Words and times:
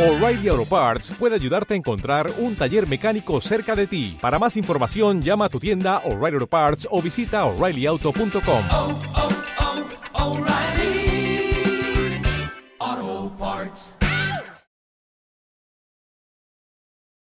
O'Reilly 0.00 0.48
Auto 0.48 0.64
Parts 0.64 1.12
puede 1.18 1.34
ayudarte 1.34 1.74
a 1.74 1.76
encontrar 1.76 2.32
un 2.38 2.56
taller 2.56 2.88
mecánico 2.88 3.38
cerca 3.42 3.76
de 3.76 3.86
ti. 3.86 4.16
Para 4.18 4.38
más 4.38 4.56
información, 4.56 5.20
llama 5.20 5.44
a 5.44 5.48
tu 5.50 5.60
tienda 5.60 5.98
O'Reilly 6.06 6.36
Auto 6.36 6.46
Parts 6.46 6.88
o 6.90 7.02
visita 7.02 7.44
oreillyauto.com. 7.44 8.62
oh, 8.70 8.98
oh, 12.82 13.32
Parts. 13.38 13.94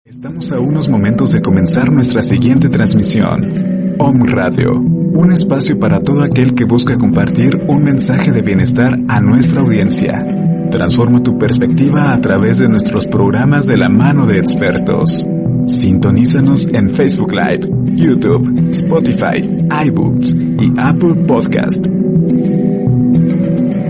Estamos 0.05 0.51
a 0.51 0.59
unos 0.59 0.89
momentos 0.89 1.31
de 1.31 1.41
comenzar 1.41 1.91
nuestra 1.91 2.21
siguiente 2.21 2.69
transmisión. 2.69 3.95
Om 3.97 4.25
Radio, 4.27 4.73
un 4.73 5.31
espacio 5.31 5.79
para 5.79 6.01
todo 6.01 6.21
aquel 6.21 6.53
que 6.53 6.65
busca 6.65 6.99
compartir 6.99 7.49
un 7.67 7.81
mensaje 7.81 8.31
de 8.31 8.43
bienestar 8.43 8.95
a 9.07 9.19
nuestra 9.21 9.61
audiencia. 9.61 10.38
Transforma 10.71 11.23
tu 11.23 11.37
perspectiva 11.37 12.13
a 12.13 12.21
través 12.21 12.59
de 12.59 12.69
nuestros 12.69 13.07
programas 13.07 13.65
de 13.65 13.75
la 13.75 13.89
mano 13.89 14.27
de 14.27 14.37
expertos. 14.37 15.25
Sintonízanos 15.65 16.67
en 16.67 16.91
Facebook 16.91 17.33
Live, 17.33 17.67
YouTube, 17.95 18.69
Spotify, 18.69 19.41
iBooks 19.87 20.35
y 20.35 20.71
Apple 20.77 21.15
Podcast. 21.25 21.85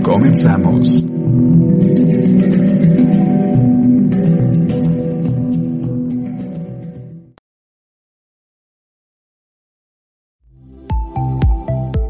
Comenzamos. 0.02 1.04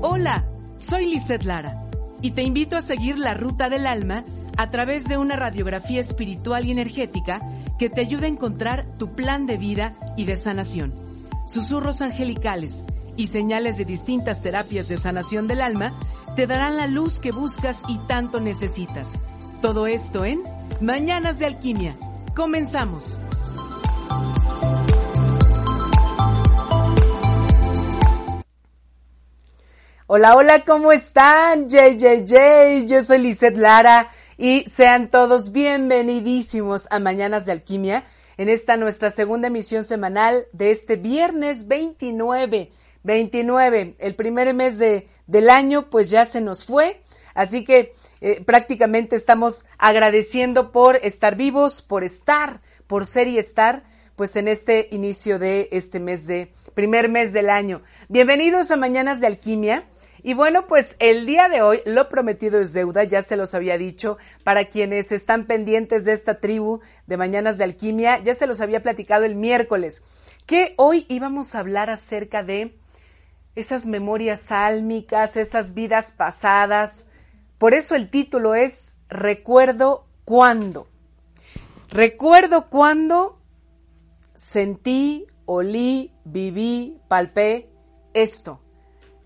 Hola, 0.01 0.45
soy 0.77 1.07
Lisette 1.07 1.45
Lara 1.45 1.91
y 2.23 2.31
te 2.31 2.43
invito 2.43 2.77
a 2.77 2.83
seguir 2.83 3.19
la 3.19 3.35
ruta 3.35 3.69
del 3.69 3.87
alma 3.87 4.25
a 4.61 4.69
través 4.69 5.09
de 5.09 5.17
una 5.17 5.37
radiografía 5.37 6.03
espiritual 6.03 6.67
y 6.67 6.71
energética 6.71 7.41
que 7.79 7.89
te 7.89 8.03
ayude 8.03 8.27
a 8.27 8.29
encontrar 8.29 8.85
tu 8.99 9.15
plan 9.15 9.47
de 9.47 9.57
vida 9.57 9.97
y 10.19 10.27
de 10.27 10.37
sanación. 10.37 10.93
Susurros 11.47 12.03
angelicales 12.03 12.85
y 13.17 13.29
señales 13.29 13.79
de 13.79 13.87
distintas 13.87 14.43
terapias 14.43 14.87
de 14.87 14.99
sanación 14.99 15.49
del 15.49 15.63
alma 15.63 15.99
te 16.37 16.47
darán 16.47 16.77
la 16.77 16.87
luz 16.87 17.21
que 17.21 17.33
buscas 17.33 17.79
y 17.89 17.97
tanto 18.07 18.39
necesitas. 18.39 19.13
Todo 19.63 19.87
esto 19.87 20.27
en 20.27 20.43
Mañanas 20.83 21.39
de 21.39 21.47
Alquimia. 21.47 21.97
Comenzamos. 22.37 23.17
Hola, 30.07 30.37
hola, 30.37 30.65
¿cómo 30.65 30.93
están? 30.93 31.71
JJJ, 31.71 32.85
yo 32.85 33.01
soy 33.01 33.19
Lisette 33.21 33.57
Lara 33.57 34.11
y 34.41 34.65
sean 34.71 35.11
todos 35.11 35.53
bienvenidísimos 35.53 36.89
a 36.91 36.99
Mañanas 36.99 37.45
de 37.45 37.53
Alquimia 37.53 38.05
en 38.39 38.49
esta 38.49 38.79
nuestra 38.79 39.11
segunda 39.11 39.49
emisión 39.49 39.85
semanal 39.85 40.47
de 40.55 40.71
este 40.71 40.97
viernes 40.97 41.69
29. 41.69 42.73
29, 43.03 43.97
el 43.99 44.15
primer 44.15 44.55
mes 44.55 44.79
de, 44.79 45.09
del 45.27 45.51
año 45.51 45.91
pues 45.91 46.09
ya 46.09 46.25
se 46.25 46.41
nos 46.41 46.65
fue, 46.65 47.03
así 47.35 47.67
que 47.67 47.93
eh, 48.23 48.43
prácticamente 48.43 49.15
estamos 49.15 49.67
agradeciendo 49.77 50.73
por 50.73 50.97
estar 50.97 51.37
vivos, 51.37 51.83
por 51.83 52.03
estar, 52.03 52.63
por 52.87 53.05
ser 53.05 53.29
y 53.29 53.39
estar 53.39 53.85
pues 54.17 54.37
en 54.37 54.49
este 54.49 54.89
inicio 54.91 55.39
de 55.39 55.69
este 55.71 56.01
mes 56.01 56.27
de 56.27 56.51
primer 56.73 57.11
mes 57.11 57.35
del 57.35 57.51
año. 57.51 57.83
Bienvenidos 58.09 58.71
a 58.71 58.77
Mañanas 58.77 59.21
de 59.21 59.27
Alquimia. 59.27 59.87
Y 60.23 60.35
bueno, 60.35 60.67
pues 60.67 60.97
el 60.99 61.25
día 61.25 61.49
de 61.49 61.63
hoy 61.63 61.81
lo 61.87 62.09
prometido 62.09 62.61
es 62.61 62.73
deuda, 62.73 63.05
ya 63.05 63.23
se 63.23 63.37
los 63.37 63.55
había 63.55 63.79
dicho, 63.79 64.19
para 64.45 64.67
quienes 64.67 65.13
están 65.13 65.47
pendientes 65.47 66.05
de 66.05 66.13
esta 66.13 66.41
tribu 66.41 66.81
de 67.07 67.17
Mañanas 67.17 67.59
de 67.59 67.65
Alquimia, 67.65 68.19
ya 68.19 68.35
se 68.35 68.47
los 68.47 68.61
había 68.61 68.83
platicado 68.83 69.25
el 69.25 69.35
miércoles, 69.35 70.03
que 70.47 70.75
hoy 70.77 71.07
íbamos 71.09 71.55
a 71.55 71.61
hablar 71.61 71.91
acerca 71.91 72.43
de 72.43 72.79
esas 73.55 73.87
memorias 73.87 74.43
sálmicas, 74.43 75.37
esas 75.37 75.75
vidas 75.75 76.13
pasadas. 76.13 77.07
Por 77.59 77.75
eso 77.75 77.95
el 77.95 78.11
título 78.11 78.55
es 78.55 78.99
Recuerdo 79.09 80.07
cuándo. 80.25 80.89
Recuerdo 81.89 82.69
cuándo 82.69 83.39
sentí, 84.35 85.27
olí, 85.47 86.13
viví, 86.25 87.01
palpé 87.09 87.71
esto 88.15 88.61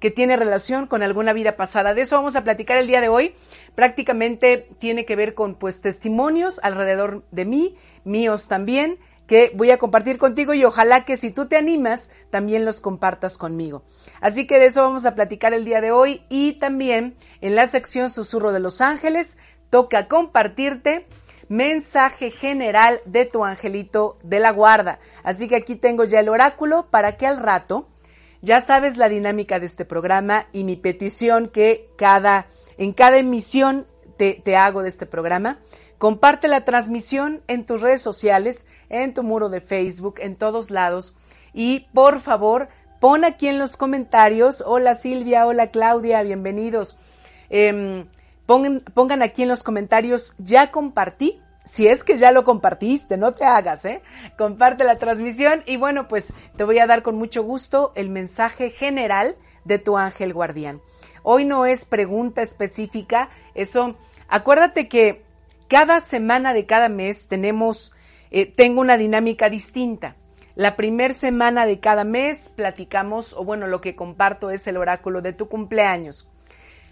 que 0.04 0.10
tiene 0.10 0.36
relación 0.36 0.86
con 0.86 1.02
alguna 1.02 1.32
vida 1.32 1.56
pasada. 1.56 1.94
De 1.94 2.02
eso 2.02 2.16
vamos 2.16 2.36
a 2.36 2.44
platicar 2.44 2.76
el 2.76 2.86
día 2.86 3.00
de 3.00 3.08
hoy. 3.08 3.34
Prácticamente 3.74 4.68
tiene 4.78 5.06
que 5.06 5.16
ver 5.16 5.32
con 5.32 5.54
pues 5.54 5.80
testimonios 5.80 6.60
alrededor 6.62 7.24
de 7.30 7.46
mí, 7.46 7.78
míos 8.04 8.46
también, 8.46 8.98
que 9.26 9.50
voy 9.54 9.70
a 9.70 9.78
compartir 9.78 10.18
contigo 10.18 10.52
y 10.52 10.62
ojalá 10.62 11.06
que 11.06 11.16
si 11.16 11.30
tú 11.30 11.46
te 11.48 11.56
animas 11.56 12.10
también 12.28 12.66
los 12.66 12.82
compartas 12.82 13.38
conmigo. 13.38 13.82
Así 14.20 14.46
que 14.46 14.58
de 14.58 14.66
eso 14.66 14.82
vamos 14.82 15.06
a 15.06 15.14
platicar 15.14 15.54
el 15.54 15.64
día 15.64 15.80
de 15.80 15.90
hoy 15.90 16.26
y 16.28 16.58
también 16.58 17.16
en 17.40 17.56
la 17.56 17.66
sección 17.66 18.10
Susurro 18.10 18.52
de 18.52 18.60
los 18.60 18.82
Ángeles 18.82 19.38
toca 19.70 20.06
compartirte 20.06 21.06
mensaje 21.48 22.30
general 22.30 23.00
de 23.06 23.24
tu 23.24 23.42
angelito 23.42 24.18
de 24.22 24.38
la 24.38 24.50
guarda. 24.50 24.98
Así 25.22 25.48
que 25.48 25.56
aquí 25.56 25.76
tengo 25.76 26.04
ya 26.04 26.20
el 26.20 26.28
oráculo 26.28 26.90
para 26.90 27.16
que 27.16 27.26
al 27.26 27.38
rato 27.38 27.88
ya 28.44 28.60
sabes 28.60 28.98
la 28.98 29.08
dinámica 29.08 29.58
de 29.58 29.66
este 29.66 29.84
programa 29.86 30.46
y 30.52 30.64
mi 30.64 30.76
petición 30.76 31.48
que 31.48 31.88
cada, 31.96 32.46
en 32.76 32.92
cada 32.92 33.16
emisión 33.16 33.86
te, 34.18 34.34
te, 34.44 34.56
hago 34.56 34.82
de 34.82 34.90
este 34.90 35.06
programa. 35.06 35.58
Comparte 35.96 36.46
la 36.46 36.64
transmisión 36.64 37.42
en 37.48 37.64
tus 37.64 37.80
redes 37.80 38.02
sociales, 38.02 38.68
en 38.90 39.14
tu 39.14 39.22
muro 39.22 39.48
de 39.48 39.62
Facebook, 39.62 40.16
en 40.18 40.36
todos 40.36 40.70
lados. 40.70 41.16
Y 41.54 41.86
por 41.94 42.20
favor, 42.20 42.68
pon 43.00 43.24
aquí 43.24 43.48
en 43.48 43.58
los 43.58 43.78
comentarios, 43.78 44.62
hola 44.66 44.94
Silvia, 44.94 45.46
hola 45.46 45.68
Claudia, 45.70 46.22
bienvenidos. 46.22 46.98
Eh, 47.48 48.04
pongan, 48.44 48.80
pongan 48.92 49.22
aquí 49.22 49.44
en 49.44 49.48
los 49.48 49.62
comentarios, 49.62 50.34
ya 50.38 50.70
compartí 50.70 51.40
si 51.64 51.88
es 51.88 52.04
que 52.04 52.18
ya 52.18 52.30
lo 52.30 52.44
compartiste, 52.44 53.16
no 53.16 53.32
te 53.32 53.44
hagas, 53.44 53.84
¿eh? 53.86 54.02
Comparte 54.36 54.84
la 54.84 54.98
transmisión 54.98 55.62
y 55.66 55.76
bueno, 55.76 56.08
pues 56.08 56.32
te 56.56 56.64
voy 56.64 56.78
a 56.78 56.86
dar 56.86 57.02
con 57.02 57.16
mucho 57.16 57.42
gusto 57.42 57.92
el 57.94 58.10
mensaje 58.10 58.70
general 58.70 59.36
de 59.64 59.78
tu 59.78 59.96
ángel 59.96 60.34
guardián. 60.34 60.82
Hoy 61.22 61.46
no 61.46 61.64
es 61.64 61.86
pregunta 61.86 62.42
específica, 62.42 63.30
eso, 63.54 63.96
acuérdate 64.28 64.88
que 64.88 65.24
cada 65.68 66.00
semana 66.00 66.52
de 66.52 66.66
cada 66.66 66.90
mes 66.90 67.28
tenemos, 67.28 67.94
eh, 68.30 68.44
tengo 68.44 68.82
una 68.82 68.98
dinámica 68.98 69.48
distinta. 69.48 70.16
La 70.54 70.76
primer 70.76 71.14
semana 71.14 71.66
de 71.66 71.80
cada 71.80 72.04
mes 72.04 72.50
platicamos, 72.50 73.32
o 73.32 73.42
bueno, 73.42 73.66
lo 73.66 73.80
que 73.80 73.96
comparto 73.96 74.50
es 74.50 74.66
el 74.66 74.76
oráculo 74.76 75.22
de 75.22 75.32
tu 75.32 75.48
cumpleaños. 75.48 76.28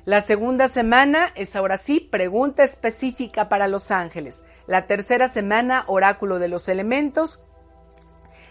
La 0.05 0.21
segunda 0.21 0.69
semana 0.69 1.33
es 1.37 1.55
ahora 1.55 1.79
sí 1.79 2.01
pregunta 2.01 2.65
específica 2.65 3.49
para 3.49 3.69
los 3.69 3.93
ángeles. 3.93 4.45
La 4.67 4.87
tercera 4.87 5.29
semana 5.29 5.85
oráculo 5.87 6.41
de 6.41 6.49
los 6.49 6.69
elementos. 6.69 7.45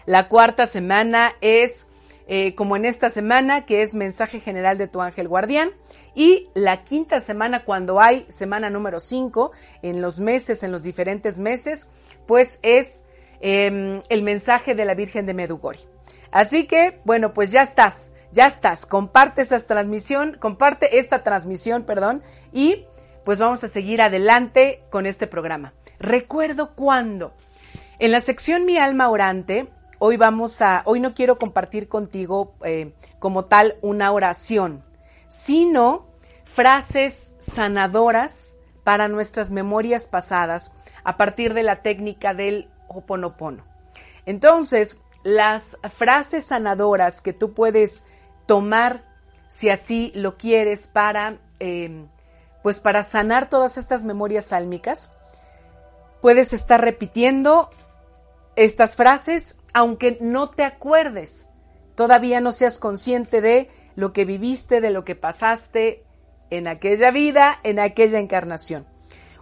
La 0.06 0.28
cuarta 0.28 0.66
semana 0.66 1.34
es 1.42 1.88
eh, 2.26 2.54
como 2.54 2.76
en 2.76 2.86
esta 2.86 3.10
semana 3.10 3.66
que 3.66 3.82
es 3.82 3.92
mensaje 3.92 4.40
general 4.40 4.78
de 4.78 4.88
tu 4.88 5.02
ángel 5.02 5.28
guardián. 5.28 5.72
Y 6.14 6.48
la 6.54 6.84
quinta 6.84 7.20
semana 7.20 7.66
cuando 7.66 8.00
hay 8.00 8.24
semana 8.30 8.70
número 8.70 8.98
5 8.98 9.52
en 9.82 10.00
los 10.00 10.20
meses, 10.20 10.62
en 10.62 10.72
los 10.72 10.84
diferentes 10.84 11.38
meses, 11.38 11.90
pues 12.26 12.60
es 12.62 13.04
eh, 13.42 14.00
el 14.08 14.22
mensaje 14.22 14.74
de 14.74 14.86
la 14.86 14.94
Virgen 14.94 15.26
de 15.26 15.34
Medugori. 15.34 15.80
Así 16.30 16.66
que, 16.66 16.98
bueno, 17.04 17.34
pues 17.34 17.52
ya 17.52 17.62
estás 17.62 18.14
ya 18.32 18.46
estás, 18.46 18.86
comparte 18.86 19.42
esa 19.42 19.58
transmisión, 19.60 20.36
comparte 20.40 20.98
esta 20.98 21.22
transmisión, 21.22 21.84
perdón, 21.84 22.22
y 22.52 22.86
pues 23.24 23.38
vamos 23.38 23.62
a 23.62 23.68
seguir 23.68 24.02
adelante 24.02 24.82
con 24.90 25.06
este 25.06 25.26
programa. 25.26 25.74
Recuerdo 25.98 26.74
cuándo. 26.74 27.32
En 27.98 28.10
la 28.10 28.20
sección 28.20 28.64
Mi 28.64 28.78
alma 28.78 29.08
orante, 29.08 29.68
hoy 29.98 30.16
vamos 30.16 30.60
a, 30.62 30.82
hoy 30.86 30.98
no 30.98 31.14
quiero 31.14 31.38
compartir 31.38 31.88
contigo 31.88 32.54
eh, 32.64 32.92
como 33.20 33.44
tal 33.44 33.76
una 33.82 34.10
oración, 34.10 34.82
sino 35.28 36.08
frases 36.44 37.34
sanadoras 37.38 38.56
para 38.82 39.08
nuestras 39.08 39.52
memorias 39.52 40.08
pasadas 40.08 40.72
a 41.04 41.16
partir 41.16 41.54
de 41.54 41.62
la 41.62 41.82
técnica 41.82 42.34
del 42.34 42.68
Hoponopono. 42.88 43.64
Entonces, 44.26 45.00
las 45.22 45.76
frases 45.96 46.46
sanadoras 46.46 47.20
que 47.20 47.32
tú 47.32 47.54
puedes 47.54 48.04
tomar, 48.46 49.04
si 49.48 49.70
así 49.70 50.12
lo 50.14 50.36
quieres, 50.36 50.86
para, 50.86 51.38
eh, 51.60 52.06
pues 52.62 52.80
para 52.80 53.02
sanar 53.02 53.48
todas 53.48 53.78
estas 53.78 54.04
memorias 54.04 54.46
sálmicas. 54.46 55.10
Puedes 56.20 56.52
estar 56.52 56.80
repitiendo 56.80 57.70
estas 58.56 58.96
frases, 58.96 59.56
aunque 59.72 60.18
no 60.20 60.48
te 60.48 60.64
acuerdes, 60.64 61.48
todavía 61.94 62.40
no 62.40 62.52
seas 62.52 62.78
consciente 62.78 63.40
de 63.40 63.68
lo 63.96 64.12
que 64.12 64.24
viviste, 64.24 64.80
de 64.80 64.90
lo 64.90 65.04
que 65.04 65.14
pasaste 65.14 66.04
en 66.50 66.68
aquella 66.68 67.10
vida, 67.10 67.58
en 67.62 67.78
aquella 67.78 68.18
encarnación. 68.18 68.86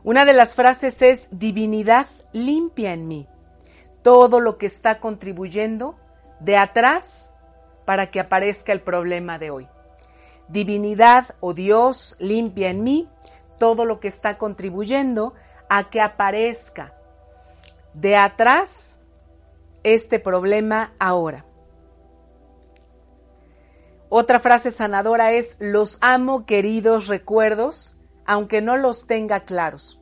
Una 0.02 0.25
de 0.25 0.32
las 0.32 0.55
frases 0.55 1.02
es, 1.02 1.29
divinidad, 1.31 2.06
limpia 2.32 2.93
en 2.93 3.08
mí 3.08 3.29
todo 4.02 4.41
lo 4.41 4.58
que 4.58 4.67
está 4.67 5.00
contribuyendo 5.00 5.97
de 6.41 6.56
atrás 6.56 7.35
para 7.90 8.12
que 8.12 8.20
aparezca 8.20 8.70
el 8.70 8.82
problema 8.82 9.40
de 9.40 9.50
hoy. 9.50 9.69
Divinidad 10.46 11.34
o 11.40 11.54
Dios 11.54 12.14
limpia 12.20 12.70
en 12.70 12.84
mí 12.84 13.08
todo 13.58 13.84
lo 13.84 13.98
que 13.98 14.06
está 14.06 14.38
contribuyendo 14.38 15.34
a 15.69 15.90
que 15.90 16.00
aparezca 16.00 16.94
de 17.92 18.14
atrás 18.14 19.00
este 19.82 20.20
problema 20.20 20.94
ahora. 21.00 21.44
Otra 24.08 24.38
frase 24.38 24.70
sanadora 24.70 25.32
es, 25.32 25.56
los 25.58 25.98
amo 26.00 26.46
queridos 26.46 27.08
recuerdos, 27.08 27.98
aunque 28.25 28.60
no 28.60 28.76
los 28.76 29.08
tenga 29.08 29.40
claros. 29.40 30.00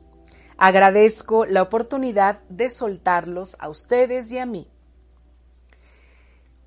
Agradezco 0.57 1.47
la 1.47 1.63
oportunidad 1.63 2.41
de 2.49 2.69
soltarlos 2.69 3.57
a 3.59 3.67
ustedes 3.67 4.31
y 4.31 4.37
a 4.37 4.45
mí. 4.45 4.69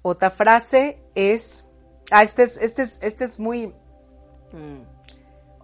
Otra 0.02 0.30
frase 0.30 1.02
es, 1.14 1.66
ah, 2.10 2.22
este 2.22 2.42
es, 2.42 2.56
este 2.58 2.82
es, 2.82 2.98
este 3.02 3.24
es 3.24 3.38
muy, 3.38 3.68
mm, 4.52 4.82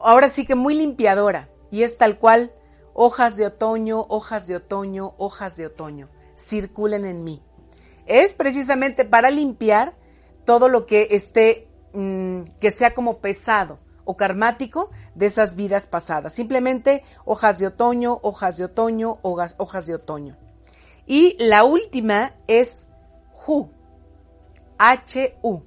ahora 0.00 0.28
sí 0.28 0.46
que 0.46 0.54
muy 0.54 0.74
limpiadora, 0.74 1.48
y 1.70 1.82
es 1.82 1.98
tal 1.98 2.18
cual, 2.18 2.52
hojas 2.94 3.36
de 3.36 3.46
otoño, 3.46 4.06
hojas 4.08 4.46
de 4.46 4.56
otoño, 4.56 5.14
hojas 5.18 5.56
de 5.56 5.66
otoño, 5.66 6.08
circulen 6.36 7.04
en 7.04 7.24
mí. 7.24 7.42
Es 8.06 8.34
precisamente 8.34 9.04
para 9.04 9.30
limpiar 9.30 9.94
todo 10.44 10.68
lo 10.68 10.86
que 10.86 11.08
esté 11.10 11.68
Mm, 11.92 12.42
que 12.60 12.70
sea 12.70 12.92
como 12.92 13.18
pesado 13.18 13.78
o 14.04 14.16
karmático 14.16 14.90
de 15.14 15.26
esas 15.26 15.54
vidas 15.56 15.86
pasadas. 15.86 16.34
Simplemente 16.34 17.02
hojas 17.24 17.58
de 17.58 17.66
otoño, 17.66 18.18
hojas 18.22 18.58
de 18.58 18.66
otoño, 18.66 19.18
hojas, 19.22 19.86
de 19.86 19.94
otoño. 19.94 20.36
Y 21.06 21.36
la 21.38 21.64
última 21.64 22.34
es 22.46 22.88
Hu, 23.46 23.70
H-U. 24.78 25.64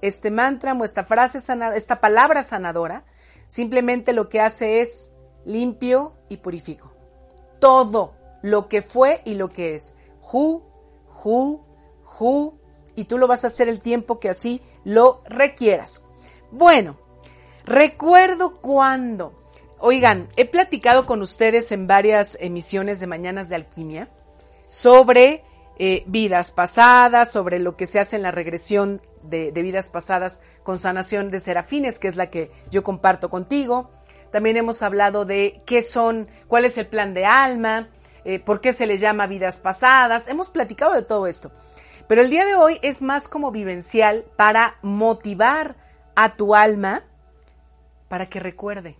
Este 0.00 0.30
mantra 0.30 0.74
o 0.74 0.84
esta 0.84 1.04
frase 1.04 1.40
sanada, 1.40 1.76
esta 1.76 2.00
palabra 2.00 2.42
sanadora, 2.42 3.04
simplemente 3.46 4.12
lo 4.12 4.28
que 4.28 4.40
hace 4.40 4.80
es 4.80 5.12
limpio 5.44 6.14
y 6.28 6.38
purifico. 6.38 6.92
Todo 7.58 8.14
lo 8.42 8.68
que 8.68 8.82
fue 8.82 9.22
y 9.24 9.34
lo 9.34 9.48
que 9.48 9.74
es. 9.74 9.96
Hu, 10.20 10.62
Hu, 11.24 11.62
Hu, 12.18 12.58
y 12.94 13.04
tú 13.04 13.18
lo 13.18 13.26
vas 13.26 13.44
a 13.44 13.48
hacer 13.48 13.68
el 13.68 13.80
tiempo 13.80 14.20
que 14.20 14.28
así 14.28 14.60
lo 14.84 15.22
requieras. 15.26 16.04
Bueno, 16.50 16.98
recuerdo 17.64 18.60
cuando, 18.60 19.42
oigan, 19.78 20.28
he 20.36 20.44
platicado 20.44 21.06
con 21.06 21.22
ustedes 21.22 21.72
en 21.72 21.86
varias 21.86 22.36
emisiones 22.40 23.00
de 23.00 23.06
Mañanas 23.06 23.48
de 23.48 23.56
Alquimia 23.56 24.10
sobre 24.66 25.44
eh, 25.78 26.04
vidas 26.06 26.52
pasadas, 26.52 27.32
sobre 27.32 27.58
lo 27.58 27.76
que 27.76 27.86
se 27.86 27.98
hace 27.98 28.16
en 28.16 28.22
la 28.22 28.30
regresión 28.30 29.00
de, 29.22 29.50
vidas 29.50 29.90
pasadas 29.90 30.40
con 30.62 30.78
sanación 30.78 31.30
de 31.30 31.40
serafines, 31.40 31.98
que 31.98 32.08
es 32.08 32.16
la 32.16 32.30
que 32.30 32.52
yo 32.70 32.84
comparto 32.84 33.28
contigo. 33.28 33.90
También 34.30 34.56
hemos 34.56 34.82
hablado 34.82 35.24
de 35.24 35.62
qué 35.66 35.82
son, 35.82 36.28
cuál 36.46 36.64
es 36.64 36.78
el 36.78 36.86
plan 36.86 37.12
de 37.12 37.24
alma, 37.24 37.88
eh, 38.24 38.38
por 38.38 38.60
qué 38.60 38.72
se 38.72 38.86
le 38.86 38.98
llama 38.98 39.26
vidas 39.26 39.58
pasadas. 39.58 40.28
Hemos 40.28 40.48
platicado 40.48 40.94
de 40.94 41.02
todo 41.02 41.26
esto. 41.26 41.50
Pero 42.06 42.20
el 42.20 42.30
día 42.30 42.44
de 42.44 42.54
hoy 42.54 42.78
es 42.82 43.02
más 43.02 43.28
como 43.28 43.50
vivencial 43.50 44.24
para 44.36 44.76
motivar 44.82 45.76
a 46.14 46.36
tu 46.36 46.54
alma 46.54 47.04
para 48.08 48.26
que 48.26 48.38
recuerde, 48.38 48.96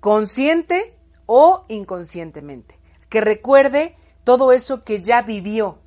consciente 0.00 0.96
o 1.26 1.64
inconscientemente, 1.68 2.78
que 3.08 3.20
recuerde 3.20 3.94
todo 4.24 4.52
eso 4.52 4.80
que 4.80 5.00
ya 5.00 5.22
vivió 5.22 5.78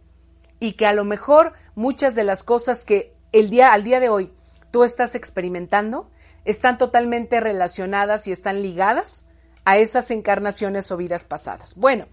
y 0.60 0.74
que 0.74 0.86
a 0.86 0.94
lo 0.94 1.06
mejor 1.06 1.54
muchas 1.76 2.16
de 2.16 2.24
las 2.24 2.44
cosas 2.44 2.86
que 2.86 3.14
el 3.32 3.50
día 3.50 3.74
al 3.74 3.84
día 3.84 4.00
de 4.00 4.10
hoy 4.10 4.32
tú 4.72 4.84
estás 4.84 5.16
experimentando 5.16 6.10
están 6.46 6.78
totalmente 6.78 7.40
relacionadas 7.40 8.28
y 8.28 8.32
están 8.32 8.62
ligadas 8.62 9.26
a 9.66 9.78
esas 9.78 10.12
encarnaciones 10.12 10.92
o 10.92 10.98
vidas 10.98 11.26
pasadas. 11.26 11.76
Bueno, 11.76 12.06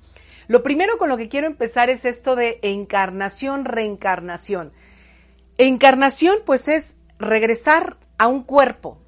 lo 0.48 0.62
primero 0.62 0.98
con 0.98 1.08
lo 1.08 1.16
que 1.16 1.28
quiero 1.28 1.46
empezar 1.46 1.90
es 1.90 2.04
esto 2.04 2.34
de 2.34 2.58
encarnación, 2.62 3.64
reencarnación. 3.64 4.72
Encarnación 5.58 6.38
pues 6.44 6.68
es 6.68 6.96
regresar 7.18 7.98
a 8.18 8.26
un 8.26 8.42
cuerpo, 8.42 8.98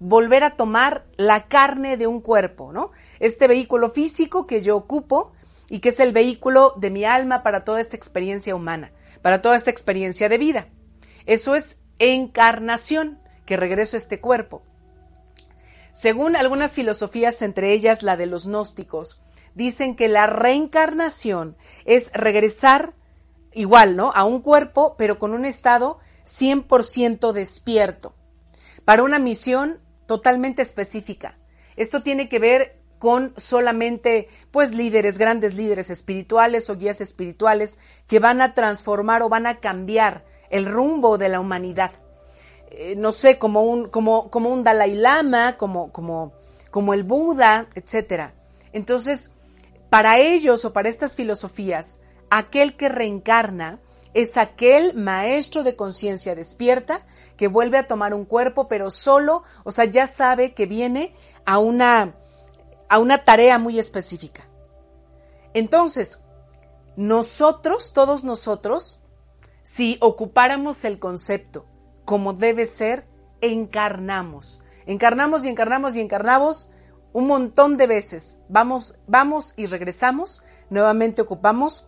volver 0.00 0.44
a 0.44 0.56
tomar 0.56 1.04
la 1.16 1.48
carne 1.48 1.96
de 1.96 2.06
un 2.06 2.20
cuerpo, 2.20 2.72
¿no? 2.72 2.92
Este 3.20 3.48
vehículo 3.48 3.90
físico 3.90 4.46
que 4.46 4.62
yo 4.62 4.76
ocupo 4.76 5.32
y 5.68 5.80
que 5.80 5.90
es 5.90 6.00
el 6.00 6.12
vehículo 6.12 6.74
de 6.76 6.90
mi 6.90 7.04
alma 7.04 7.42
para 7.42 7.64
toda 7.64 7.80
esta 7.80 7.96
experiencia 7.96 8.54
humana, 8.54 8.92
para 9.22 9.42
toda 9.42 9.56
esta 9.56 9.70
experiencia 9.70 10.28
de 10.28 10.38
vida. 10.38 10.68
Eso 11.26 11.54
es 11.54 11.80
encarnación, 11.98 13.20
que 13.44 13.56
regreso 13.56 13.96
a 13.96 13.98
este 13.98 14.20
cuerpo. 14.20 14.62
Según 15.92 16.36
algunas 16.36 16.74
filosofías, 16.74 17.42
entre 17.42 17.72
ellas 17.72 18.02
la 18.02 18.16
de 18.16 18.26
los 18.26 18.46
gnósticos, 18.46 19.20
dicen 19.54 19.96
que 19.96 20.08
la 20.08 20.26
reencarnación 20.26 21.56
es 21.84 22.12
regresar 22.12 22.92
igual, 23.52 23.96
¿no? 23.96 24.12
A 24.14 24.24
un 24.24 24.40
cuerpo, 24.40 24.94
pero 24.96 25.18
con 25.18 25.32
un 25.32 25.44
estado 25.44 25.98
100% 26.24 27.32
despierto, 27.32 28.14
para 28.84 29.02
una 29.02 29.18
misión 29.18 29.80
totalmente 30.06 30.62
específica. 30.62 31.38
Esto 31.76 32.02
tiene 32.02 32.28
que 32.28 32.38
ver 32.38 32.77
con 32.98 33.32
solamente, 33.36 34.28
pues, 34.50 34.72
líderes, 34.72 35.18
grandes 35.18 35.54
líderes 35.54 35.90
espirituales 35.90 36.68
o 36.70 36.76
guías 36.76 37.00
espirituales 37.00 37.78
que 38.06 38.18
van 38.18 38.40
a 38.40 38.54
transformar 38.54 39.22
o 39.22 39.28
van 39.28 39.46
a 39.46 39.60
cambiar 39.60 40.24
el 40.50 40.66
rumbo 40.66 41.18
de 41.18 41.28
la 41.28 41.40
humanidad. 41.40 41.92
Eh, 42.70 42.94
no 42.96 43.12
sé, 43.12 43.38
como 43.38 43.62
un, 43.62 43.88
como, 43.88 44.30
como 44.30 44.50
un 44.50 44.64
Dalai 44.64 44.94
Lama, 44.94 45.56
como, 45.56 45.90
como, 45.92 46.32
como 46.70 46.94
el 46.94 47.04
Buda, 47.04 47.68
etcétera. 47.74 48.34
Entonces, 48.72 49.32
para 49.90 50.18
ellos 50.18 50.64
o 50.64 50.72
para 50.72 50.88
estas 50.88 51.16
filosofías, 51.16 52.00
aquel 52.30 52.76
que 52.76 52.88
reencarna 52.88 53.80
es 54.14 54.36
aquel 54.36 54.94
maestro 54.94 55.62
de 55.62 55.76
conciencia 55.76 56.34
despierta 56.34 57.06
que 57.36 57.48
vuelve 57.48 57.78
a 57.78 57.86
tomar 57.86 58.14
un 58.14 58.24
cuerpo, 58.24 58.68
pero 58.68 58.90
solo, 58.90 59.44
o 59.64 59.70
sea, 59.70 59.84
ya 59.84 60.06
sabe 60.06 60.54
que 60.54 60.66
viene 60.66 61.14
a 61.46 61.58
una, 61.58 62.16
a 62.88 62.98
una 62.98 63.24
tarea 63.24 63.58
muy 63.58 63.78
específica. 63.78 64.48
Entonces, 65.54 66.20
nosotros, 66.96 67.92
todos 67.92 68.24
nosotros, 68.24 69.00
si 69.62 69.98
ocupáramos 70.00 70.84
el 70.84 70.98
concepto 70.98 71.66
como 72.04 72.32
debe 72.32 72.66
ser, 72.66 73.06
encarnamos. 73.40 74.60
Encarnamos 74.86 75.44
y 75.44 75.48
encarnamos 75.48 75.96
y 75.96 76.00
encarnamos 76.00 76.70
un 77.12 77.26
montón 77.26 77.76
de 77.76 77.86
veces. 77.86 78.38
Vamos, 78.48 78.98
vamos 79.06 79.52
y 79.56 79.66
regresamos, 79.66 80.42
nuevamente 80.70 81.22
ocupamos 81.22 81.86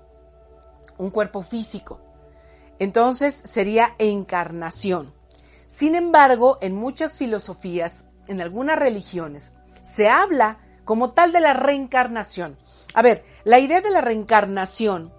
un 0.99 1.11
cuerpo 1.11 1.43
físico. 1.43 2.01
Entonces 2.79 3.35
sería 3.35 3.95
encarnación. 3.99 5.15
Sin 5.67 5.95
embargo, 5.95 6.59
en 6.61 6.75
muchas 6.75 7.17
filosofías, 7.17 8.07
en 8.27 8.41
algunas 8.41 8.79
religiones, 8.79 9.53
se 9.83 10.09
habla 10.09 10.59
como 10.91 11.11
tal 11.11 11.31
de 11.31 11.39
la 11.39 11.53
reencarnación. 11.53 12.59
A 12.95 13.03
ver, 13.03 13.25
la 13.45 13.61
idea 13.61 13.81
de 13.81 13.93
la 13.93 14.01
reencarnación, 14.01 15.15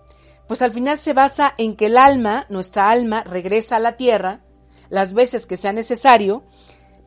pues 0.46 0.62
al 0.62 0.74
final 0.74 0.98
se 0.98 1.14
basa 1.14 1.54
en 1.58 1.78
que 1.78 1.86
el 1.86 1.98
alma, 1.98 2.46
nuestra 2.50 2.90
alma, 2.90 3.24
regresa 3.24 3.78
a 3.78 3.80
la 3.80 3.96
tierra 3.96 4.42
las 4.90 5.14
veces 5.14 5.46
que 5.46 5.56
sea 5.56 5.72
necesario 5.72 6.44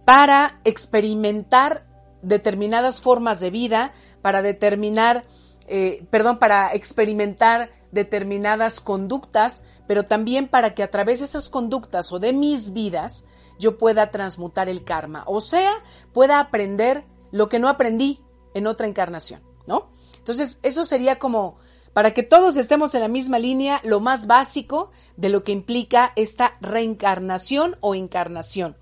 para 0.07 0.63
experimentar 0.65 1.87
determinadas 2.23 3.03
formas 3.03 3.39
de 3.39 3.51
vida, 3.51 3.93
para 4.23 4.41
determinar, 4.41 5.27
eh, 5.69 6.07
perdón, 6.11 6.39
para 6.39 6.73
experimentar 6.73 7.71
determinadas 7.93 8.81
conductas, 8.81 9.63
pero 9.87 10.07
también 10.07 10.49
para 10.49 10.73
que 10.75 10.83
a 10.83 10.91
través 10.91 11.19
de 11.19 11.27
esas 11.27 11.51
conductas 11.51 12.11
o 12.13 12.19
de 12.19 12.33
mis 12.33 12.73
vidas 12.73 13.27
yo 13.59 13.77
pueda 13.77 14.11
transmutar 14.11 14.71
el 14.71 14.85
karma, 14.85 15.23
o 15.27 15.43
sea, 15.43 15.71
pueda 16.15 16.41
aprender 16.41 17.05
lo 17.31 17.51
que 17.51 17.59
no 17.59 17.69
aprendí 17.69 18.25
en 18.55 18.67
otra 18.67 18.87
encarnación, 18.87 19.43
¿no? 19.67 19.93
Entonces, 20.17 20.59
eso 20.63 20.85
sería 20.85 21.19
como, 21.19 21.59
para 21.93 22.15
que 22.15 22.23
todos 22.23 22.57
estemos 22.57 22.95
en 22.95 23.03
la 23.03 23.09
misma 23.09 23.39
línea, 23.39 23.81
lo 23.85 24.01
más 24.01 24.27
básico 24.27 24.91
de 25.17 25.29
lo 25.29 25.45
que 25.45 25.53
implica 25.53 26.13
esta 26.17 26.57
reencarnación 26.61 27.77
o 27.81 27.95
encarnación. 27.95 28.77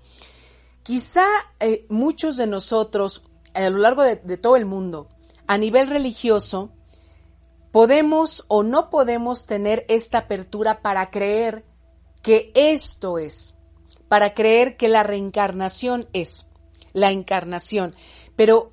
Quizá 0.83 1.25
eh, 1.59 1.85
muchos 1.89 2.37
de 2.37 2.47
nosotros 2.47 3.23
a 3.53 3.69
lo 3.69 3.77
largo 3.77 4.03
de, 4.03 4.37
todo 4.37 4.55
el 4.55 4.65
mundo, 4.65 5.07
a 5.47 5.57
nivel 5.57 5.87
religioso, 5.87 6.71
podemos 7.71 8.45
o 8.47 8.63
no 8.63 8.89
podemos 8.89 9.45
tener 9.45 9.85
esta 9.89 10.19
apertura 10.19 10.81
para 10.81 11.09
creer 11.11 11.65
que 12.21 12.51
esto 12.55 13.17
es, 13.17 13.55
para 14.07 14.33
creer 14.33 14.77
que 14.77 14.87
la 14.87 15.03
reencarnación 15.03 16.07
es 16.13 16.47
la 16.93 17.11
encarnación. 17.11 17.93
Pero 18.35 18.72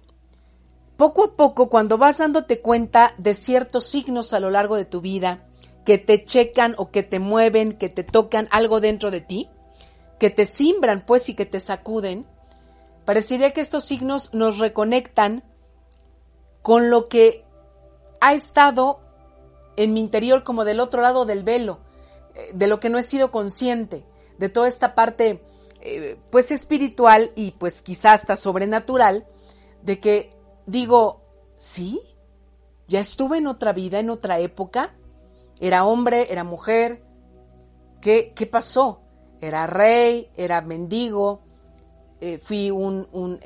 poco 1.01 1.25
a 1.25 1.33
poco, 1.35 1.71
cuando 1.71 1.97
vas 1.97 2.19
dándote 2.19 2.61
cuenta 2.61 3.15
de 3.17 3.33
ciertos 3.33 3.87
signos 3.87 4.35
a 4.35 4.39
lo 4.39 4.51
largo 4.51 4.77
de 4.77 4.85
tu 4.85 5.01
vida, 5.01 5.49
que 5.87 5.97
te 5.97 6.23
checan 6.27 6.75
o 6.77 6.91
que 6.91 7.03
te 7.03 7.19
mueven, 7.19 7.73
que 7.73 7.89
te 7.89 8.05
tocan 8.05 8.49
algo 8.51 8.81
dentro 8.81 9.11
de 9.11 9.23
ti, 9.23 9.49
que 10.19 10.29
te 10.29 10.45
simbran 10.45 11.07
pues 11.07 11.31
y 11.31 11.35
que 11.35 11.47
te 11.47 11.59
sacuden, 11.59 12.27
parecería 13.07 13.55
que 13.55 13.63
estos 13.63 13.85
signos 13.85 14.35
nos 14.35 14.59
reconectan 14.59 15.43
con 16.61 16.91
lo 16.91 17.09
que 17.09 17.47
ha 18.21 18.35
estado 18.35 19.01
en 19.77 19.95
mi 19.95 20.01
interior 20.01 20.45
como 20.45 20.67
del 20.67 20.81
otro 20.81 21.01
lado 21.01 21.25
del 21.25 21.45
velo, 21.45 21.81
eh, 22.35 22.51
de 22.53 22.67
lo 22.67 22.79
que 22.79 22.91
no 22.91 22.99
he 22.99 23.03
sido 23.03 23.31
consciente, 23.31 24.05
de 24.37 24.51
toda 24.51 24.69
esta 24.69 24.95
parte 24.95 25.43
eh, 25.81 26.19
pues 26.29 26.53
espiritual 26.53 27.33
y 27.37 27.53
pues 27.53 27.81
quizá 27.81 28.13
hasta 28.13 28.37
sobrenatural, 28.37 29.27
de 29.81 29.99
que 29.99 30.39
digo, 30.71 31.23
sí, 31.59 32.01
ya 32.87 33.01
estuve 33.01 33.39
en 33.39 33.47
otra 33.47 33.73
vida, 33.73 33.99
en 33.99 34.11
otra 34.11 34.39
época, 34.39 34.95
era 35.61 35.85
hombre, 35.85 36.33
era 36.33 36.45
mujer, 36.45 37.03
¿qué, 38.01 38.33
qué 38.35 38.47
pasó? 38.47 39.03
Era 39.41 39.67
rey, 39.67 40.31
era 40.37 40.61
mendigo, 40.61 41.43
eh, 42.21 42.39
fui 42.39 42.71
un, 42.71 43.09
un 43.13 43.41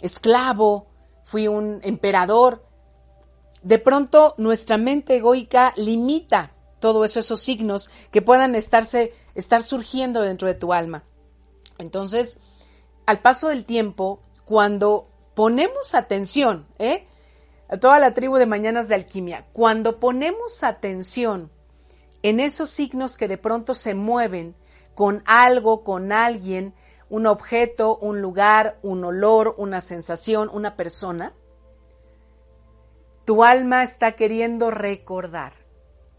esclavo, 0.00 0.86
fui 1.24 1.48
un 1.48 1.80
emperador. 1.82 2.64
De 3.62 3.78
pronto 3.78 4.34
nuestra 4.38 4.76
mente 4.78 5.16
egoica 5.16 5.72
limita 5.76 6.54
todos 6.80 7.10
eso, 7.10 7.20
esos 7.20 7.40
signos 7.40 7.90
que 8.10 8.22
puedan 8.22 8.56
estarse, 8.56 9.12
estar 9.34 9.62
surgiendo 9.62 10.22
dentro 10.22 10.48
de 10.48 10.54
tu 10.54 10.72
alma. 10.72 11.04
Entonces, 11.78 12.40
al 13.06 13.20
paso 13.20 13.48
del 13.48 13.64
tiempo, 13.64 14.20
cuando 14.44 15.11
ponemos 15.34 15.94
atención, 15.94 16.66
¿eh? 16.78 17.06
A 17.68 17.78
toda 17.78 17.98
la 17.98 18.12
tribu 18.12 18.36
de 18.36 18.46
Mañanas 18.46 18.88
de 18.88 18.94
Alquimia, 18.94 19.46
cuando 19.52 19.98
ponemos 19.98 20.62
atención 20.62 21.50
en 22.22 22.38
esos 22.38 22.70
signos 22.70 23.16
que 23.16 23.28
de 23.28 23.38
pronto 23.38 23.74
se 23.74 23.94
mueven 23.94 24.54
con 24.94 25.22
algo, 25.26 25.82
con 25.82 26.12
alguien, 26.12 26.74
un 27.08 27.26
objeto, 27.26 27.96
un 27.96 28.20
lugar, 28.20 28.78
un 28.82 29.04
olor, 29.04 29.54
una 29.58 29.80
sensación, 29.80 30.50
una 30.52 30.76
persona, 30.76 31.34
tu 33.24 33.44
alma 33.44 33.82
está 33.82 34.12
queriendo 34.12 34.70
recordar. 34.70 35.52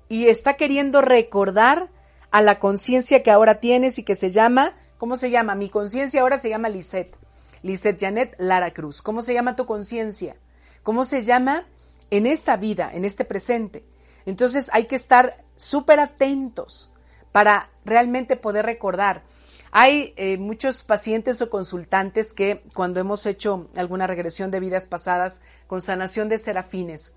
Y 0.10 0.27
está 0.27 0.55
queriendo 0.55 1.01
recordar 1.01 1.89
a 2.32 2.41
la 2.41 2.60
conciencia 2.60 3.24
que 3.24 3.32
ahora 3.32 3.60
tienes 3.60 3.98
y 4.00 4.03
que 4.03 4.15
se 4.15 4.29
llama, 4.29 4.75
¿cómo 4.98 5.17
se 5.17 5.32
llama? 5.32 5.55
Mi 5.55 5.70
conciencia 5.70 6.22
ahora 6.22 6.38
se 6.38 6.50
llama 6.50 6.70
Lisette. 6.70 7.17
Lisette 7.63 8.00
Janet 8.00 8.36
Lara 8.38 8.72
Cruz. 8.72 9.01
¿Cómo 9.01 9.22
se 9.22 9.34
llama 9.34 9.55
tu 9.55 9.65
conciencia? 9.65 10.36
¿Cómo 10.84 11.05
se 11.05 11.22
llama 11.22 11.65
en 12.12 12.27
esta 12.27 12.58
vida, 12.58 12.91
en 12.93 13.05
este 13.05 13.25
presente? 13.25 13.84
Entonces 14.25 14.70
hay 14.74 14.86
que 14.86 14.96
estar 14.96 15.43
súper 15.55 16.00
atentos 16.00 16.91
para 17.32 17.72
realmente 17.86 18.36
poder 18.36 18.65
recordar. 18.65 19.24
Hay 19.72 20.13
eh, 20.17 20.38
muchos 20.38 20.84
pacientes 20.84 21.41
o 21.41 21.50
consultantes 21.50 22.34
que 22.34 22.63
cuando 22.75 23.00
hemos 23.00 23.25
hecho 23.25 23.70
alguna 23.75 24.05
regresión 24.05 24.51
de 24.51 24.60
vidas 24.60 24.86
pasadas 24.86 25.41
con 25.65 25.82
sanación 25.82 26.29
de 26.29 26.38
serafines, 26.38 27.13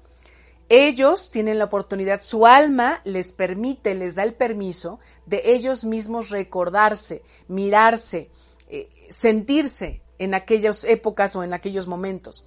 ellos 0.69 1.31
tienen 1.31 1.59
la 1.59 1.67
oportunidad, 1.67 2.23
su 2.23 2.47
alma 2.47 3.01
les 3.05 3.33
permite, 3.33 3.95
les 3.95 4.17
da 4.17 4.25
el 4.25 4.35
permiso 4.35 4.99
de 5.27 5.43
ellos 5.45 5.85
mismos 5.85 6.31
recordarse, 6.31 7.23
mirarse, 7.47 8.31
eh, 8.69 8.89
sentirse 9.11 10.03
en 10.19 10.35
aquellas 10.35 10.85
épocas 10.85 11.37
o 11.37 11.43
en 11.43 11.55
aquellos 11.55 11.87
momentos. 11.87 12.45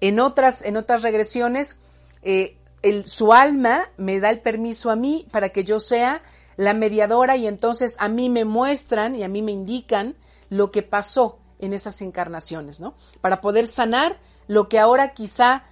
En 0.00 0.20
otras, 0.20 0.62
en 0.62 0.76
otras 0.76 1.02
regresiones, 1.02 1.78
eh, 2.22 2.56
su 3.04 3.32
alma 3.32 3.90
me 3.96 4.20
da 4.20 4.30
el 4.30 4.40
permiso 4.40 4.90
a 4.90 4.96
mí 4.96 5.26
para 5.30 5.50
que 5.50 5.64
yo 5.64 5.78
sea 5.78 6.22
la 6.56 6.74
mediadora 6.74 7.36
y 7.36 7.46
entonces 7.46 7.96
a 8.00 8.08
mí 8.08 8.28
me 8.28 8.44
muestran 8.44 9.14
y 9.14 9.22
a 9.22 9.28
mí 9.28 9.42
me 9.42 9.52
indican 9.52 10.16
lo 10.48 10.70
que 10.70 10.82
pasó 10.82 11.38
en 11.58 11.72
esas 11.72 12.02
encarnaciones, 12.02 12.80
¿no? 12.80 12.94
Para 13.20 13.40
poder 13.40 13.68
sanar 13.68 14.18
lo 14.48 14.68
que 14.68 14.78
ahora 14.78 15.14
quizá 15.14 15.64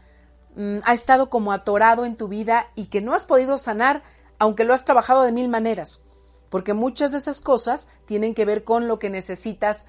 mm, 0.55 0.79
ha 0.85 0.95
estado 0.95 1.29
como 1.29 1.53
atorado 1.53 2.05
en 2.05 2.17
tu 2.17 2.29
vida 2.29 2.71
y 2.77 2.87
que 2.87 3.01
no 3.01 3.15
has 3.15 3.27
podido 3.27 3.59
sanar 3.59 4.03
aunque 4.39 4.65
lo 4.65 4.73
has 4.73 4.87
trabajado 4.87 5.23
de 5.23 5.33
mil 5.33 5.49
maneras, 5.49 6.03
porque 6.49 6.73
muchas 6.73 7.13
de 7.13 7.19
esas 7.19 7.41
cosas 7.43 7.89
tienen 8.07 8.35
que 8.35 8.47
ver 8.47 8.65
con 8.65 8.89
lo 8.89 8.99
que 8.99 9.11
necesitas 9.11 9.87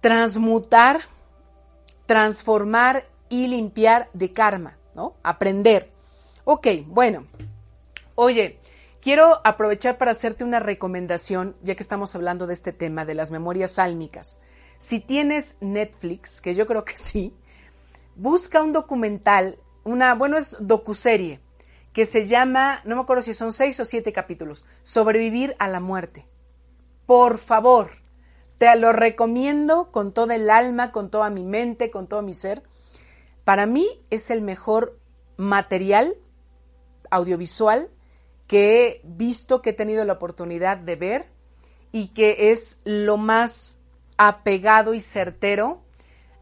transmutar, 0.00 1.00
transformar 2.06 3.06
y 3.28 3.46
limpiar 3.48 4.08
de 4.12 4.32
karma, 4.32 4.76
¿no? 4.94 5.14
Aprender. 5.22 5.90
Ok, 6.44 6.68
bueno. 6.86 7.26
Oye, 8.14 8.60
Quiero 9.00 9.40
aprovechar 9.44 9.96
para 9.96 10.10
hacerte 10.10 10.44
una 10.44 10.60
recomendación, 10.60 11.54
ya 11.62 11.74
que 11.74 11.82
estamos 11.82 12.14
hablando 12.14 12.46
de 12.46 12.52
este 12.52 12.74
tema 12.74 13.06
de 13.06 13.14
las 13.14 13.30
memorias 13.30 13.78
álmicas. 13.78 14.38
Si 14.76 15.00
tienes 15.00 15.56
Netflix, 15.62 16.42
que 16.42 16.54
yo 16.54 16.66
creo 16.66 16.84
que 16.84 16.96
sí, 16.98 17.34
busca 18.14 18.62
un 18.62 18.72
documental, 18.72 19.58
una, 19.84 20.14
bueno, 20.14 20.36
es 20.36 20.58
docuserie, 20.60 21.40
que 21.94 22.04
se 22.04 22.26
llama, 22.26 22.82
no 22.84 22.94
me 22.94 23.00
acuerdo 23.00 23.22
si 23.22 23.32
son 23.32 23.54
seis 23.54 23.80
o 23.80 23.86
siete 23.86 24.12
capítulos, 24.12 24.66
Sobrevivir 24.82 25.56
a 25.58 25.66
la 25.68 25.80
muerte. 25.80 26.26
Por 27.06 27.38
favor, 27.38 27.99
te 28.60 28.76
lo 28.76 28.92
recomiendo 28.92 29.90
con 29.90 30.12
toda 30.12 30.34
el 30.34 30.50
alma, 30.50 30.92
con 30.92 31.10
toda 31.10 31.30
mi 31.30 31.44
mente, 31.44 31.90
con 31.90 32.06
todo 32.06 32.20
mi 32.20 32.34
ser. 32.34 32.62
Para 33.42 33.64
mí 33.64 33.88
es 34.10 34.30
el 34.30 34.42
mejor 34.42 34.98
material 35.38 36.14
audiovisual 37.10 37.88
que 38.46 38.86
he 38.86 39.00
visto, 39.02 39.62
que 39.62 39.70
he 39.70 39.72
tenido 39.72 40.04
la 40.04 40.12
oportunidad 40.12 40.76
de 40.76 40.94
ver 40.94 41.30
y 41.90 42.08
que 42.08 42.50
es 42.50 42.80
lo 42.84 43.16
más 43.16 43.78
apegado 44.18 44.92
y 44.92 45.00
certero 45.00 45.80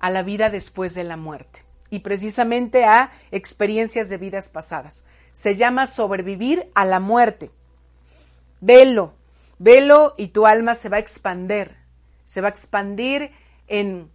a 0.01 0.11
la 0.11 0.25
vida 0.25 0.51
después 0.51 0.97
de 0.97 1.05
la 1.05 1.17
muerte 1.17 1.65
y 1.89 2.01
precisamente 2.01 2.85
a 2.85 3.13
experiencias 3.31 4.09
de 4.09 4.17
vidas 4.17 4.49
pasadas. 4.49 5.05
Se 5.33 5.55
llama 5.55 5.87
sobrevivir 5.87 6.69
a 6.75 6.85
la 6.85 6.99
muerte. 6.99 7.53
Velo, 8.61 9.15
velo 9.61 10.15
y 10.19 10.29
tu 10.29 10.47
alma 10.47 10.75
se 10.75 10.89
va 10.89 10.97
a 10.97 11.01
expander, 11.01 11.78
se 12.29 12.43
va 12.43 12.49
a 12.49 12.51
expandir 12.51 13.33
en, 13.69 14.11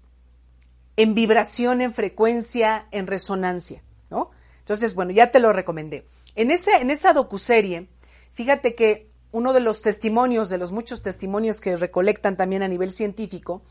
en 0.97 1.15
vibración, 1.15 1.81
en 1.81 1.95
frecuencia, 1.95 2.87
en 2.91 3.07
resonancia, 3.07 3.81
¿no? 4.11 4.29
Entonces, 4.59 4.93
bueno, 4.93 5.11
ya 5.11 5.31
te 5.31 5.39
lo 5.39 5.51
recomendé. 5.51 6.07
En, 6.35 6.51
ese, 6.51 6.75
en 6.75 6.91
esa 6.91 7.13
docuserie, 7.13 7.89
fíjate 8.33 8.75
que 8.75 9.07
uno 9.31 9.51
de 9.51 9.61
los 9.61 9.81
testimonios, 9.81 10.49
de 10.49 10.59
los 10.59 10.71
muchos 10.71 11.01
testimonios 11.01 11.59
que 11.59 11.75
recolectan 11.75 12.37
también 12.37 12.61
a 12.61 12.67
nivel 12.67 12.91
científico, 12.91 13.63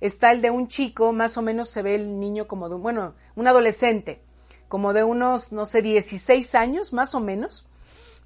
está 0.00 0.32
el 0.32 0.42
de 0.42 0.50
un 0.50 0.66
chico, 0.66 1.12
más 1.12 1.36
o 1.38 1.42
menos 1.42 1.68
se 1.68 1.82
ve 1.82 1.94
el 1.94 2.18
niño 2.18 2.48
como 2.48 2.68
de, 2.68 2.74
bueno, 2.74 3.14
un 3.36 3.46
adolescente, 3.46 4.20
como 4.66 4.92
de 4.92 5.04
unos, 5.04 5.52
no 5.52 5.66
sé, 5.66 5.82
16 5.82 6.56
años, 6.56 6.92
más 6.92 7.14
o 7.14 7.20
menos. 7.20 7.64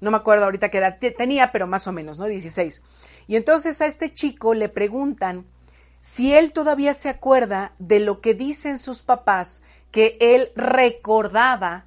No 0.01 0.09
me 0.09 0.17
acuerdo 0.17 0.45
ahorita 0.45 0.69
qué 0.69 0.79
edad 0.79 0.97
tenía, 1.15 1.51
pero 1.51 1.67
más 1.67 1.85
o 1.85 1.91
menos, 1.91 2.17
¿no? 2.17 2.25
16. 2.25 2.81
Y 3.27 3.35
entonces 3.35 3.79
a 3.81 3.85
este 3.85 4.11
chico 4.11 4.55
le 4.55 4.67
preguntan 4.67 5.45
si 6.01 6.33
él 6.33 6.53
todavía 6.53 6.93
se 6.93 7.09
acuerda 7.09 7.73
de 7.79 7.99
lo 7.99 8.21
que 8.21 8.33
dicen 8.33 8.77
sus 8.77 9.03
papás 9.03 9.61
que 9.91 10.17
él 10.21 10.51
recordaba 10.55 11.85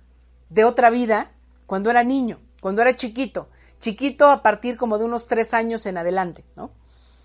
de 0.51 0.65
otra 0.65 0.91
vida 0.91 1.33
cuando 1.67 1.91
era 1.91 2.03
niño, 2.03 2.41
cuando 2.61 2.83
era 2.83 2.97
chiquito, 2.97 3.49
chiquito 3.81 4.31
a 4.31 4.43
partir 4.43 4.77
como 4.77 4.99
de 4.99 5.05
unos 5.05 5.27
tres 5.27 5.55
años 5.55 5.87
en 5.87 5.99
adelante, 5.99 6.45
¿no? 6.57 6.71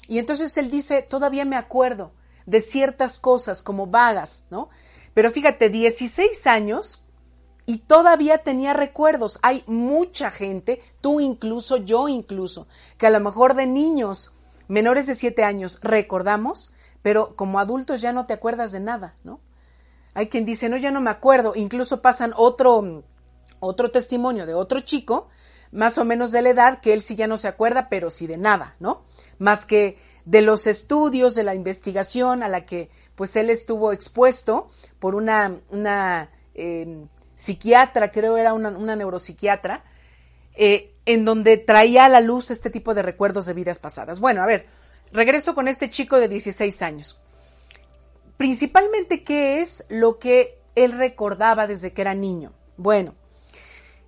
Y 0.07 0.19
entonces 0.19 0.55
él 0.57 0.71
dice, 0.71 1.01
todavía 1.01 1.43
me 1.43 1.57
acuerdo 1.57 2.13
de 2.45 2.61
ciertas 2.61 3.19
cosas 3.19 3.61
como 3.61 3.87
vagas, 3.87 4.45
¿no? 4.49 4.69
Pero 5.13 5.31
fíjate, 5.31 5.69
16 5.69 6.47
años 6.47 7.03
y 7.65 7.79
todavía 7.79 8.37
tenía 8.37 8.73
recuerdos. 8.73 9.39
Hay 9.41 9.63
mucha 9.67 10.31
gente, 10.31 10.81
tú 11.01 11.19
incluso, 11.19 11.77
yo 11.77 12.07
incluso, 12.07 12.67
que 12.97 13.07
a 13.07 13.09
lo 13.09 13.19
mejor 13.19 13.53
de 13.55 13.67
niños 13.67 14.31
menores 14.69 15.07
de 15.07 15.15
7 15.15 15.43
años 15.43 15.79
recordamos, 15.81 16.73
pero 17.07 17.37
como 17.37 17.57
adultos 17.57 18.01
ya 18.01 18.11
no 18.11 18.25
te 18.25 18.33
acuerdas 18.33 18.73
de 18.73 18.81
nada, 18.81 19.15
¿no? 19.23 19.39
Hay 20.13 20.27
quien 20.27 20.43
dice, 20.43 20.67
no, 20.67 20.75
ya 20.75 20.91
no 20.91 20.99
me 20.99 21.09
acuerdo. 21.09 21.53
Incluso 21.55 22.01
pasan 22.01 22.33
otro 22.35 23.05
otro 23.61 23.91
testimonio 23.91 24.45
de 24.45 24.53
otro 24.53 24.81
chico, 24.81 25.29
más 25.71 25.97
o 25.99 26.03
menos 26.03 26.33
de 26.33 26.41
la 26.41 26.49
edad, 26.49 26.81
que 26.81 26.91
él 26.91 27.01
sí 27.01 27.15
ya 27.15 27.25
no 27.25 27.37
se 27.37 27.47
acuerda, 27.47 27.87
pero 27.87 28.09
sí 28.09 28.27
de 28.27 28.37
nada, 28.37 28.75
¿no? 28.81 29.05
Más 29.39 29.65
que 29.65 29.99
de 30.25 30.41
los 30.41 30.67
estudios, 30.67 31.33
de 31.33 31.45
la 31.45 31.55
investigación 31.55 32.43
a 32.43 32.49
la 32.49 32.65
que 32.65 32.89
pues 33.15 33.37
él 33.37 33.49
estuvo 33.49 33.93
expuesto 33.93 34.69
por 34.99 35.15
una, 35.15 35.61
una 35.69 36.29
em, 36.55 37.07
psiquiatra, 37.35 38.11
creo 38.11 38.35
era 38.35 38.53
una, 38.53 38.97
neuropsiquiatra, 38.97 39.85
eh, 40.55 40.93
en 41.05 41.23
donde 41.23 41.55
traía 41.55 42.03
a 42.03 42.09
la 42.09 42.19
luz 42.19 42.51
este 42.51 42.69
tipo 42.69 42.93
de 42.93 43.01
recuerdos 43.01 43.45
de 43.45 43.53
vidas 43.53 43.79
pasadas. 43.79 44.19
Bueno, 44.19 44.43
a 44.43 44.45
ver, 44.45 44.67
regreso 45.11 45.53
con 45.53 45.67
este 45.67 45.89
chico 45.89 46.17
de 46.17 46.27
16 46.27 46.81
años. 46.81 47.19
Principalmente, 48.37 49.23
¿qué 49.23 49.61
es 49.61 49.85
lo 49.89 50.19
que 50.19 50.59
él 50.75 50.91
recordaba 50.91 51.67
desde 51.67 51.91
que 51.91 52.01
era 52.01 52.13
niño? 52.13 52.53
Bueno, 52.77 53.15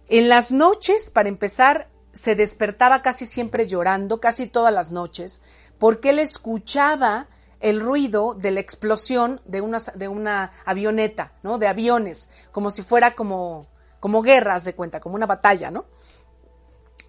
en 0.08 0.30
las 0.30 0.52
noches, 0.52 1.10
para 1.10 1.30
empezar, 1.30 1.90
se 2.14 2.36
despertaba 2.36 3.02
casi 3.02 3.26
siempre 3.26 3.68
llorando, 3.68 4.20
casi 4.20 4.48
todas 4.48 4.74
las 4.74 4.92
noches, 4.92 5.42
porque 5.78 6.10
él 6.10 6.20
escuchaba 6.20 7.28
el 7.60 7.80
ruido 7.80 8.36
de 8.36 8.52
la 8.52 8.60
explosión 8.60 9.42
de 9.46 9.62
una, 9.62 9.80
de 9.96 10.08
una 10.08 10.52
avioneta, 10.66 11.34
¿no? 11.44 11.58
De 11.58 11.68
aviones, 11.68 12.30
como 12.52 12.72
si 12.72 12.84
fuera 12.84 13.16
como, 13.16 13.68
como 14.00 14.22
guerras 14.22 14.64
de 14.66 14.76
cuenta, 14.76 15.00
como 15.00 15.16
una 15.16 15.26
batalla, 15.26 15.72
¿no? 15.72 15.86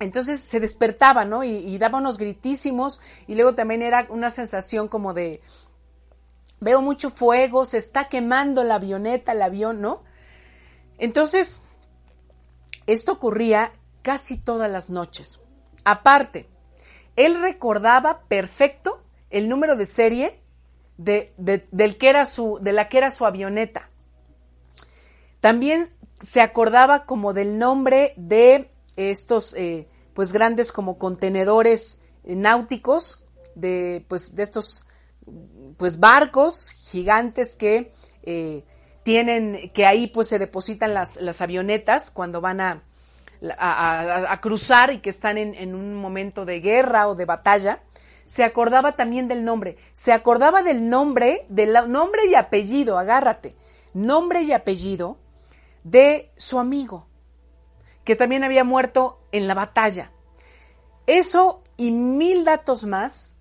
Entonces 0.01 0.41
se 0.41 0.61
despertaba, 0.61 1.27
¿no? 1.27 1.45
Y, 1.45 1.77
daba 1.77 1.99
unos 1.99 2.17
gritísimos 2.17 3.03
y 3.27 3.35
luego 3.35 3.55
también 3.55 3.83
era 3.83 4.07
una 4.09 4.31
sensación 4.31 4.89
como 4.89 5.13
de, 5.13 5.43
veo 6.59 6.81
mucho 6.81 7.11
fuego, 7.11 7.67
se 7.67 7.77
está 7.77 8.09
quemando 8.09 8.65
la 8.65 8.77
avioneta, 8.77 9.33
el 9.33 9.43
avión, 9.43 9.83
¿no? 9.83 10.03
Entonces, 10.97 11.61
esto 12.87 13.13
ocurría 13.13 13.73
casi 14.01 14.39
todas 14.39 14.71
las 14.71 14.89
noches. 14.89 15.41
Aparte, 15.85 16.49
él 17.17 17.39
recordaba 17.39 18.23
perfecto 18.23 19.03
el 19.29 19.51
número 19.51 19.77
de 19.77 19.85
serie 19.85 20.41
de, 20.97 21.35
del 21.37 21.99
que 21.99 22.09
era 22.09 22.25
su, 22.25 22.59
de 22.63 22.73
la 22.73 22.89
que 22.89 22.97
era 22.97 23.11
su 23.11 23.27
avioneta. 23.27 23.91
También 25.41 25.93
se 26.23 26.41
acordaba 26.41 27.05
como 27.05 27.35
del 27.35 27.59
nombre 27.59 28.15
de 28.17 28.70
estos 29.09 29.55
eh, 29.55 29.89
pues 30.13 30.33
grandes 30.33 30.73
como 30.73 30.99
contenedores 30.99 32.01
náuticos 32.25 33.23
de 33.55 34.05
pues 34.09 34.35
de 34.35 34.43
estos 34.43 34.85
pues 35.77 35.99
barcos 35.99 36.73
gigantes 36.73 37.57
que 37.57 37.93
eh, 38.23 38.65
tienen 39.03 39.71
que 39.73 39.87
ahí 39.87 40.09
pues 40.09 40.29
se 40.29 40.39
depositan 40.39 40.93
las, 40.93 41.41
avionetas 41.41 42.11
cuando 42.11 42.41
van 42.41 42.61
a, 42.61 42.83
a, 43.59 44.41
cruzar 44.41 44.93
y 44.93 44.99
que 44.99 45.11
están 45.11 45.39
en, 45.39 45.55
en, 45.55 45.75
un 45.75 45.95
momento 45.95 46.45
de 46.45 46.61
guerra 46.61 47.09
o 47.09 47.15
de 47.15 47.25
batalla, 47.25 47.83
se 48.27 48.45
acordaba 48.45 48.93
también 48.93 49.27
del 49.27 49.45
nombre, 49.45 49.77
se 49.93 50.13
acordaba 50.13 50.63
del 50.63 50.91
nombre, 50.91 51.47
del 51.49 51.73
nombre 51.89 52.27
y 52.27 52.35
apellido, 52.35 52.99
agárrate, 52.99 53.57
nombre 53.95 54.43
y 54.43 54.53
apellido 54.53 55.17
de 55.83 56.31
su 56.37 56.59
amigo, 56.59 57.09
que 58.11 58.17
también 58.17 58.43
había 58.43 58.65
muerto 58.65 59.21
en 59.31 59.47
la 59.47 59.55
batalla. 59.55 60.11
Eso 61.07 61.63
y 61.77 61.93
mil 61.93 62.45
datos 62.45 62.85
más, 62.85 63.39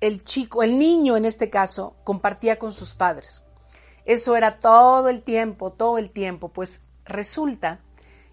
el 0.00 0.24
chico, 0.24 0.64
el 0.64 0.76
niño 0.76 1.16
en 1.16 1.24
este 1.24 1.50
caso, 1.50 1.94
compartía 2.02 2.58
con 2.58 2.72
sus 2.72 2.96
padres. 2.96 3.44
Eso 4.06 4.34
era 4.34 4.58
todo 4.58 5.08
el 5.08 5.22
tiempo, 5.22 5.70
todo 5.70 5.98
el 5.98 6.10
tiempo, 6.10 6.48
pues 6.48 6.82
resulta 7.04 7.78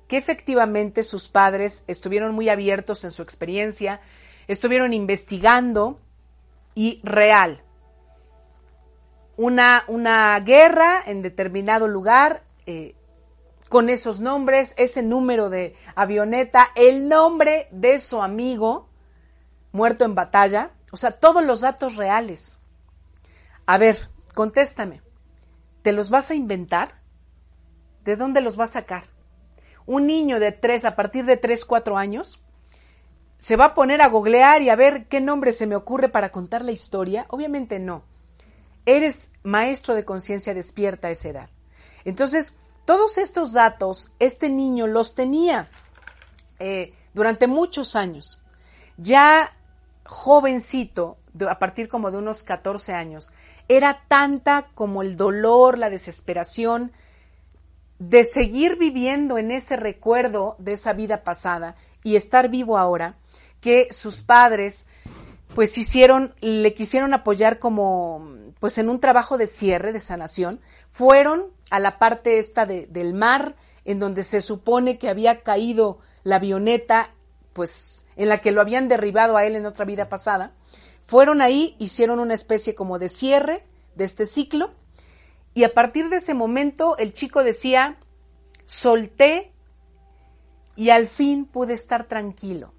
que 0.08 0.18
efectivamente 0.18 1.04
sus 1.04 1.30
padres 1.30 1.84
estuvieron 1.86 2.34
muy 2.34 2.50
abiertos 2.50 3.04
en 3.04 3.12
su 3.12 3.22
experiencia, 3.22 4.02
estuvieron 4.48 4.92
investigando 4.92 6.00
y 6.74 7.00
real. 7.04 7.62
Una, 9.38 9.84
una 9.88 10.40
guerra 10.40 11.04
en 11.06 11.22
determinado 11.22 11.88
lugar, 11.88 12.42
eh, 12.66 12.96
con 13.70 13.90
esos 13.90 14.22
nombres, 14.22 14.74
ese 14.78 15.04
número 15.04 15.50
de 15.50 15.76
avioneta, 15.96 16.72
el 16.76 17.10
nombre 17.10 17.68
de 17.72 18.00
su 18.00 18.22
amigo 18.22 18.90
muerto 19.72 20.06
en 20.06 20.16
batalla, 20.16 20.72
o 20.92 20.98
sea, 20.98 21.12
todos 21.12 21.44
los 21.44 21.62
datos 21.62 21.96
reales. 21.96 22.60
A 23.66 23.78
ver, 23.78 24.10
contéstame, 24.34 25.02
¿te 25.82 25.92
los 25.92 26.10
vas 26.10 26.32
a 26.32 26.36
inventar? 26.36 27.02
¿De 28.04 28.16
dónde 28.16 28.42
los 28.42 28.56
vas 28.56 28.72
a 28.72 28.82
sacar? 28.82 29.16
un 29.86 30.08
niño 30.08 30.40
de 30.40 30.52
tres, 30.52 30.86
a 30.86 30.96
partir 30.96 31.26
de 31.26 31.38
tres, 31.38 31.66
cuatro 31.66 31.98
años, 31.98 32.42
se 33.38 33.56
va 33.56 33.66
a 33.66 33.74
poner 33.74 34.02
a 34.02 34.08
googlear 34.08 34.62
y 34.62 34.70
a 34.70 34.76
ver 34.76 35.08
qué 35.08 35.22
nombre 35.22 35.52
se 35.52 35.68
me 35.68 35.76
ocurre 35.76 36.10
para 36.10 36.32
contar 36.32 36.64
la 36.64 36.72
historia. 36.72 37.26
Obviamente 37.30 37.80
no. 37.80 38.04
Eres 38.86 39.32
maestro 39.44 39.96
de 39.96 40.06
conciencia 40.06 40.54
despierta 40.54 41.10
a 41.10 41.12
esa 41.12 41.30
edad. 41.30 41.50
Entonces, 42.06 42.58
todos 42.86 43.18
estos 43.18 43.54
datos, 43.54 44.12
este 44.20 44.50
niño 44.50 44.88
los 44.88 45.16
tenía 45.16 45.70
eh, 46.60 46.94
durante 47.14 47.48
muchos 47.48 47.96
años. 47.96 48.42
Ya 48.98 49.52
jovencito, 50.06 51.18
a 51.50 51.60
partir 51.60 51.90
como 51.90 52.12
de 52.12 52.18
unos 52.18 52.44
14 52.44 52.94
años, 52.94 53.32
era 53.68 54.04
tanta 54.08 54.68
como 54.76 55.02
el 55.02 55.18
dolor, 55.18 55.78
la 55.78 55.90
desesperación, 55.90 56.92
de 57.98 58.24
seguir 58.26 58.78
viviendo 58.78 59.38
en 59.38 59.52
ese 59.52 59.78
recuerdo 59.78 60.56
de 60.60 60.74
esa 60.74 60.94
vida 60.94 61.24
pasada 61.24 61.76
y 62.04 62.16
estar 62.18 62.50
vivo 62.50 62.78
ahora, 62.78 63.18
que 63.62 63.88
sus 63.92 64.22
padres 64.22 64.88
pues 65.56 65.78
hicieron, 65.78 66.36
le 66.42 66.74
quisieron 66.74 67.14
apoyar 67.14 67.58
como 67.58 68.30
pues 68.60 68.78
en 68.78 68.90
un 68.90 69.00
trabajo 69.00 69.38
de 69.38 69.48
cierre, 69.48 69.94
de 69.94 70.02
sanación, 70.02 70.60
fueron 70.90 71.55
a 71.70 71.80
la 71.80 71.98
parte 71.98 72.40
esta 72.40 72.66
de, 72.66 72.88
del 72.88 73.14
mar, 73.14 73.56
en 73.86 74.00
donde 74.00 74.24
se 74.24 74.42
supone 74.42 74.98
que 74.98 75.10
había 75.10 75.42
caído 75.42 76.00
la 76.24 76.38
avioneta, 76.38 77.14
pues 77.54 78.08
en 78.16 78.30
la 78.30 78.40
que 78.40 78.52
lo 78.52 78.62
habían 78.62 78.88
derribado 78.88 79.38
a 79.38 79.46
él 79.46 79.56
en 79.56 79.66
otra 79.66 79.86
vida 79.86 80.10
pasada, 80.10 80.54
fueron 81.02 81.42
ahí, 81.42 81.76
hicieron 81.80 82.20
una 82.20 82.34
especie 82.34 82.76
como 82.76 82.98
de 82.98 83.10
cierre 83.10 83.64
de 83.96 84.06
este 84.06 84.26
ciclo, 84.26 84.72
y 85.54 85.64
a 85.64 85.74
partir 85.74 86.10
de 86.10 86.18
ese 86.18 86.34
momento 86.34 86.98
el 86.98 87.14
chico 87.14 87.44
decía, 87.44 87.98
solté 88.66 89.54
y 90.76 90.90
al 90.90 91.08
fin 91.08 91.46
pude 91.46 91.74
estar 91.74 92.08
tranquilo. 92.08 92.74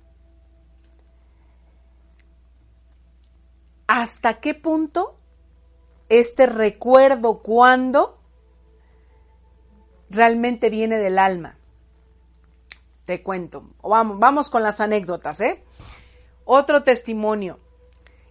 ¿Hasta 3.87 4.41
qué 4.41 4.55
punto 4.55 5.19
este 6.09 6.47
recuerdo 6.47 7.39
cuando 7.39 8.19
realmente 10.11 10.71
viene 10.71 10.99
del 10.99 11.19
alma? 11.19 11.57
Te 13.05 13.23
cuento. 13.23 13.71
Vamos, 13.83 14.51
con 14.51 14.63
las 14.63 14.81
anécdotas, 14.81 15.41
¿eh? 15.41 15.63
Otro 16.45 16.83
testimonio. 16.83 17.59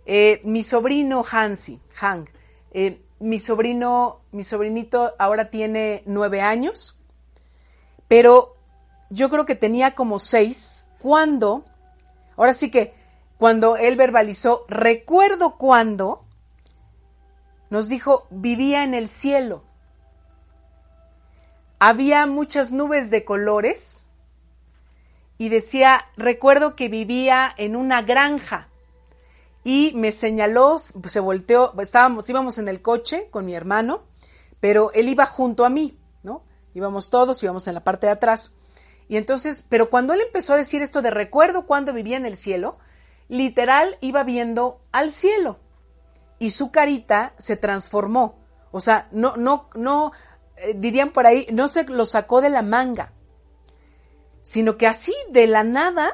Eh, 0.06 0.42
mi 0.44 0.64
sobrino 0.64 1.26
Hansi, 1.30 1.80
Hank, 1.96 2.30
eh, 2.72 3.02
mi 3.20 3.40
sobrino, 3.40 4.22
mi 4.32 4.44
sobrinito 4.44 5.16
ahora 5.18 5.50
tiene 5.50 6.04
nueve 6.06 6.42
años, 6.42 7.00
pero 8.08 8.56
yo 9.10 9.30
creo 9.30 9.46
que 9.46 9.56
tenía 9.56 9.96
como 9.96 10.20
seis 10.20 10.88
cuando, 11.00 11.66
ahora 12.36 12.54
sí 12.54 12.70
que 12.70 12.94
cuando 13.38 13.78
él 13.78 13.96
verbalizó, 13.96 14.66
recuerdo 14.68 15.58
cuando, 15.58 16.24
nos 17.70 17.90
dijo, 17.90 18.28
vivía 18.30 18.84
en 18.84 18.94
el 18.94 19.08
cielo. 19.08 19.64
Había 21.80 22.26
muchas 22.26 22.72
nubes 22.72 23.10
de 23.10 23.26
colores 23.26 24.08
y 25.38 25.50
decía, 25.50 26.06
recuerdo 26.16 26.76
que 26.76 26.90
vivía 26.90 27.54
en 27.58 27.76
una 27.76 28.02
granja 28.02 28.70
y 29.64 29.92
me 29.96 30.12
señaló, 30.12 30.78
se 30.80 31.20
volteó, 31.20 31.74
estábamos, 31.82 32.30
íbamos 32.30 32.58
en 32.58 32.68
el 32.68 32.82
coche 32.82 33.28
con 33.32 33.46
mi 33.46 33.56
hermano, 33.56 34.04
pero 34.60 34.92
él 34.94 35.10
iba 35.10 35.26
junto 35.26 35.66
a 35.66 35.70
mí, 35.70 36.00
¿no? 36.24 36.44
Íbamos 36.74 37.10
todos, 37.10 37.42
íbamos 37.44 37.68
en 37.68 37.74
la 37.74 37.84
parte 37.84 38.08
de 38.08 38.14
atrás. 38.14 38.54
Y 39.08 39.18
entonces, 39.18 39.66
pero 39.68 39.90
cuando 39.90 40.14
él 40.14 40.22
empezó 40.22 40.54
a 40.54 40.58
decir 40.58 40.82
esto 40.82 41.02
de 41.02 41.12
recuerdo 41.12 41.66
cuando 41.66 41.94
vivía 41.94 42.18
en 42.18 42.26
el 42.26 42.36
cielo, 42.36 42.78
literal 43.28 43.98
iba 44.02 44.24
viendo 44.24 44.82
al 44.92 45.12
cielo 45.12 45.60
y 46.40 46.52
su 46.52 46.72
carita 46.72 47.34
se 47.38 47.58
transformó. 47.58 48.36
O 48.72 48.82
sea, 48.82 49.08
no, 49.12 49.36
no, 49.38 49.70
no, 49.76 50.12
eh, 50.58 50.74
dirían 50.76 51.12
por 51.12 51.26
ahí, 51.26 51.46
no 51.52 51.68
se 51.68 51.84
lo 51.86 52.06
sacó 52.06 52.42
de 52.42 52.50
la 52.50 52.62
manga, 52.62 53.14
sino 54.42 54.78
que 54.78 54.88
así 54.88 55.14
de 55.32 55.48
la 55.48 55.64
nada 55.64 56.12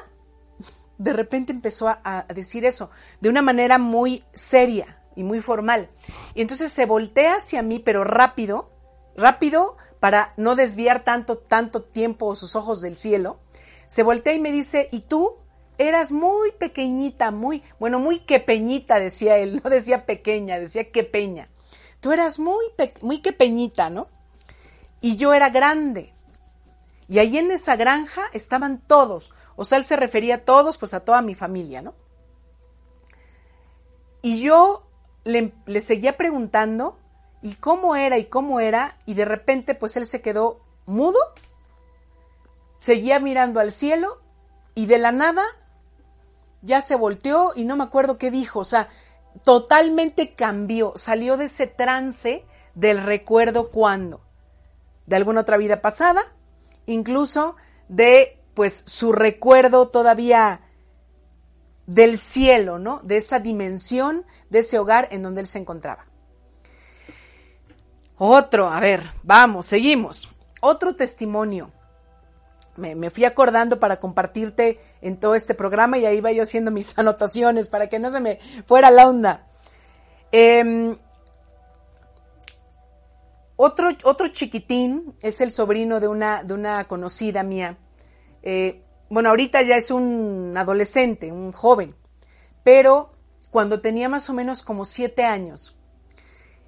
de 1.02 1.12
repente 1.12 1.52
empezó 1.52 1.88
a, 1.88 2.26
decir 2.32 2.64
eso, 2.64 2.90
de 3.20 3.28
una 3.28 3.42
manera 3.42 3.78
muy 3.78 4.24
seria 4.32 5.02
y 5.16 5.24
muy 5.24 5.40
formal. 5.40 5.90
Y 6.34 6.42
entonces 6.42 6.72
se 6.72 6.86
voltea 6.86 7.36
hacia 7.36 7.62
mí, 7.62 7.80
pero 7.80 8.04
rápido, 8.04 8.70
rápido, 9.16 9.76
para 9.98 10.32
no 10.36 10.54
desviar 10.54 11.02
tanto, 11.04 11.38
tanto 11.38 11.82
tiempo 11.82 12.36
sus 12.36 12.54
ojos 12.54 12.80
del 12.82 12.96
cielo, 12.96 13.40
se 13.86 14.04
voltea 14.04 14.34
y 14.34 14.40
me 14.40 14.52
dice, 14.52 14.88
¿y 14.92 15.00
tú? 15.00 15.36
Eras 15.76 16.12
muy 16.12 16.52
pequeñita, 16.52 17.32
muy, 17.32 17.64
bueno, 17.80 17.98
muy 17.98 18.20
quepeñita, 18.20 19.00
decía 19.00 19.38
él, 19.38 19.60
no 19.64 19.70
decía 19.70 20.06
pequeña, 20.06 20.60
decía 20.60 20.90
quepeña. 20.90 21.48
Tú 22.00 22.12
eras 22.12 22.38
muy, 22.38 22.64
muy 23.00 23.20
quepeñita, 23.20 23.90
¿no? 23.90 24.08
Y 25.02 25.16
yo 25.16 25.34
era 25.34 25.50
grande. 25.50 26.14
Y 27.08 27.18
ahí 27.18 27.36
en 27.36 27.50
esa 27.50 27.76
granja 27.76 28.22
estaban 28.32 28.80
todos, 28.86 29.34
o 29.56 29.66
sea, 29.66 29.76
él 29.76 29.84
se 29.84 29.96
refería 29.96 30.36
a 30.36 30.44
todos, 30.44 30.78
pues 30.78 30.94
a 30.94 31.00
toda 31.00 31.20
mi 31.20 31.34
familia, 31.34 31.82
¿no? 31.82 31.94
Y 34.22 34.40
yo 34.40 34.86
le, 35.24 35.52
seguía 35.80 36.16
preguntando 36.16 36.96
y 37.42 37.54
cómo 37.56 37.96
era 37.96 38.18
y 38.18 38.26
cómo 38.26 38.60
era, 38.60 38.96
y 39.04 39.14
de 39.14 39.24
repente 39.24 39.74
pues 39.74 39.96
él 39.96 40.06
se 40.06 40.22
quedó 40.22 40.58
mudo, 40.86 41.18
seguía 42.78 43.18
mirando 43.18 43.60
al 43.60 43.72
cielo 43.72 44.20
y 44.74 44.86
de 44.86 44.98
la 44.98 45.12
nada 45.12 45.42
ya 46.62 46.80
se 46.80 46.94
volteó 46.94 47.52
y 47.56 47.64
no 47.64 47.76
me 47.76 47.84
acuerdo 47.84 48.16
qué 48.16 48.30
dijo, 48.30 48.60
o 48.60 48.64
sea, 48.64 48.88
totalmente 49.44 50.34
cambió, 50.34 50.92
salió 50.94 51.36
de 51.36 51.46
ese 51.46 51.66
trance 51.66 52.44
del 52.74 53.02
recuerdo 53.02 53.70
cuando, 53.70 54.20
de 55.06 55.16
alguna 55.16 55.40
otra 55.42 55.56
vida 55.56 55.80
pasada, 55.82 56.22
incluso 56.86 57.56
de 57.88 58.38
pues 58.54 58.84
su 58.86 59.12
recuerdo 59.12 59.88
todavía 59.88 60.60
del 61.86 62.18
cielo, 62.18 62.78
¿no? 62.78 63.00
De 63.02 63.16
esa 63.16 63.38
dimensión, 63.38 64.24
de 64.50 64.60
ese 64.60 64.78
hogar 64.78 65.08
en 65.10 65.22
donde 65.22 65.40
él 65.40 65.46
se 65.46 65.58
encontraba. 65.58 66.06
Otro, 68.18 68.68
a 68.68 68.78
ver, 68.80 69.10
vamos, 69.22 69.66
seguimos. 69.66 70.28
Otro 70.60 70.94
testimonio. 70.94 71.72
Me, 72.76 73.10
fui 73.10 73.24
acordando 73.24 73.78
para 73.78 74.00
compartirte 74.00 74.80
en 75.02 75.18
todo 75.18 75.34
este 75.34 75.54
programa 75.54 75.98
y 75.98 76.06
ahí 76.06 76.18
iba 76.18 76.32
yo 76.32 76.44
haciendo 76.44 76.70
mis 76.70 76.96
anotaciones 76.98 77.68
para 77.68 77.88
que 77.88 77.98
no 77.98 78.10
se 78.10 78.20
me 78.20 78.38
fuera 78.66 78.90
la 78.90 79.08
onda. 79.08 79.46
Eh, 80.30 80.96
otro, 83.62 83.90
otro 84.02 84.28
chiquitín 84.28 85.14
es 85.22 85.40
el 85.40 85.52
sobrino 85.52 86.00
de 86.00 86.08
una, 86.08 86.42
de 86.42 86.52
una 86.52 86.88
conocida 86.88 87.44
mía. 87.44 87.78
Eh, 88.42 88.82
bueno, 89.08 89.28
ahorita 89.28 89.62
ya 89.62 89.76
es 89.76 89.92
un 89.92 90.52
adolescente, 90.56 91.30
un 91.30 91.52
joven, 91.52 91.94
pero 92.64 93.12
cuando 93.52 93.80
tenía 93.80 94.08
más 94.08 94.28
o 94.30 94.34
menos 94.34 94.62
como 94.62 94.84
siete 94.84 95.24
años, 95.24 95.76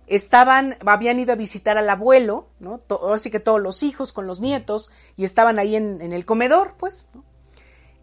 estaban, 0.07 0.76
habían 0.87 1.18
ido 1.18 1.33
a 1.33 1.37
visitar 1.37 1.78
al 1.78 1.90
abuelo, 1.90 2.46
¿no? 2.61 2.80
Así 3.12 3.28
que 3.28 3.40
todos 3.40 3.61
los 3.61 3.83
hijos 3.83 4.12
con 4.12 4.28
los 4.28 4.40
nietos, 4.40 4.88
y 5.16 5.24
estaban 5.24 5.59
ahí 5.59 5.74
en, 5.74 6.00
el 6.00 6.24
comedor, 6.24 6.74
pues. 6.78 7.09
¿no? 7.12 7.24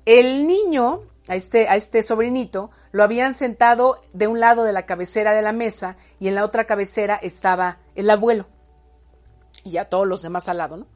El 0.04 0.48
niño, 0.48 1.04
a 1.30 1.36
este, 1.38 1.70
a 1.70 1.78
este 1.78 2.04
sobrinito, 2.04 2.72
lo 2.92 3.04
habían 3.04 3.34
sentado 3.34 4.02
de 4.12 4.28
un 4.28 4.42
lado 4.42 4.66
de 4.66 4.74
la 4.74 4.86
cabecera 4.86 5.32
de 5.32 5.44
la 5.44 5.54
mesa 5.54 5.96
y 6.20 6.28
en 6.28 6.36
la 6.36 6.44
otra 6.44 6.66
cabecera 6.66 7.16
estaba 7.16 7.78
el 7.96 8.10
abuelo. 8.10 8.48
Y 9.64 9.72
ya 9.72 9.86
todos 9.86 10.08
los 10.08 10.22
demás 10.22 10.50
al 10.50 10.58
lado, 10.58 10.78
¿no? 10.78 10.88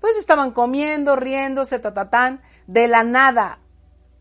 Pues 0.00 0.16
estaban 0.16 0.52
comiendo, 0.52 1.16
riéndose, 1.16 1.78
tatatán, 1.78 2.42
de 2.66 2.88
la 2.88 3.04
nada, 3.04 3.60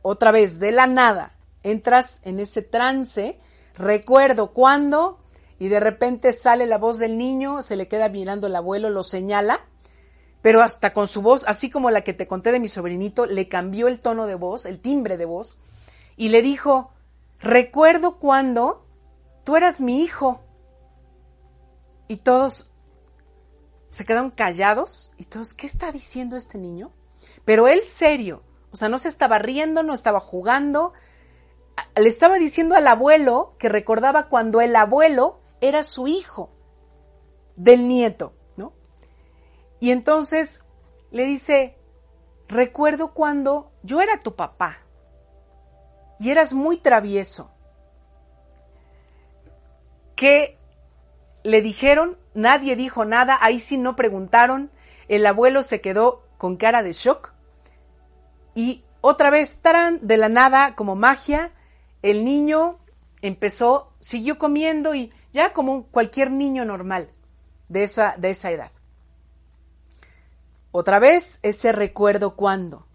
otra 0.01 0.31
vez, 0.31 0.59
de 0.59 0.71
la 0.71 0.87
nada, 0.87 1.35
entras 1.63 2.21
en 2.23 2.39
ese 2.39 2.61
trance, 2.61 3.39
recuerdo 3.75 4.51
cuando, 4.51 5.19
y 5.57 5.67
de 5.67 5.79
repente 5.79 6.31
sale 6.31 6.65
la 6.65 6.77
voz 6.77 6.99
del 6.99 7.17
niño, 7.17 7.61
se 7.61 7.75
le 7.75 7.87
queda 7.87 8.09
mirando 8.09 8.47
el 8.47 8.55
abuelo, 8.55 8.89
lo 8.89 9.03
señala, 9.03 9.65
pero 10.41 10.61
hasta 10.61 10.93
con 10.93 11.07
su 11.07 11.21
voz, 11.21 11.43
así 11.47 11.69
como 11.69 11.91
la 11.91 12.03
que 12.03 12.13
te 12.13 12.27
conté 12.27 12.51
de 12.51 12.59
mi 12.59 12.69
sobrinito, 12.69 13.25
le 13.25 13.47
cambió 13.47 13.87
el 13.87 13.99
tono 13.99 14.25
de 14.25 14.35
voz, 14.35 14.65
el 14.65 14.79
timbre 14.79 15.17
de 15.17 15.25
voz, 15.25 15.57
y 16.15 16.29
le 16.29 16.41
dijo, 16.41 16.91
recuerdo 17.39 18.17
cuando 18.19 18.85
tú 19.43 19.55
eras 19.55 19.81
mi 19.81 20.01
hijo. 20.01 20.41
Y 22.07 22.17
todos 22.17 22.68
se 23.89 24.05
quedaron 24.05 24.31
callados 24.31 25.11
y 25.17 25.25
todos, 25.25 25.53
¿qué 25.53 25.65
está 25.65 25.91
diciendo 25.91 26.35
este 26.35 26.57
niño? 26.57 26.91
Pero 27.45 27.67
él 27.67 27.81
serio, 27.81 28.43
o 28.71 28.77
sea, 28.77 28.89
no 28.89 28.99
se 28.99 29.09
estaba 29.09 29.39
riendo, 29.39 29.83
no 29.83 29.93
estaba 29.93 30.19
jugando, 30.19 30.93
le 31.95 32.07
estaba 32.07 32.37
diciendo 32.37 32.75
al 32.75 32.87
abuelo 32.87 33.55
que 33.57 33.69
recordaba 33.69 34.29
cuando 34.29 34.61
el 34.61 34.75
abuelo 34.75 35.39
era 35.61 35.83
su 35.83 36.07
hijo 36.07 36.51
del 37.55 37.87
nieto, 37.87 38.33
¿no? 38.55 38.73
Y 39.79 39.91
entonces 39.91 40.63
le 41.11 41.23
dice, 41.25 41.77
recuerdo 42.47 43.13
cuando 43.13 43.71
yo 43.83 44.01
era 44.01 44.19
tu 44.19 44.35
papá 44.35 44.79
y 46.19 46.29
eras 46.29 46.53
muy 46.53 46.77
travieso. 46.77 47.51
¿Qué 50.15 50.58
le 51.43 51.61
dijeron? 51.61 52.17
Nadie 52.33 52.75
dijo 52.75 53.05
nada, 53.05 53.37
ahí 53.41 53.59
sí 53.59 53.77
no 53.77 53.95
preguntaron. 53.95 54.71
El 55.07 55.25
abuelo 55.25 55.63
se 55.63 55.81
quedó 55.81 56.23
con 56.37 56.57
cara 56.57 56.83
de 56.83 56.93
shock. 56.93 57.33
Y 58.55 58.83
otra 59.01 59.29
vez, 59.29 59.59
tarán, 59.59 59.99
de 60.01 60.17
la 60.17 60.29
nada, 60.29 60.75
como 60.75 60.95
magia, 60.95 61.51
el 62.01 62.25
niño 62.25 62.79
empezó, 63.21 63.93
siguió 63.99 64.37
comiendo 64.37 64.95
y 64.95 65.11
ya 65.33 65.53
como 65.53 65.87
cualquier 65.87 66.31
niño 66.31 66.65
normal 66.65 67.09
de 67.67 67.83
esa, 67.83 68.15
de 68.17 68.31
esa 68.31 68.51
edad. 68.51 68.71
Otra 70.71 70.99
vez, 70.99 71.39
ese 71.41 71.71
recuerdo 71.71 72.35
cuando. 72.35 72.85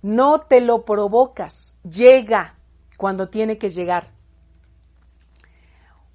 No 0.00 0.40
te 0.40 0.60
lo 0.60 0.84
provocas, 0.84 1.76
llega 1.82 2.56
cuando 2.96 3.28
tiene 3.28 3.58
que 3.58 3.70
llegar. 3.70 4.10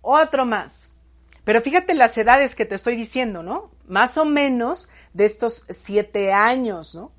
Otro 0.01 0.45
más. 0.45 0.93
Pero 1.47 1.62
fíjate 1.62 1.93
las 1.93 2.17
edades 2.17 2.55
que 2.55 2.65
te 2.65 2.75
estoy 2.75 2.97
diciendo, 2.97 3.41
¿no? 3.41 3.71
Más 3.88 4.17
o 4.17 4.25
menos 4.25 4.89
de 5.13 5.23
estos 5.23 5.63
siete 5.69 6.33
años, 6.33 6.93
¿no? 6.93 7.13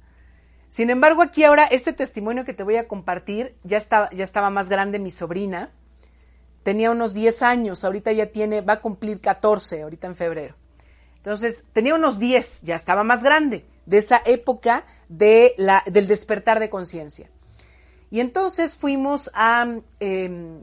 Sin 0.69 0.91
embargo, 0.91 1.23
aquí 1.23 1.45
ahora 1.45 1.65
este 1.65 1.95
testimonio 1.95 2.45
que 2.45 2.53
te 2.53 2.63
voy 2.63 2.77
a 2.77 2.87
compartir, 2.87 3.57
ya 3.65 3.79
estaba, 3.79 4.11
ya 4.11 4.25
estaba 4.25 4.51
más 4.51 4.69
grande 4.69 4.99
mi 4.99 5.11
sobrina, 5.11 5.73
tenía 6.63 6.91
unos 6.91 7.15
10 7.15 7.41
años, 7.41 7.87
ahorita 7.87 8.13
ya 8.13 8.27
tiene, 8.27 8.61
va 8.61 8.75
a 8.75 8.81
cumplir 8.83 9.23
14, 9.23 9.81
ahorita 9.81 10.09
en 10.09 10.15
febrero. 10.15 10.57
Entonces, 11.17 11.65
tenía 11.73 11.95
unos 11.95 12.19
10, 12.19 12.65
ya 12.65 12.75
estaba 12.75 13.05
más 13.05 13.23
grande, 13.23 13.65
de 13.87 13.97
esa 13.97 14.21
época 14.27 14.85
de 15.09 15.55
la, 15.57 15.83
del 15.87 16.07
despertar 16.07 16.61
de 16.61 16.69
conciencia. 16.69 17.31
Y 18.11 18.21
entonces 18.21 18.77
fuimos 18.77 19.31
a, 19.33 19.75
eh, 20.01 20.61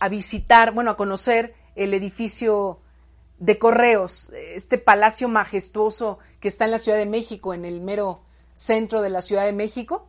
a 0.00 0.08
visitar, 0.10 0.72
bueno, 0.72 0.90
a 0.90 0.98
conocer 0.98 1.54
el 1.76 1.94
edificio 1.94 2.82
de 3.38 3.58
correos, 3.58 4.30
este 4.34 4.78
palacio 4.78 5.28
majestuoso 5.28 6.18
que 6.40 6.48
está 6.48 6.64
en 6.64 6.70
la 6.70 6.78
Ciudad 6.78 6.98
de 6.98 7.06
México, 7.06 7.54
en 7.54 7.64
el 7.64 7.80
mero 7.80 8.20
centro 8.54 9.02
de 9.02 9.10
la 9.10 9.22
Ciudad 9.22 9.44
de 9.44 9.52
México. 9.52 10.08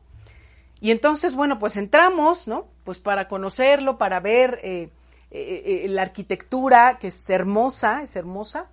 Y 0.80 0.92
entonces, 0.92 1.36
bueno, 1.36 1.60
pues 1.60 1.76
entramos, 1.78 2.48
¿no? 2.48 2.68
Pues 2.84 3.00
para 3.00 3.28
conocerlo, 3.28 3.98
para 3.98 4.20
ver 4.20 4.60
eh, 4.64 4.92
eh, 5.32 5.86
la 5.90 6.04
arquitectura, 6.04 7.00
que 7.00 7.08
es 7.08 7.30
hermosa, 7.30 8.02
es 8.04 8.16
hermosa. 8.16 8.70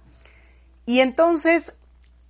Y 0.87 1.01
entonces 1.01 1.79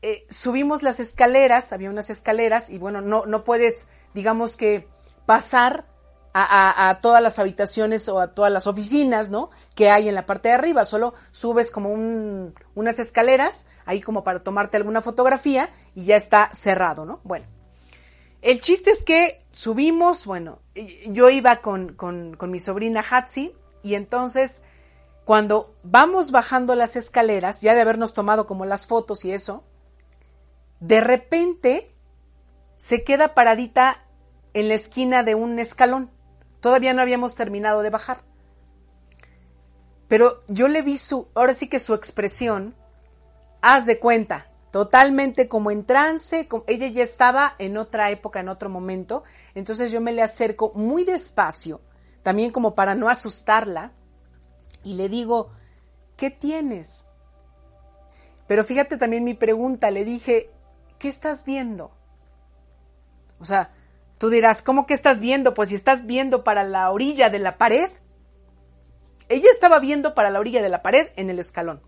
eh, 0.02 0.26
subimos 0.30 0.82
las 0.82 1.00
escaleras, 1.00 1.72
había 1.72 1.90
unas 1.90 2.10
escaleras, 2.10 2.70
y 2.70 2.78
bueno, 2.78 3.00
no, 3.00 3.26
no 3.26 3.42
puedes, 3.42 3.88
digamos 4.14 4.56
que, 4.56 4.86
pasar 5.26 5.86
a, 6.34 6.98
todas 7.00 7.22
las 7.22 7.38
habitaciones 7.38 8.08
o 8.08 8.18
a 8.20 8.34
todas 8.34 8.52
las 8.52 8.66
oficinas, 8.66 9.30
¿no? 9.30 9.50
Que 9.76 9.90
hay 9.90 10.08
en 10.08 10.14
la 10.16 10.26
parte 10.26 10.48
de 10.48 10.54
arriba. 10.54 10.84
Solo 10.84 11.14
subes 11.30 11.70
como 11.70 11.90
un, 11.90 12.54
unas 12.74 12.98
escaleras, 12.98 13.66
ahí 13.86 14.00
como 14.00 14.24
para 14.24 14.42
tomarte 14.42 14.76
alguna 14.76 15.00
fotografía 15.00 15.70
y 15.94 16.04
ya 16.04 16.16
está 16.16 16.50
cerrado, 16.52 17.04
¿no? 17.04 17.20
Bueno. 17.22 17.46
El 18.42 18.60
chiste 18.60 18.90
es 18.90 19.04
que 19.04 19.42
subimos, 19.52 20.26
bueno, 20.26 20.58
yo 21.06 21.30
iba 21.30 21.62
con, 21.62 21.94
con 21.94 22.50
mi 22.50 22.58
sobrina 22.58 23.02
Hatsi 23.08 23.54
y 23.82 23.94
entonces 23.94 24.64
cuando 25.24 25.74
vamos 25.82 26.30
bajando 26.30 26.74
las 26.74 26.96
escaleras, 26.96 27.62
ya 27.62 27.74
de 27.74 27.80
habernos 27.80 28.12
tomado 28.12 28.46
como 28.46 28.66
las 28.66 28.86
fotos 28.86 29.24
y 29.24 29.32
eso, 29.32 29.64
de 30.80 31.00
repente 31.00 31.90
se 32.76 33.04
queda 33.04 33.34
paradita 33.34 34.04
en 34.52 34.68
la 34.68 34.74
esquina 34.74 35.22
de 35.22 35.34
un 35.34 35.58
escalón. 35.58 36.10
Todavía 36.64 36.94
no 36.94 37.02
habíamos 37.02 37.34
terminado 37.34 37.82
de 37.82 37.90
bajar. 37.90 38.22
Pero 40.08 40.40
yo 40.48 40.66
le 40.66 40.80
vi 40.80 40.96
su, 40.96 41.28
ahora 41.34 41.52
sí 41.52 41.68
que 41.68 41.78
su 41.78 41.92
expresión, 41.92 42.74
haz 43.60 43.84
de 43.84 43.98
cuenta, 43.98 44.50
totalmente 44.70 45.46
como 45.46 45.70
en 45.70 45.84
trance, 45.84 46.48
como, 46.48 46.64
ella 46.66 46.86
ya 46.86 47.02
estaba 47.02 47.54
en 47.58 47.76
otra 47.76 48.08
época, 48.08 48.40
en 48.40 48.48
otro 48.48 48.70
momento, 48.70 49.24
entonces 49.54 49.92
yo 49.92 50.00
me 50.00 50.12
le 50.12 50.22
acerco 50.22 50.72
muy 50.74 51.04
despacio, 51.04 51.82
también 52.22 52.50
como 52.50 52.74
para 52.74 52.94
no 52.94 53.10
asustarla, 53.10 53.92
y 54.82 54.94
le 54.94 55.10
digo, 55.10 55.50
¿qué 56.16 56.30
tienes? 56.30 57.08
Pero 58.46 58.64
fíjate 58.64 58.96
también 58.96 59.22
mi 59.22 59.34
pregunta, 59.34 59.90
le 59.90 60.02
dije, 60.06 60.50
¿qué 60.98 61.08
estás 61.08 61.44
viendo? 61.44 61.90
O 63.38 63.44
sea, 63.44 63.70
Tú 64.24 64.30
dirás, 64.30 64.62
¿cómo 64.62 64.86
que 64.86 64.94
estás 64.94 65.20
viendo? 65.20 65.52
Pues 65.52 65.68
si 65.68 65.74
estás 65.74 66.06
viendo 66.06 66.44
para 66.44 66.64
la 66.64 66.90
orilla 66.90 67.28
de 67.28 67.38
la 67.38 67.58
pared. 67.58 67.90
Ella 69.28 69.50
estaba 69.52 69.80
viendo 69.80 70.14
para 70.14 70.30
la 70.30 70.40
orilla 70.40 70.62
de 70.62 70.70
la 70.70 70.80
pared 70.80 71.08
en 71.16 71.28
el 71.28 71.38
escalón. 71.38 71.82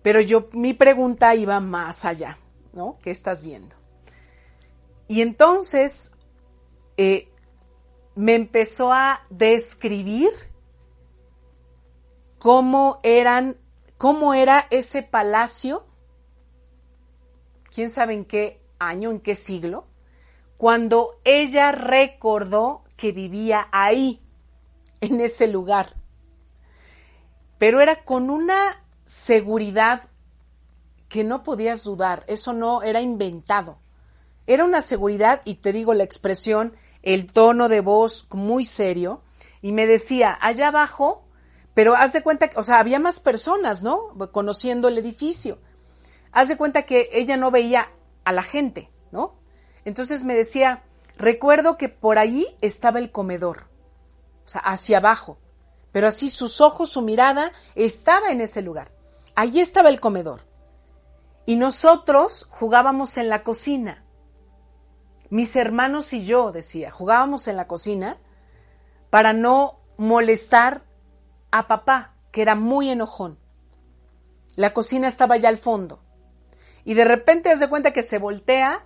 Pero 0.00 0.20
yo, 0.20 0.48
mi 0.52 0.74
pregunta 0.74 1.34
iba 1.34 1.58
más 1.58 2.04
allá, 2.04 2.38
¿no? 2.72 2.98
¿Qué 3.02 3.10
estás 3.10 3.42
viendo? 3.42 3.74
Y 5.08 5.22
entonces 5.22 6.12
eh, 6.96 7.28
me 8.14 8.36
empezó 8.36 8.92
a 8.92 9.26
describir 9.30 10.30
cómo 12.38 13.00
eran 13.02 13.56
cómo 13.96 14.34
era 14.34 14.68
ese 14.70 15.02
palacio, 15.02 15.84
quién 17.74 17.90
sabe 17.90 18.14
en 18.14 18.24
qué 18.24 18.62
año, 18.78 19.10
en 19.10 19.18
qué 19.18 19.34
siglo, 19.34 19.82
cuando 20.58 21.20
ella 21.24 21.72
recordó 21.72 22.82
que 22.96 23.12
vivía 23.12 23.68
ahí, 23.70 24.20
en 25.00 25.20
ese 25.20 25.46
lugar. 25.46 25.94
Pero 27.58 27.80
era 27.80 28.04
con 28.04 28.28
una 28.28 28.84
seguridad 29.04 30.10
que 31.08 31.22
no 31.24 31.44
podías 31.44 31.84
dudar, 31.84 32.24
eso 32.26 32.52
no 32.52 32.82
era 32.82 33.00
inventado. 33.00 33.78
Era 34.48 34.64
una 34.64 34.80
seguridad, 34.80 35.42
y 35.44 35.56
te 35.56 35.72
digo 35.72 35.94
la 35.94 36.02
expresión, 36.02 36.76
el 37.02 37.32
tono 37.32 37.68
de 37.68 37.80
voz 37.80 38.26
muy 38.32 38.64
serio, 38.64 39.22
y 39.62 39.70
me 39.70 39.86
decía, 39.86 40.36
allá 40.40 40.68
abajo, 40.68 41.24
pero 41.72 41.94
haz 41.94 42.12
de 42.12 42.22
cuenta 42.22 42.48
que, 42.48 42.58
o 42.58 42.64
sea, 42.64 42.80
había 42.80 42.98
más 42.98 43.20
personas, 43.20 43.84
¿no? 43.84 44.12
Conociendo 44.32 44.88
el 44.88 44.98
edificio. 44.98 45.58
Haz 46.32 46.48
de 46.48 46.56
cuenta 46.56 46.82
que 46.82 47.08
ella 47.12 47.36
no 47.36 47.52
veía 47.52 47.92
a 48.24 48.32
la 48.32 48.42
gente, 48.42 48.90
¿no? 49.12 49.37
Entonces 49.84 50.24
me 50.24 50.34
decía, 50.34 50.82
recuerdo 51.16 51.76
que 51.76 51.88
por 51.88 52.18
ahí 52.18 52.46
estaba 52.60 52.98
el 52.98 53.10
comedor, 53.10 53.68
o 54.44 54.48
sea, 54.48 54.60
hacia 54.62 54.98
abajo, 54.98 55.38
pero 55.92 56.06
así 56.06 56.28
sus 56.28 56.60
ojos, 56.60 56.90
su 56.90 57.02
mirada 57.02 57.52
estaba 57.74 58.30
en 58.30 58.40
ese 58.40 58.62
lugar. 58.62 58.92
Allí 59.34 59.60
estaba 59.60 59.88
el 59.88 60.00
comedor. 60.00 60.46
Y 61.46 61.56
nosotros 61.56 62.46
jugábamos 62.50 63.16
en 63.16 63.28
la 63.28 63.42
cocina. 63.42 64.04
Mis 65.30 65.56
hermanos 65.56 66.12
y 66.12 66.24
yo, 66.24 66.52
decía, 66.52 66.90
jugábamos 66.90 67.48
en 67.48 67.56
la 67.56 67.66
cocina 67.66 68.18
para 69.10 69.32
no 69.32 69.80
molestar 69.96 70.84
a 71.50 71.66
papá, 71.66 72.14
que 72.32 72.42
era 72.42 72.54
muy 72.54 72.90
enojón. 72.90 73.38
La 74.56 74.74
cocina 74.74 75.08
estaba 75.08 75.36
ya 75.36 75.48
al 75.48 75.58
fondo. 75.58 76.02
Y 76.84 76.94
de 76.94 77.04
repente 77.04 77.50
hace 77.50 77.68
cuenta 77.68 77.92
que 77.92 78.02
se 78.02 78.18
voltea 78.18 78.84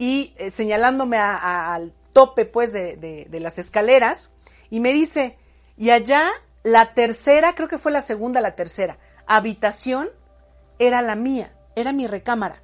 y 0.00 0.32
eh, 0.38 0.50
señalándome 0.50 1.18
al 1.18 1.92
tope 2.14 2.46
pues 2.46 2.72
de, 2.72 2.96
de 2.96 3.40
las 3.40 3.58
escaleras 3.58 4.32
y 4.70 4.80
me 4.80 4.94
dice, 4.94 5.36
y 5.76 5.90
allá 5.90 6.30
la 6.62 6.94
tercera, 6.94 7.54
creo 7.54 7.68
que 7.68 7.76
fue 7.76 7.92
la 7.92 8.00
segunda, 8.00 8.40
la 8.40 8.56
tercera, 8.56 8.98
habitación 9.26 10.08
era 10.78 11.02
la 11.02 11.16
mía, 11.16 11.54
era 11.76 11.92
mi 11.92 12.06
recámara. 12.06 12.62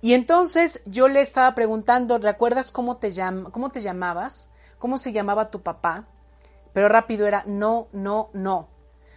Y 0.00 0.14
entonces 0.14 0.82
yo 0.86 1.06
le 1.06 1.20
estaba 1.20 1.54
preguntando, 1.54 2.18
¿recuerdas 2.18 2.72
cómo 2.72 2.96
te, 2.96 3.12
cómo 3.52 3.70
te 3.70 3.80
llamabas? 3.80 4.50
¿Cómo 4.80 4.98
se 4.98 5.12
llamaba 5.12 5.52
tu 5.52 5.62
papá? 5.62 6.08
Pero 6.72 6.88
rápido 6.88 7.28
era, 7.28 7.44
no, 7.46 7.86
no, 7.92 8.30
no. 8.32 8.70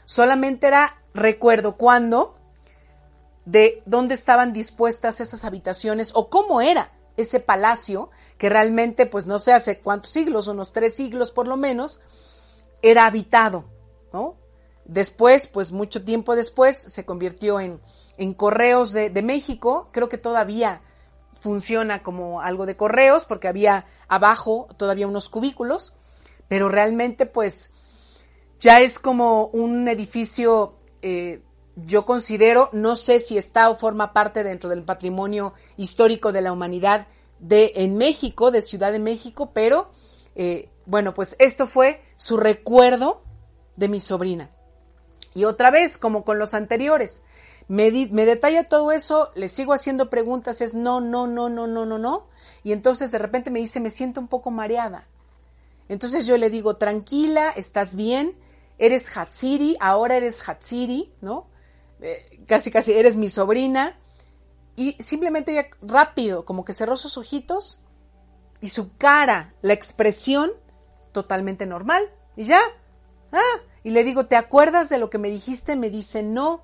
Solamente 0.06 0.68
era, 0.68 1.02
recuerdo 1.16 1.78
cuándo, 1.78 2.39
de 3.52 3.82
dónde 3.88 4.14
estaban 4.14 4.54
dispuestas 4.54 5.22
esas 5.22 5.44
habitaciones 5.44 6.12
o 6.14 6.30
cómo 6.30 6.62
era 6.62 6.94
ese 7.18 7.40
palacio, 7.40 8.12
que 8.38 8.48
realmente, 8.48 9.06
pues 9.06 9.26
no 9.26 9.40
sé 9.40 9.54
hace 9.54 9.80
cuántos 9.80 10.12
siglos, 10.12 10.48
unos 10.48 10.72
tres 10.72 10.96
siglos 10.96 11.32
por 11.32 11.48
lo 11.48 11.58
menos, 11.58 12.00
era 12.82 13.08
habitado, 13.08 13.66
¿no? 14.14 14.36
Después, 14.86 15.48
pues 15.48 15.72
mucho 15.72 16.04
tiempo 16.04 16.36
después, 16.36 16.78
se 16.78 17.06
convirtió 17.06 17.60
en, 17.60 17.82
en 18.18 18.34
Correos 18.34 18.94
de, 18.94 19.10
de, 19.10 19.22
México. 19.22 19.90
Creo 19.92 20.10
que 20.10 20.18
todavía 20.18 20.82
funciona 21.40 22.04
como 22.04 22.42
algo 22.42 22.66
de 22.66 22.78
correos, 22.78 23.26
porque 23.26 23.48
había 23.48 23.86
abajo 24.08 24.68
todavía 24.78 25.08
unos 25.08 25.30
cubículos, 25.30 25.96
pero 26.48 26.70
realmente, 26.70 27.26
pues, 27.26 27.72
ya 28.60 28.82
es 28.82 29.00
como 29.00 29.48
un 29.48 29.88
edificio, 29.88 30.76
eh, 31.02 31.42
yo 31.86 32.06
considero, 32.06 32.70
no 32.74 32.96
sé 32.96 33.20
si 33.20 33.38
está 33.38 33.70
o 33.70 33.76
forma 33.76 34.14
parte 34.14 34.44
dentro 34.44 34.70
del 34.70 34.84
patrimonio 34.84 35.54
histórico 35.78 36.32
de 36.32 36.42
la 36.42 36.52
humanidad 36.52 37.08
de 37.40 37.72
en 37.76 37.98
México, 37.98 38.52
de 38.52 38.62
Ciudad 38.62 38.92
de 38.92 39.00
México, 39.00 39.52
pero 39.54 39.90
eh, 40.36 40.70
bueno, 40.86 41.14
pues 41.14 41.36
esto 41.40 41.68
fue 41.68 42.02
su 42.16 42.38
recuerdo 42.38 43.22
de 43.76 43.88
mi 43.88 44.00
sobrina. 44.00 44.50
Y 45.34 45.46
otra 45.46 45.72
vez, 45.72 45.98
como 45.98 46.24
con 46.24 46.40
los 46.40 46.54
anteriores, 46.54 47.24
me, 47.68 47.92
me 48.12 48.26
detalla 48.26 48.68
todo 48.68 48.92
eso, 48.92 49.32
le 49.36 49.48
sigo 49.48 49.74
haciendo 49.74 50.10
preguntas, 50.10 50.62
es 50.62 50.74
no, 50.74 51.02
no, 51.02 51.28
no, 51.28 51.50
no, 51.50 51.68
no, 51.68 51.86
no, 51.86 51.98
no. 51.98 52.28
Y 52.64 52.72
entonces 52.72 53.12
de 53.12 53.20
repente 53.20 53.52
me 53.52 53.60
dice, 53.60 53.80
me 53.80 53.92
siento 53.92 54.20
un 54.20 54.28
poco 54.28 54.50
mareada. 54.50 55.08
Entonces 55.88 56.26
yo 56.26 56.38
le 56.38 56.50
digo, 56.50 56.78
tranquila, 56.78 57.52
estás 57.56 57.96
bien, 57.96 58.36
eres 58.80 59.16
Hatsiri, 59.16 59.78
ahora 59.80 60.18
eres 60.18 60.48
Hatsiri, 60.48 61.12
¿no? 61.22 61.49
Eh, 62.02 62.44
casi, 62.48 62.72
casi 62.72 62.94
eres 62.94 63.16
mi 63.16 63.30
sobrina. 63.30 64.00
Y 64.76 64.96
simplemente 65.00 65.52
ella 65.52 65.70
rápido, 65.82 66.46
como 66.46 66.64
que 66.64 66.74
cerró 66.74 66.96
sus 66.96 67.18
ojitos 67.18 67.82
y 68.62 68.70
su 68.70 68.96
cara, 68.98 69.54
la 69.62 69.74
expresión 69.74 70.52
totalmente 71.12 71.66
normal. 71.66 72.10
Y 72.36 72.44
ya, 72.44 72.62
ah, 73.32 73.62
y 73.84 73.92
le 73.92 74.04
digo, 74.04 74.28
¿te 74.28 74.36
acuerdas 74.36 74.90
de 74.90 74.98
lo 74.98 75.10
que 75.10 75.18
me 75.18 75.30
dijiste? 75.30 75.76
Me 75.76 75.90
dice, 75.90 76.24
no, 76.24 76.64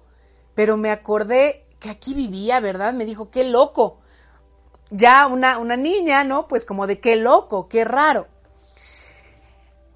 pero 0.53 0.77
me 0.77 0.91
acordé 0.91 1.65
que 1.79 1.89
aquí 1.89 2.13
vivía, 2.13 2.59
¿verdad? 2.59 2.93
Me 2.93 3.05
dijo, 3.05 3.29
qué 3.29 3.43
loco. 3.43 3.99
Ya 4.91 5.27
una, 5.27 5.57
una 5.57 5.75
niña, 5.75 6.23
¿no? 6.23 6.47
Pues 6.47 6.63
como 6.63 6.87
de 6.87 6.99
qué 6.99 7.15
loco, 7.15 7.67
qué 7.67 7.83
raro. 7.83 8.27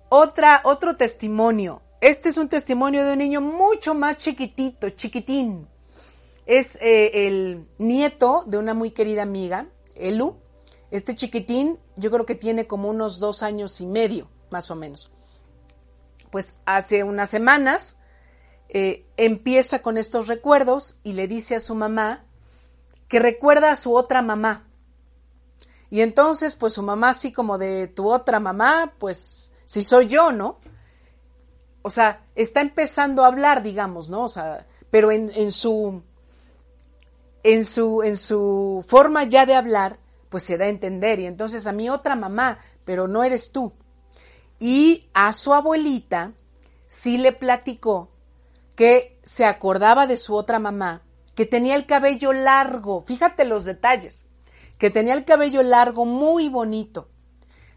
Otra, 0.10 0.62
otro 0.63 0.97
testimonio. 0.97 1.82
Este 2.01 2.29
es 2.29 2.38
un 2.38 2.47
testimonio 2.47 3.05
de 3.05 3.12
un 3.12 3.19
niño 3.19 3.41
mucho 3.41 3.93
más 3.93 4.15
chiquitito, 4.15 4.89
chiquitín. 4.91 5.67
Es 6.45 6.77
eh, 6.81 7.27
el 7.27 7.67
nieto 7.77 8.45
de 8.47 8.57
una 8.57 8.73
muy 8.73 8.91
querida 8.91 9.23
amiga, 9.23 9.67
Elu. 9.95 10.38
Este 10.91 11.13
chiquitín 11.13 11.77
yo 11.97 12.09
creo 12.09 12.25
que 12.25 12.35
tiene 12.35 12.67
como 12.67 12.89
unos 12.89 13.19
dos 13.19 13.43
años 13.43 13.81
y 13.81 13.85
medio, 13.85 14.29
más 14.49 14.71
o 14.71 14.75
menos. 14.75 15.12
Pues 16.31 16.55
hace 16.65 17.03
unas 17.03 17.29
semanas 17.29 17.97
eh, 18.69 19.05
empieza 19.17 19.81
con 19.81 19.97
estos 19.97 20.27
recuerdos 20.27 20.97
y 21.03 21.13
le 21.13 21.27
dice 21.27 21.55
a 21.55 21.59
su 21.59 21.75
mamá 21.75 22.25
que 23.09 23.19
recuerda 23.19 23.73
a 23.73 23.75
su 23.75 23.93
otra 23.93 24.21
mamá. 24.21 24.67
Y 25.89 26.01
entonces, 26.01 26.55
pues 26.55 26.73
su 26.73 26.83
mamá, 26.83 27.09
así 27.09 27.33
como 27.33 27.57
de 27.57 27.88
tu 27.88 28.09
otra 28.09 28.39
mamá, 28.39 28.93
pues 28.99 29.51
si 29.65 29.81
soy 29.81 30.05
yo, 30.05 30.31
¿no? 30.31 30.59
O 31.81 31.89
sea, 31.89 32.25
está 32.35 32.61
empezando 32.61 33.23
a 33.23 33.27
hablar, 33.27 33.63
digamos, 33.63 34.09
¿no? 34.09 34.23
O 34.23 34.29
sea, 34.29 34.67
pero 34.89 35.11
en, 35.11 35.51
su 35.51 36.01
en 37.43 37.63
su 37.63 38.03
en 38.03 38.17
su 38.17 38.83
forma 38.87 39.23
ya 39.23 39.45
de 39.45 39.55
hablar, 39.55 39.99
pues 40.29 40.43
se 40.43 40.57
da 40.57 40.65
a 40.65 40.69
entender. 40.69 41.19
Y 41.19 41.25
entonces 41.25 41.67
a 41.67 41.71
mi 41.71 41.89
otra 41.89 42.15
mamá, 42.15 42.59
pero 42.85 43.07
no 43.07 43.23
eres 43.23 43.51
tú. 43.51 43.73
Y 44.59 45.07
a 45.13 45.31
su 45.31 45.53
abuelita 45.53 46.33
sí 46.87 47.17
le 47.17 47.31
platicó 47.31 48.09
que 48.75 49.19
se 49.23 49.45
acordaba 49.45 50.07
de 50.07 50.17
su 50.17 50.35
otra 50.35 50.59
mamá, 50.59 51.03
que 51.35 51.45
tenía 51.45 51.75
el 51.75 51.85
cabello 51.85 52.33
largo, 52.33 53.03
fíjate 53.05 53.45
los 53.45 53.65
detalles, 53.65 54.29
que 54.77 54.89
tenía 54.89 55.13
el 55.13 55.25
cabello 55.25 55.63
largo 55.63 56.05
muy 56.05 56.49
bonito. 56.49 57.09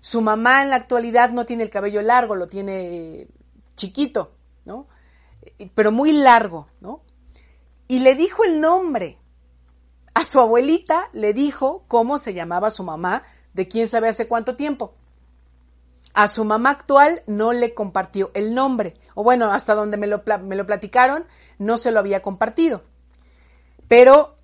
Su 0.00 0.20
mamá 0.20 0.62
en 0.62 0.70
la 0.70 0.76
actualidad 0.76 1.30
no 1.30 1.44
tiene 1.44 1.62
el 1.62 1.70
cabello 1.70 2.02
largo, 2.02 2.34
lo 2.34 2.48
tiene 2.48 3.28
chiquito, 3.76 4.32
¿no? 4.64 4.86
Pero 5.74 5.92
muy 5.92 6.12
largo, 6.12 6.68
¿no? 6.80 7.02
Y 7.88 8.00
le 8.00 8.14
dijo 8.14 8.44
el 8.44 8.60
nombre 8.60 9.18
a 10.14 10.24
su 10.24 10.40
abuelita 10.40 11.08
le 11.12 11.32
dijo 11.32 11.84
cómo 11.88 12.18
se 12.18 12.34
llamaba 12.34 12.70
su 12.70 12.82
mamá, 12.82 13.22
de 13.54 13.68
quién 13.68 13.88
sabe 13.88 14.08
hace 14.08 14.28
cuánto 14.28 14.56
tiempo. 14.56 14.94
A 16.14 16.28
su 16.28 16.44
mamá 16.44 16.70
actual 16.70 17.22
no 17.26 17.52
le 17.52 17.72
compartió 17.72 18.30
el 18.34 18.54
nombre, 18.54 18.94
o 19.14 19.24
bueno, 19.24 19.50
hasta 19.50 19.74
donde 19.74 19.96
me 19.96 20.06
lo, 20.06 20.22
me 20.42 20.56
lo 20.56 20.66
platicaron, 20.66 21.24
no 21.58 21.78
se 21.78 21.92
lo 21.92 21.98
había 21.98 22.20
compartido. 22.20 22.82
Pero 23.88 24.36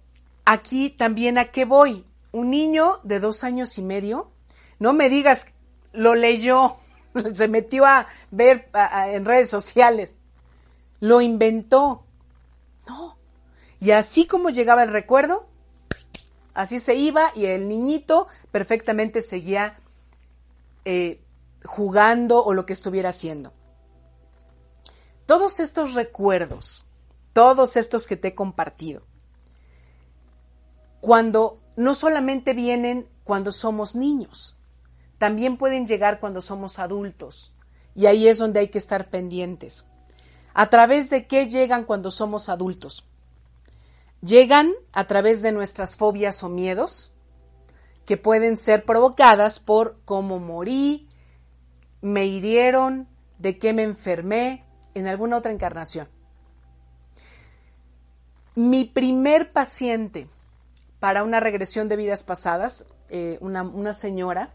aquí 0.46 0.88
también 0.88 1.36
a 1.36 1.50
qué 1.50 1.64
voy. 1.66 2.06
Un 2.32 2.50
niño 2.50 3.00
de 3.04 3.20
dos 3.20 3.44
años 3.44 3.76
y 3.78 3.82
medio, 3.82 4.30
no 4.78 4.92
me 4.94 5.10
digas, 5.10 5.46
lo 5.92 6.14
leyó, 6.14 6.76
se 7.32 7.48
metió 7.48 7.84
a 7.84 8.06
ver 8.30 8.70
en 9.06 9.24
redes 9.24 9.50
sociales, 9.50 10.16
lo 11.00 11.20
inventó. 11.20 12.04
No. 12.88 13.18
Y 13.80 13.92
así 13.92 14.26
como 14.26 14.50
llegaba 14.50 14.82
el 14.82 14.92
recuerdo, 14.92 15.48
Así 16.58 16.80
se 16.80 16.96
iba 16.96 17.30
y 17.36 17.46
el 17.46 17.68
niñito 17.68 18.26
perfectamente 18.50 19.22
seguía 19.22 19.78
eh, 20.84 21.22
jugando 21.64 22.42
o 22.44 22.52
lo 22.52 22.66
que 22.66 22.72
estuviera 22.72 23.10
haciendo. 23.10 23.52
Todos 25.24 25.60
estos 25.60 25.94
recuerdos, 25.94 26.84
todos 27.32 27.76
estos 27.76 28.08
que 28.08 28.16
te 28.16 28.28
he 28.28 28.34
compartido, 28.34 29.06
cuando 30.98 31.60
no 31.76 31.94
solamente 31.94 32.54
vienen 32.54 33.08
cuando 33.22 33.52
somos 33.52 33.94
niños, 33.94 34.57
también 35.18 35.56
pueden 35.56 35.86
llegar 35.86 36.20
cuando 36.20 36.40
somos 36.40 36.78
adultos. 36.78 37.52
Y 37.94 38.06
ahí 38.06 38.28
es 38.28 38.38
donde 38.38 38.60
hay 38.60 38.68
que 38.68 38.78
estar 38.78 39.10
pendientes. 39.10 39.84
¿A 40.54 40.70
través 40.70 41.10
de 41.10 41.26
qué 41.26 41.48
llegan 41.48 41.84
cuando 41.84 42.10
somos 42.10 42.48
adultos? 42.48 43.04
Llegan 44.22 44.72
a 44.92 45.06
través 45.06 45.42
de 45.42 45.52
nuestras 45.52 45.96
fobias 45.96 46.42
o 46.42 46.48
miedos, 46.48 47.12
que 48.04 48.16
pueden 48.16 48.56
ser 48.56 48.84
provocadas 48.84 49.60
por 49.60 50.00
cómo 50.04 50.38
morí, 50.38 51.08
me 52.00 52.26
hirieron, 52.26 53.08
de 53.38 53.58
qué 53.58 53.72
me 53.72 53.82
enfermé 53.82 54.64
en 54.94 55.06
alguna 55.06 55.36
otra 55.36 55.52
encarnación. 55.52 56.08
Mi 58.54 58.84
primer 58.84 59.52
paciente 59.52 60.28
para 60.98 61.22
una 61.22 61.38
regresión 61.38 61.88
de 61.88 61.96
vidas 61.96 62.24
pasadas, 62.24 62.86
eh, 63.08 63.38
una, 63.40 63.62
una 63.62 63.92
señora 63.92 64.52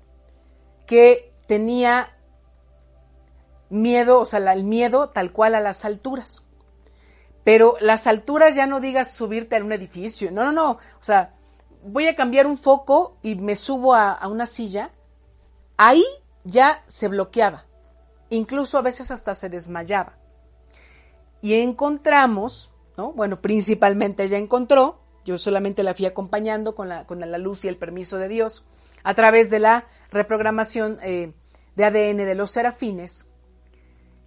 que 0.94 1.34
tenía 1.48 2.16
miedo, 3.72 4.20
o 4.20 4.28
sea, 4.28 4.54
el 4.54 4.64
miedo 4.64 5.10
tal 5.10 5.32
cual 5.32 5.56
a 5.56 5.60
las 5.60 5.86
alturas. 5.86 6.44
Pero 7.44 7.78
las 7.80 8.06
alturas 8.06 8.56
ya 8.56 8.68
no 8.68 8.80
digas 8.80 9.12
subirte 9.12 9.56
a 9.56 9.64
un 9.64 9.72
edificio, 9.72 10.32
no, 10.32 10.44
no, 10.44 10.52
no, 10.52 10.72
o 10.74 10.78
sea, 11.04 11.34
voy 11.84 12.06
a 12.06 12.16
cambiar 12.16 12.46
un 12.46 12.60
foco 12.60 13.18
y 13.24 13.34
me 13.34 13.56
subo 13.56 13.96
a, 13.96 14.20
una 14.28 14.46
silla, 14.46 14.92
ahí 15.78 16.04
ya 16.44 16.84
se 16.86 17.08
bloqueaba, 17.08 17.66
incluso 18.30 18.78
a 18.78 18.84
veces 18.84 19.10
hasta 19.10 19.34
se 19.34 19.50
desmayaba. 19.50 20.20
Y 21.42 21.56
encontramos, 21.56 22.70
¿no? 22.98 23.14
Bueno, 23.14 23.42
principalmente 23.42 24.26
ella 24.26 24.38
encontró, 24.38 25.00
yo 25.26 25.40
solamente 25.40 25.82
la 25.82 25.96
fui 25.96 26.06
acompañando 26.06 26.76
con 26.76 26.88
la 26.88 27.38
luz 27.40 27.66
y 27.66 27.68
el 27.68 27.78
permiso 27.78 28.20
de 28.20 28.28
Dios, 28.28 28.68
a 29.04 29.14
través 29.14 29.50
de 29.50 29.60
la 29.60 29.88
reprogramación 30.12 30.98
eh, 31.02 31.34
de 31.76 31.86
ADN 31.86 32.18
de 32.18 32.36
los 32.36 32.52
serafines, 32.52 33.28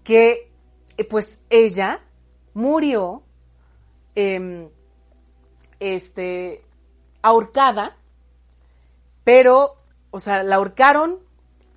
que 0.04 0.50
eh, 0.96 1.04
pues 1.04 1.42
ella 1.50 2.00
murió 2.54 3.22
em, 4.14 4.68
este, 5.80 6.64
ahorcada, 7.22 7.96
pero, 9.24 9.76
o 10.10 10.20
sea, 10.20 10.42
la 10.42 10.56
ahorcaron 10.56 11.18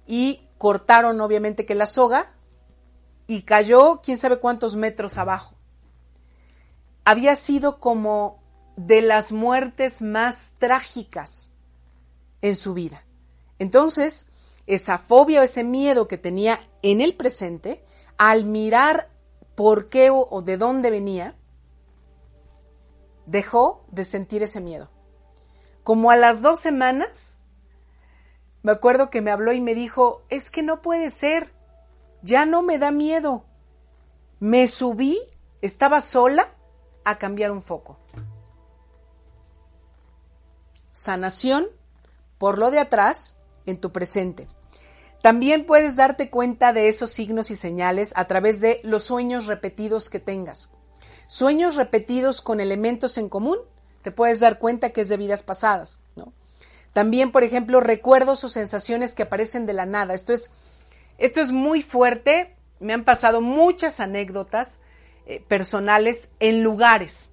y 0.07 0.41
cortaron 0.57 1.19
obviamente 1.21 1.65
que 1.65 1.75
la 1.75 1.85
soga 1.85 2.31
y 3.27 3.43
cayó 3.43 4.01
quién 4.03 4.17
sabe 4.17 4.37
cuántos 4.37 4.75
metros 4.75 5.17
abajo. 5.17 5.55
Había 7.05 7.35
sido 7.35 7.79
como 7.79 8.39
de 8.75 9.01
las 9.01 9.31
muertes 9.31 10.01
más 10.01 10.53
trágicas 10.59 11.53
en 12.41 12.55
su 12.55 12.73
vida. 12.73 13.05
Entonces, 13.59 14.27
esa 14.67 14.97
fobia 14.97 15.41
o 15.41 15.43
ese 15.43 15.63
miedo 15.63 16.07
que 16.07 16.17
tenía 16.17 16.59
en 16.81 17.01
el 17.01 17.15
presente, 17.15 17.83
al 18.17 18.45
mirar 18.45 19.09
por 19.55 19.89
qué 19.89 20.09
o, 20.11 20.41
de 20.41 20.57
dónde 20.57 20.91
venía, 20.91 21.35
dejó 23.25 23.83
de 23.89 24.03
sentir 24.03 24.43
ese 24.43 24.61
miedo. 24.61 24.89
Como 25.83 26.11
a 26.11 26.15
las 26.15 26.41
dos 26.41 26.59
semanas, 26.59 27.39
me 28.61 28.71
acuerdo 28.71 29.09
que 29.09 29.21
me 29.21 29.31
habló 29.31 29.53
y 29.53 29.61
me 29.61 29.73
dijo, 29.73 30.23
es 30.29 30.51
que 30.51 30.63
no 30.63 30.81
puede 30.81 31.11
ser, 31.11 31.53
ya 32.21 32.45
no 32.45 32.61
me 32.61 32.77
da 32.77 32.91
miedo. 32.91 33.45
Me 34.39 34.67
subí, 34.67 35.17
estaba 35.61 35.99
sola 36.01 36.47
a 37.03 37.17
cambiar 37.17 37.51
un 37.51 37.61
foco. 37.61 37.97
Sanación 40.91 41.78
por 42.39 42.57
lo 42.57 42.71
de 42.71 42.79
atrás 42.79 43.37
en 43.67 43.79
tu 43.79 43.91
presente. 43.91 44.47
También 45.21 45.65
puedes 45.65 45.97
darte 45.97 46.29
cuenta 46.29 46.73
de 46.73 46.87
esos 46.87 47.11
signos 47.11 47.51
y 47.51 47.55
señales 47.55 48.13
a 48.15 48.25
través 48.25 48.61
de 48.61 48.79
los 48.83 49.03
sueños 49.03 49.45
repetidos 49.45 50.09
que 50.09 50.19
tengas. 50.19 50.71
Sueños 51.27 51.75
repetidos 51.75 52.41
con 52.41 52.59
elementos 52.59 53.17
en 53.17 53.29
común, 53.29 53.59
te 54.01 54.11
puedes 54.11 54.39
dar 54.39 54.57
cuenta 54.57 54.89
que 54.89 55.01
es 55.01 55.09
de 55.09 55.17
vidas 55.17 55.43
pasadas, 55.43 55.99
¿no? 56.15 56.33
También, 56.93 57.31
por 57.31 57.43
ejemplo, 57.43 57.81
recuerdos 57.81 58.43
o 58.43 58.49
sensaciones 58.49 59.13
que 59.13 59.23
aparecen 59.23 59.65
de 59.65 59.73
la 59.73 59.85
nada. 59.85 60.13
Esto 60.13 60.33
es, 60.33 60.51
esto 61.17 61.39
es 61.39 61.51
muy 61.51 61.83
fuerte. 61.83 62.55
Me 62.79 62.93
han 62.93 63.03
pasado 63.03 63.41
muchas 63.41 63.99
anécdotas 63.99 64.79
eh, 65.27 65.43
personales 65.47 66.29
en 66.39 66.63
lugares, 66.63 67.29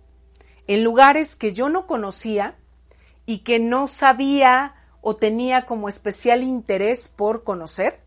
en 0.66 0.84
lugares 0.84 1.36
que 1.36 1.54
yo 1.54 1.70
no 1.70 1.86
conocía 1.86 2.58
y 3.24 3.38
que 3.38 3.58
no 3.58 3.88
sabía 3.88 4.75
o 5.08 5.14
tenía 5.14 5.66
como 5.66 5.88
especial 5.88 6.42
interés 6.42 7.06
por 7.06 7.44
conocer, 7.44 8.00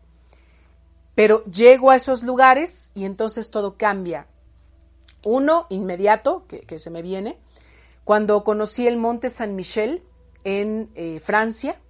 pero 1.14 1.42
llego 1.46 1.90
a 1.90 1.96
esos 1.96 2.22
lugares 2.22 2.90
y 2.94 3.06
entonces 3.06 3.50
todo 3.50 3.78
cambia. 3.78 4.26
Uno 5.24 5.66
inmediato, 5.70 6.44
que, 6.46 6.78
se 6.78 6.90
me 6.90 7.00
viene, 7.00 7.38
cuando 8.04 8.44
conocí 8.44 8.86
el 8.86 8.98
Monte 8.98 9.30
San 9.30 9.56
Michel 9.56 10.02
en 10.44 10.90
eh, 10.94 11.20
Francia. 11.20 11.80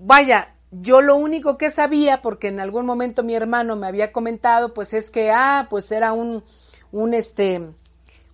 Vaya, 0.00 0.56
yo 0.72 1.00
lo 1.00 1.14
único 1.14 1.56
que 1.56 1.70
sabía, 1.70 2.20
porque 2.20 2.48
en 2.48 2.58
algún 2.58 2.86
momento 2.86 3.22
mi 3.22 3.36
hermano 3.36 3.76
me 3.76 3.86
había 3.86 4.10
comentado, 4.10 4.74
pues 4.74 4.92
es 4.92 5.12
que, 5.12 5.30
ah, 5.30 5.68
pues 5.70 5.92
era 5.92 6.12
un, 6.12 6.42
un, 6.90 7.14
este, 7.14 7.62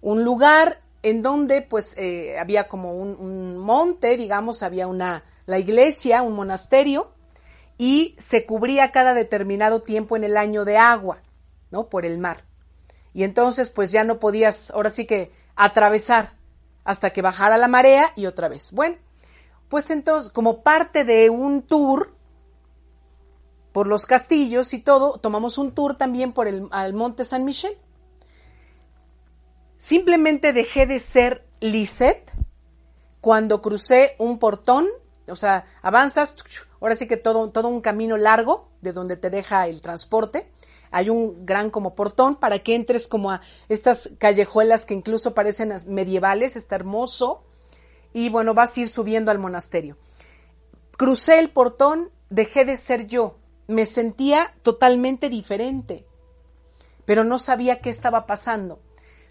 un 0.01 0.25
lugar 0.25 0.81
en 1.03 1.21
donde 1.21 1.61
pues 1.61 1.99
eh, 1.99 2.39
había 2.39 2.67
como 2.67 2.95
un, 2.95 3.15
un, 3.21 3.59
monte, 3.59 4.17
digamos, 4.17 4.63
había 4.63 4.87
una, 4.87 5.23
la 5.51 5.59
iglesia, 5.59 6.23
un 6.23 6.35
monasterio, 6.35 7.13
y 7.77 8.15
se 8.19 8.47
cubría 8.47 8.93
cada 8.93 9.15
determinado 9.15 9.81
tiempo 9.81 10.17
en 10.17 10.25
el 10.25 10.37
año 10.37 10.65
de 10.65 10.79
agua, 10.79 11.21
¿no? 11.71 11.89
Por 11.89 12.07
el 12.07 12.19
mar. 12.19 12.45
Y 13.13 13.25
entonces, 13.25 13.69
pues 13.69 13.91
ya 13.91 14.05
no 14.05 14.19
podías, 14.19 14.71
ahora 14.71 14.91
sí 14.91 15.07
que, 15.07 15.33
atravesar 15.57 16.35
hasta 16.85 17.11
que 17.11 17.21
bajara 17.21 17.59
la 17.59 17.69
marea 17.69 18.13
y 18.17 18.27
otra 18.27 18.49
vez. 18.49 18.73
Bueno, 18.73 18.97
pues 19.69 19.91
entonces, 19.91 20.31
como 20.31 20.63
parte 20.63 21.05
de 21.05 21.31
un 21.31 21.63
tour 21.63 22.15
por 23.73 23.87
los 23.87 24.07
castillos 24.07 24.73
y 24.73 24.79
todo, 24.79 25.19
tomamos 25.19 25.59
un 25.59 25.73
tour 25.73 25.97
también 25.97 26.33
por 26.33 26.49
el 26.49 26.69
al 26.71 26.95
monte 26.95 27.25
San 27.25 27.45
Michel. 27.45 27.77
Simplemente 29.77 30.53
dejé 30.53 30.87
de 30.87 31.01
ser 31.01 31.47
Lisette 31.61 32.31
cuando 33.21 33.61
crucé 33.61 34.17
un 34.19 34.39
portón 34.39 34.87
o 35.31 35.37
sea, 35.37 35.65
avanzas, 35.83 36.37
ahora 36.81 36.95
sí 36.95 37.07
que 37.07 37.17
todo, 37.17 37.51
todo 37.51 37.69
un 37.69 37.81
camino 37.81 38.17
largo 38.17 38.69
de 38.81 38.93
donde 38.93 39.17
te 39.17 39.31
deja 39.31 39.67
el 39.67 39.81
transporte. 39.81 40.51
Hay 40.91 41.09
un 41.09 41.47
gran 41.47 41.71
como 41.71 41.95
portón 41.95 42.37
para 42.37 42.59
que 42.61 42.75
entres 42.75 43.07
como 43.07 43.31
a 43.31 43.41
estas 43.69 44.11
callejuelas 44.19 44.87
que 44.87 44.95
incluso 44.95 45.35
parecen 45.35 45.73
medievales, 45.89 46.57
está 46.57 46.77
hermoso. 46.77 47.45
Y 48.13 48.29
bueno, 48.29 48.55
vas 48.55 48.77
a 48.77 48.81
ir 48.81 48.89
subiendo 48.89 49.31
al 49.31 49.39
monasterio. 49.39 49.97
Crucé 50.97 51.39
el 51.39 51.51
portón, 51.51 52.11
dejé 52.29 52.65
de 52.65 52.77
ser 52.77 53.07
yo. 53.07 53.37
Me 53.69 53.87
sentía 53.87 54.55
totalmente 54.63 55.29
diferente, 55.29 56.05
pero 57.05 57.23
no 57.23 57.39
sabía 57.39 57.81
qué 57.81 57.89
estaba 57.89 58.27
pasando. 58.27 58.81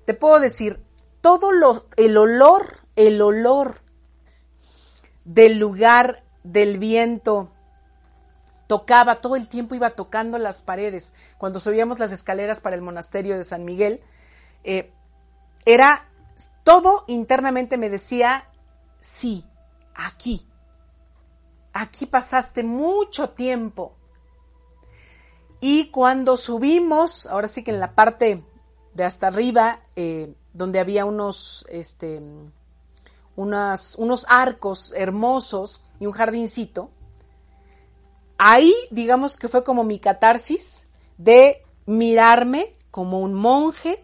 Te 0.05 0.13
puedo 0.13 0.39
decir, 0.39 0.81
todo 1.21 1.51
lo, 1.51 1.85
el 1.97 2.15
olor, 2.15 2.79
el 2.95 3.21
olor 3.21 3.81
del 5.25 5.57
lugar 5.57 6.23
del 6.43 6.77
viento. 6.77 7.51
Tocaba, 8.67 9.21
todo 9.21 9.35
el 9.35 9.47
tiempo 9.47 9.75
iba 9.75 9.91
tocando 9.91 10.37
las 10.37 10.61
paredes. 10.61 11.13
Cuando 11.37 11.59
subíamos 11.59 11.99
las 11.99 12.11
escaleras 12.11 12.61
para 12.61 12.75
el 12.75 12.81
monasterio 12.81 13.37
de 13.37 13.43
San 13.43 13.65
Miguel, 13.65 14.01
eh, 14.63 14.91
era 15.65 16.09
todo 16.63 17.03
internamente 17.07 17.77
me 17.77 17.89
decía, 17.89 18.49
sí, 19.01 19.45
aquí, 19.95 20.47
aquí 21.73 22.05
pasaste 22.05 22.63
mucho 22.63 23.31
tiempo. 23.31 23.95
Y 25.61 25.89
cuando 25.89 26.37
subimos, 26.37 27.25
ahora 27.27 27.47
sí 27.47 27.63
que 27.63 27.71
en 27.71 27.79
la 27.79 27.95
parte 27.95 28.43
de 28.93 29.03
hasta 29.03 29.27
arriba, 29.27 29.79
eh, 29.95 30.33
donde 30.53 30.79
había 30.79 31.05
unos, 31.05 31.65
este, 31.69 32.21
unos 33.39 34.25
arcos 34.27 34.93
hermosos 34.95 35.81
y 35.99 36.05
un 36.05 36.13
jardincito. 36.13 36.91
Ahí, 38.37 38.73
digamos 38.91 39.37
que 39.37 39.47
fue 39.47 39.63
como 39.63 39.83
mi 39.83 39.99
catarsis 39.99 40.87
de 41.17 41.63
mirarme 41.85 42.73
como 42.91 43.19
un 43.19 43.33
monje 43.33 44.03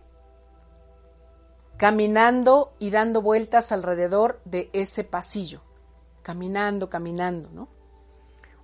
caminando 1.78 2.74
y 2.80 2.90
dando 2.90 3.22
vueltas 3.22 3.72
alrededor 3.72 4.42
de 4.46 4.70
ese 4.74 5.04
pasillo, 5.04 5.62
caminando, 6.22 6.90
caminando, 6.90 7.50
¿no? 7.52 7.68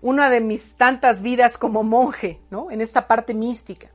Una 0.01 0.30
de 0.30 0.41
mis 0.41 0.78
tantas 0.78 1.22
vidas 1.22 1.57
como 1.57 1.84
monje, 1.84 2.41
¿no? 2.49 2.72
En 2.72 2.82
esta 2.82 3.07
parte 3.07 3.34
mística. 3.34 3.89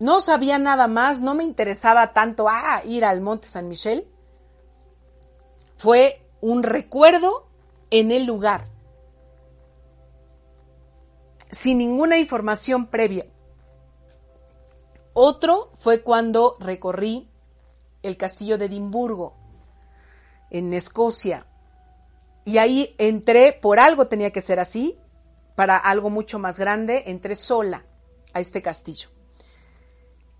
No 0.00 0.20
sabía 0.20 0.58
nada 0.58 0.88
más, 0.88 1.20
no 1.20 1.34
me 1.34 1.44
interesaba 1.44 2.12
tanto 2.12 2.48
ah, 2.48 2.82
ir 2.84 3.04
al 3.04 3.20
Monte 3.20 3.48
San 3.48 3.68
Michel, 3.68 4.06
fue 5.78 6.20
un 6.40 6.64
recuerdo 6.64 7.46
en 7.90 8.10
el 8.10 8.24
lugar, 8.24 8.68
sin 11.50 11.78
ninguna 11.78 12.18
información 12.18 12.88
previa. 12.88 13.26
Otro 15.14 15.70
fue 15.76 16.02
cuando 16.02 16.54
recorrí 16.58 17.28
el 18.02 18.16
castillo 18.16 18.58
de 18.58 18.66
Edimburgo, 18.66 19.34
en 20.50 20.74
Escocia. 20.74 21.46
Y 22.44 22.58
ahí 22.58 22.94
entré, 22.98 23.52
por 23.52 23.78
algo 23.78 24.08
tenía 24.08 24.30
que 24.32 24.40
ser 24.40 24.58
así, 24.58 24.98
para 25.54 25.76
algo 25.76 26.10
mucho 26.10 26.38
más 26.38 26.58
grande, 26.58 27.04
entré 27.06 27.34
sola 27.36 27.84
a 28.32 28.40
este 28.40 28.62
castillo. 28.62 29.10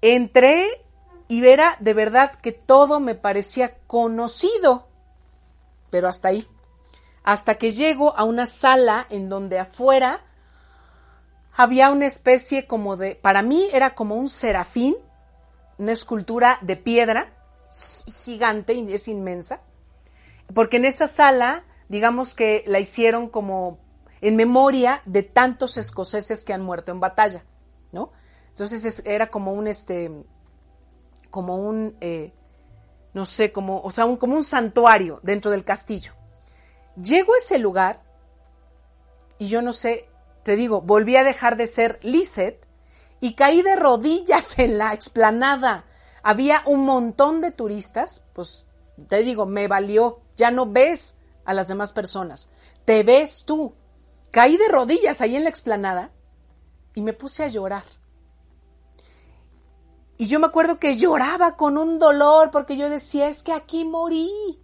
Entré 0.01 0.85
y 1.29 1.41
verá 1.41 1.77
de 1.81 1.95
verdad 1.95 2.35
que 2.35 2.53
todo 2.53 3.01
me 3.01 3.15
parecía 3.15 3.79
conocido, 3.87 4.88
pero 5.91 6.09
hasta 6.09 6.29
ahí. 6.29 6.47
Hasta 7.25 7.57
que 7.57 7.73
llego 7.73 8.17
a 8.17 8.25
una 8.25 8.47
sala 8.47 9.07
en 9.11 9.29
donde 9.29 9.59
afuera 9.59 10.25
había 11.55 11.91
una 11.91 12.07
especie 12.07 12.67
como 12.67 12.97
de, 12.97 13.17
para 13.17 13.43
mí 13.43 13.69
era 13.73 13.95
como 13.95 14.15
un 14.15 14.29
serafín, 14.29 14.97
una 15.77 15.93
escultura 15.93 16.59
de 16.63 16.77
piedra 16.77 17.35
gigante 18.25 18.75
y 18.75 18.93
es 18.93 19.09
inmensa, 19.09 19.61
porque 20.55 20.77
en 20.77 20.85
esa 20.85 21.09
sala, 21.09 21.65
digamos 21.89 22.35
que 22.35 22.65
la 22.67 22.81
hicieron 22.81 23.29
como 23.29 23.79
en 24.21 24.37
memoria 24.37 25.03
de 25.05 25.23
tantos 25.23 25.77
escoceses 25.77 26.45
que 26.45 26.53
han 26.53 26.63
muerto 26.63 26.93
en 26.93 27.01
batalla, 27.01 27.45
¿no? 27.93 28.13
Entonces 28.49 29.03
era 29.07 29.29
como 29.29 29.53
un, 29.53 29.69
este, 29.69 30.11
como 31.31 31.57
un, 31.57 31.97
eh, 32.01 32.33
no 33.19 33.27
sé, 33.27 33.51
como, 33.51 33.81
o 33.81 33.91
sea, 33.91 34.07
como 34.17 34.37
un 34.37 34.45
santuario 34.45 35.19
dentro 35.25 35.51
del 35.51 35.65
castillo. 35.65 36.13
Llego 36.95 37.35
a 37.35 37.39
ese 37.39 37.59
lugar 37.59 38.05
y 39.39 39.49
yo 39.49 39.61
no 39.61 39.73
sé, 39.73 40.09
te 40.45 40.55
digo, 40.55 40.83
volví 40.83 41.17
a 41.17 41.25
dejar 41.25 41.57
de 41.57 41.67
ser 41.67 41.99
Lizeth 42.03 42.65
y 43.19 43.35
caí 43.35 43.63
de 43.63 43.75
rodillas 43.75 44.57
en 44.61 44.79
la 44.79 44.95
explanada. 44.95 45.85
Había 46.23 46.63
un 46.65 46.85
montón 46.85 47.41
de 47.41 47.51
turistas, 47.51 48.23
pues 48.35 48.67
te 49.09 49.25
digo, 49.25 49.47
me 49.47 49.67
valió, 49.67 50.21
ya 50.37 50.53
no 50.53 50.67
ves 50.67 51.17
a 51.45 51.55
las 51.55 51.67
demás 51.67 51.93
personas, 51.93 52.51
te 52.85 53.03
ves 53.03 53.43
tú. 53.45 53.75
Caí 54.31 54.57
de 54.57 54.69
rodillas 54.69 55.21
ahí 55.23 55.35
en 55.35 55.43
la 55.43 55.51
explanada 55.51 56.13
y 56.95 57.03
me 57.03 57.15
puse 57.15 57.43
a 57.43 57.49
llorar. 57.49 57.83
Y 60.19 60.27
yo 60.27 60.41
me 60.41 60.47
acuerdo 60.47 60.81
que 60.81 60.97
lloraba 60.97 61.57
con 61.57 61.79
un 61.79 62.01
dolor 62.01 62.51
porque 62.51 62.77
yo 62.77 62.91
decía, 62.91 63.29
es 63.29 63.45
que 63.45 63.53
aquí 63.53 63.85
morí. 63.85 64.61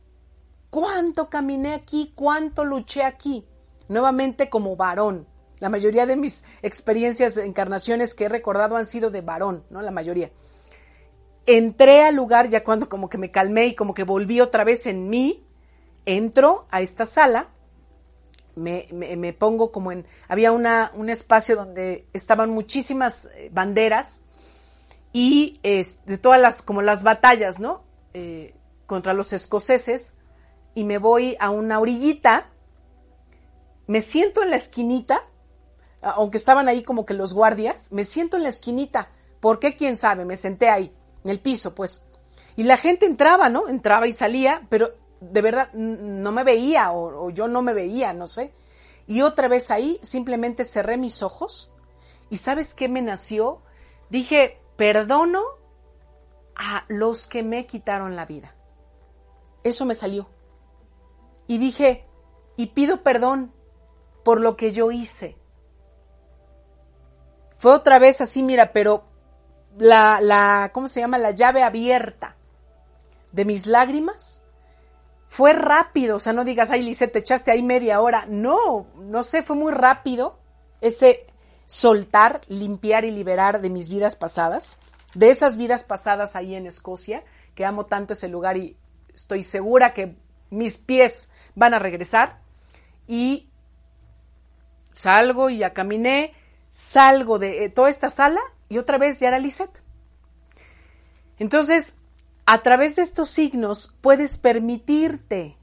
¿Cuánto 0.69 1.31
caminé 1.31 1.75
aquí? 1.75 2.13
¿Cuánto 2.17 2.65
luché 2.65 3.05
aquí? 3.05 3.47
Nuevamente 3.89 4.51
como 4.51 4.75
varón. 4.75 5.29
La 5.61 5.69
mayoría 5.69 6.07
de 6.07 6.17
mis 6.17 6.45
experiencias, 6.63 7.37
encarnaciones 7.37 8.15
que 8.15 8.25
he 8.25 8.29
recordado 8.29 8.77
han 8.77 8.85
sido 8.85 9.11
de 9.11 9.21
varón, 9.21 9.65
¿no? 9.71 9.81
La 9.81 9.93
mayoría. 9.93 10.33
Entré 11.47 12.03
al 12.03 12.17
lugar 12.17 12.49
ya 12.49 12.65
cuando 12.65 12.89
como 12.89 13.09
que 13.09 13.19
me 13.19 13.31
calmé 13.31 13.67
y 13.67 13.75
como 13.77 13.95
que 13.95 14.03
volví 14.03 14.41
otra 14.41 14.65
vez 14.65 14.87
en 14.87 15.07
mí. 15.07 15.47
Entro 16.05 16.67
a 16.73 16.81
esta 16.81 17.07
sala, 17.07 17.51
me, 18.57 18.89
me, 18.93 19.33
pongo 19.33 19.71
como 19.71 19.93
en... 19.93 20.05
Había 20.27 20.51
una, 20.51 20.91
un 20.95 21.09
espacio 21.11 21.55
donde 21.55 22.09
estaban 22.13 22.51
muchísimas 22.51 23.27
eh, 23.37 23.51
banderas 23.53 24.24
y 25.17 25.61
de 25.63 26.19
todas 26.19 26.41
las, 26.41 26.61
como 26.61 26.83
las 26.83 27.05
batallas, 27.05 27.61
¿no? 27.61 27.85
Eh, 28.15 28.53
contra 28.87 29.15
los 29.15 29.33
escoceses 29.33 30.17
y 30.75 30.83
me 30.83 30.99
voy 30.99 31.37
a 31.39 31.51
una 31.51 31.79
orillita, 31.79 32.51
me 33.87 34.03
siento 34.03 34.43
en 34.43 34.51
la 34.51 34.57
esquinita, 34.57 35.23
aunque 36.03 36.37
estaban 36.37 36.67
ahí 36.67 36.83
como 36.83 37.07
que 37.07 37.15
los 37.15 37.33
guardias, 37.33 37.93
me 37.93 38.03
siento 38.03 38.37
en 38.37 38.43
la 38.43 38.49
esquinita. 38.49 39.09
¿Por 39.39 39.61
qué? 39.61 39.77
¿Quién 39.77 39.97
sabe? 39.97 40.25
Me 40.25 40.37
senté 40.37 40.69
ahí, 40.69 40.93
en 41.23 41.31
el 41.31 41.39
piso, 41.39 41.77
pues. 41.77 42.03
Y 42.57 42.65
la 42.65 42.77
gente 42.77 43.07
entraba, 43.07 43.49
¿no? 43.49 43.69
Entraba 43.69 44.09
y 44.09 44.13
salía, 44.13 44.67
pero 44.69 44.97
de 45.21 45.43
verdad 45.43 45.73
no 45.75 46.33
me 46.33 46.43
veía 46.43 46.91
o, 46.91 47.27
o 47.27 47.31
yo 47.31 47.47
no 47.47 47.63
me 47.63 47.73
veía, 47.73 48.13
no 48.15 48.27
sé. 48.27 48.53
Y 49.07 49.23
otra 49.23 49.47
vez 49.47 49.71
ahí 49.71 50.01
simplemente 50.03 50.65
cerré 50.65 50.97
mis 50.97 51.23
ojos 51.23 51.71
y 52.31 52.39
¿sabes 52.39 52.75
qué 52.75 52.89
me 52.89 53.01
nació? 53.01 53.63
Dije, 54.11 54.59
perdono 54.77 55.43
a 56.57 56.85
los 56.89 57.27
que 57.27 57.43
me 57.43 57.67
quitaron 57.67 58.17
la 58.17 58.27
vida. 58.27 58.55
Eso 59.63 59.85
me 59.85 59.95
salió. 59.95 60.29
Y 61.47 61.59
dije, 61.59 62.07
y 62.57 62.67
pido 62.69 63.03
perdón 63.03 63.53
por 64.25 64.41
lo 64.41 64.57
que 64.57 64.73
yo 64.73 64.91
hice. 64.91 65.37
Fue 67.57 67.73
otra 67.73 67.99
vez 67.99 68.21
así, 68.21 68.43
mira, 68.43 68.73
pero 68.73 69.05
la, 69.79 70.21
la, 70.21 70.71
¿cómo 70.73 70.89
se 70.89 71.01
llama? 71.01 71.19
La 71.19 71.31
llave 71.31 71.63
abierta 71.63 72.37
de 73.33 73.45
mis 73.45 73.67
lágrimas 73.67 74.45
fue 75.27 75.53
rápido. 75.53 76.17
O 76.17 76.21
sea, 76.21 76.33
no 76.33 76.45
digas, 76.45 76.71
ay, 76.71 76.83
Lice, 76.83 77.09
te 77.09 77.19
echaste 77.21 77.51
ahí 77.51 77.63
media 77.63 78.01
hora. 78.01 78.27
No, 78.29 78.87
no 78.97 79.23
sé, 79.25 79.43
fue 79.43 79.57
muy 79.57 79.73
rápido 79.73 80.39
ese 80.81 81.27
soltar, 81.67 82.41
limpiar 82.49 83.05
y 83.05 83.11
liberar 83.11 83.61
de 83.61 83.71
mis 83.71 83.89
vidas 83.89 84.17
pasadas, 84.17 84.77
de 85.15 85.31
esas 85.31 85.57
vidas 85.57 85.85
pasadas 85.85 86.37
ahí 86.37 86.55
en 86.55 86.67
Escocia, 86.67 87.25
que 87.55 87.65
amo 87.65 87.87
tanto 87.87 88.13
ese 88.13 88.29
lugar 88.29 88.57
y 88.57 88.77
estoy 89.15 89.43
segura 89.43 89.95
que 89.95 90.17
mis 90.51 90.79
pies 90.79 91.31
van 91.55 91.75
a 91.75 91.79
regresar. 91.79 92.41
Y 93.07 93.49
salgo 94.95 95.51
y 95.51 95.59
ya 95.59 95.73
caminé, 95.73 96.35
salgo 96.71 97.39
de 97.39 97.65
eh, 97.65 97.69
toda 97.69 97.91
esta 97.91 98.11
sala 98.11 98.41
y 98.69 98.79
otra 98.79 98.99
vez 98.99 99.21
ya 99.21 99.29
era 99.29 99.39
Lisette. 99.39 99.83
Entonces, 101.39 101.99
a 102.47 102.63
través 102.63 102.97
de 102.97 103.03
estos 103.03 103.31
signos 103.31 103.95
puedes 104.01 104.39
permitirte 104.39 105.57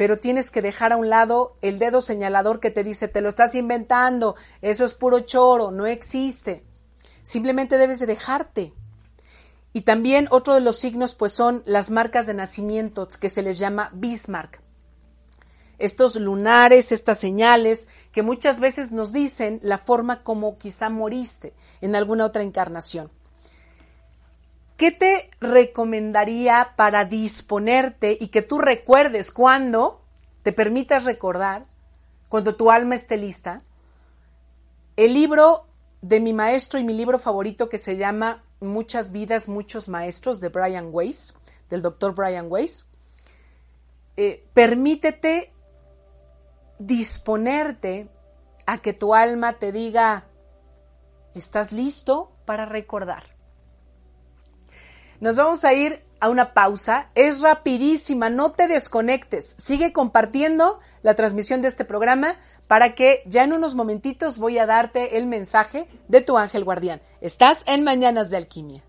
pero 0.00 0.16
tienes 0.16 0.50
que 0.50 0.62
dejar 0.62 0.94
a 0.94 0.96
un 0.96 1.10
lado 1.10 1.58
el 1.60 1.78
dedo 1.78 2.00
señalador 2.00 2.58
que 2.58 2.70
te 2.70 2.82
dice, 2.82 3.06
te 3.06 3.20
lo 3.20 3.28
estás 3.28 3.54
inventando, 3.54 4.34
eso 4.62 4.86
es 4.86 4.94
puro 4.94 5.20
choro, 5.20 5.72
no 5.72 5.84
existe. 5.84 6.64
Simplemente 7.20 7.76
debes 7.76 7.98
de 7.98 8.06
dejarte. 8.06 8.72
Y 9.74 9.82
también 9.82 10.26
otro 10.30 10.54
de 10.54 10.62
los 10.62 10.76
signos 10.76 11.14
pues 11.14 11.34
son 11.34 11.62
las 11.66 11.90
marcas 11.90 12.26
de 12.26 12.32
nacimiento 12.32 13.06
que 13.20 13.28
se 13.28 13.42
les 13.42 13.58
llama 13.58 13.90
Bismarck. 13.92 14.62
Estos 15.76 16.16
lunares, 16.16 16.92
estas 16.92 17.18
señales 17.18 17.86
que 18.10 18.22
muchas 18.22 18.58
veces 18.58 18.92
nos 18.92 19.12
dicen 19.12 19.60
la 19.62 19.76
forma 19.76 20.22
como 20.22 20.56
quizá 20.56 20.88
moriste 20.88 21.52
en 21.82 21.94
alguna 21.94 22.24
otra 22.24 22.42
encarnación. 22.42 23.10
¿Qué 24.80 24.92
te 24.92 25.28
recomendaría 25.42 26.72
para 26.74 27.04
disponerte 27.04 28.16
y 28.18 28.28
que 28.28 28.40
tú 28.40 28.58
recuerdes 28.58 29.30
cuando 29.30 30.00
te 30.42 30.54
permitas 30.54 31.04
recordar, 31.04 31.66
cuando 32.30 32.56
tu 32.56 32.70
alma 32.70 32.94
esté 32.94 33.18
lista? 33.18 33.58
El 34.96 35.12
libro 35.12 35.66
de 36.00 36.20
mi 36.20 36.32
maestro 36.32 36.78
y 36.78 36.84
mi 36.84 36.94
libro 36.94 37.18
favorito 37.18 37.68
que 37.68 37.76
se 37.76 37.98
llama 37.98 38.42
Muchas 38.60 39.12
vidas, 39.12 39.48
muchos 39.48 39.90
maestros 39.90 40.40
de 40.40 40.48
Brian 40.48 40.88
Weiss, 40.90 41.34
del 41.68 41.82
doctor 41.82 42.14
Brian 42.14 42.46
Weiss. 42.48 42.88
Eh, 44.16 44.46
permítete 44.54 45.52
disponerte 46.78 48.08
a 48.64 48.78
que 48.78 48.94
tu 48.94 49.14
alma 49.14 49.58
te 49.58 49.72
diga, 49.72 50.24
¿estás 51.34 51.70
listo 51.70 52.32
para 52.46 52.64
recordar? 52.64 53.39
Nos 55.20 55.36
vamos 55.36 55.64
a 55.64 55.74
ir 55.74 56.02
a 56.18 56.30
una 56.30 56.54
pausa. 56.54 57.10
Es 57.14 57.42
rapidísima, 57.42 58.30
no 58.30 58.52
te 58.52 58.68
desconectes. 58.68 59.54
Sigue 59.58 59.92
compartiendo 59.92 60.80
la 61.02 61.14
transmisión 61.14 61.60
de 61.60 61.68
este 61.68 61.84
programa 61.84 62.36
para 62.68 62.94
que 62.94 63.22
ya 63.26 63.44
en 63.44 63.52
unos 63.52 63.74
momentitos 63.74 64.38
voy 64.38 64.58
a 64.58 64.66
darte 64.66 65.18
el 65.18 65.26
mensaje 65.26 65.86
de 66.08 66.22
tu 66.22 66.38
ángel 66.38 66.64
guardián. 66.64 67.02
Estás 67.20 67.62
en 67.66 67.84
Mañanas 67.84 68.30
de 68.30 68.38
Alquimia. 68.38 68.82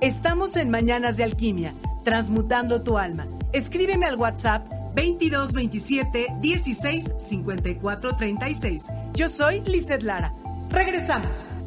Estamos 0.00 0.56
en 0.56 0.70
Mañanas 0.70 1.16
de 1.16 1.24
Alquimia, 1.24 1.74
transmutando 2.04 2.82
tu 2.82 2.98
alma. 2.98 3.26
Escríbeme 3.52 4.06
al 4.06 4.16
WhatsApp 4.16 4.66
2227 4.94 6.26
16 6.40 7.14
54 7.18 8.16
36. 8.16 8.86
Yo 9.12 9.28
soy 9.28 9.60
Lizeth 9.62 10.02
Lara. 10.02 10.34
Regresamos. 10.70 11.63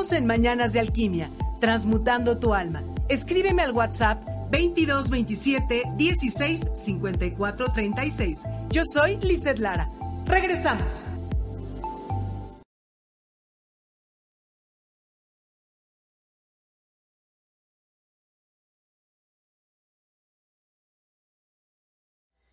En 0.00 0.24
Mañanas 0.24 0.72
de 0.72 0.80
Alquimia, 0.80 1.30
transmutando 1.60 2.38
tu 2.38 2.54
alma. 2.54 2.82
Escríbeme 3.10 3.60
al 3.60 3.72
WhatsApp 3.72 4.24
2227 4.50 5.82
16 5.94 6.70
54 6.74 7.66
36. 7.70 8.44
Yo 8.70 8.82
soy 8.90 9.18
Lizeth 9.18 9.58
Lara. 9.58 9.92
Regresamos. 10.24 11.04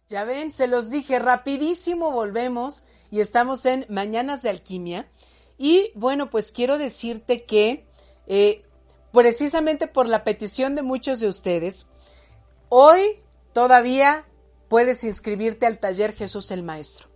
Ya 0.09 0.25
ven, 0.25 0.51
se 0.51 0.67
los 0.67 0.89
dije 0.89 1.17
rapidísimo, 1.17 2.11
volvemos 2.11 2.83
y 3.09 3.21
estamos 3.21 3.65
en 3.65 3.85
Mañanas 3.87 4.43
de 4.43 4.49
Alquimia. 4.49 5.09
Y 5.57 5.91
bueno, 5.95 6.29
pues 6.29 6.51
quiero 6.51 6.77
decirte 6.77 7.45
que 7.45 7.87
eh, 8.27 8.63
precisamente 9.11 9.87
por 9.87 10.07
la 10.07 10.23
petición 10.23 10.75
de 10.75 10.83
muchos 10.83 11.19
de 11.19 11.27
ustedes, 11.27 11.87
hoy 12.69 13.21
todavía 13.53 14.25
puedes 14.67 15.03
inscribirte 15.03 15.65
al 15.65 15.79
taller 15.79 16.13
Jesús 16.13 16.51
el 16.51 16.63
Maestro. 16.63 17.07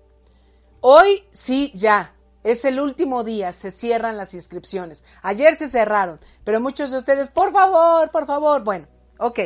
Hoy 0.80 1.24
sí, 1.32 1.72
ya. 1.76 2.16
Es 2.44 2.66
el 2.66 2.80
último 2.80 3.24
día, 3.24 3.54
se 3.54 3.70
cierran 3.70 4.18
las 4.18 4.34
inscripciones. 4.34 5.04
Ayer 5.22 5.56
se 5.58 5.70
cerraron, 5.70 6.20
pero 6.44 6.60
muchos 6.60 6.90
de 6.90 6.98
ustedes, 6.98 7.28
por 7.28 7.54
favor, 7.54 8.10
por 8.10 8.26
favor, 8.26 8.64
bueno, 8.64 8.88
ok, 9.20 9.40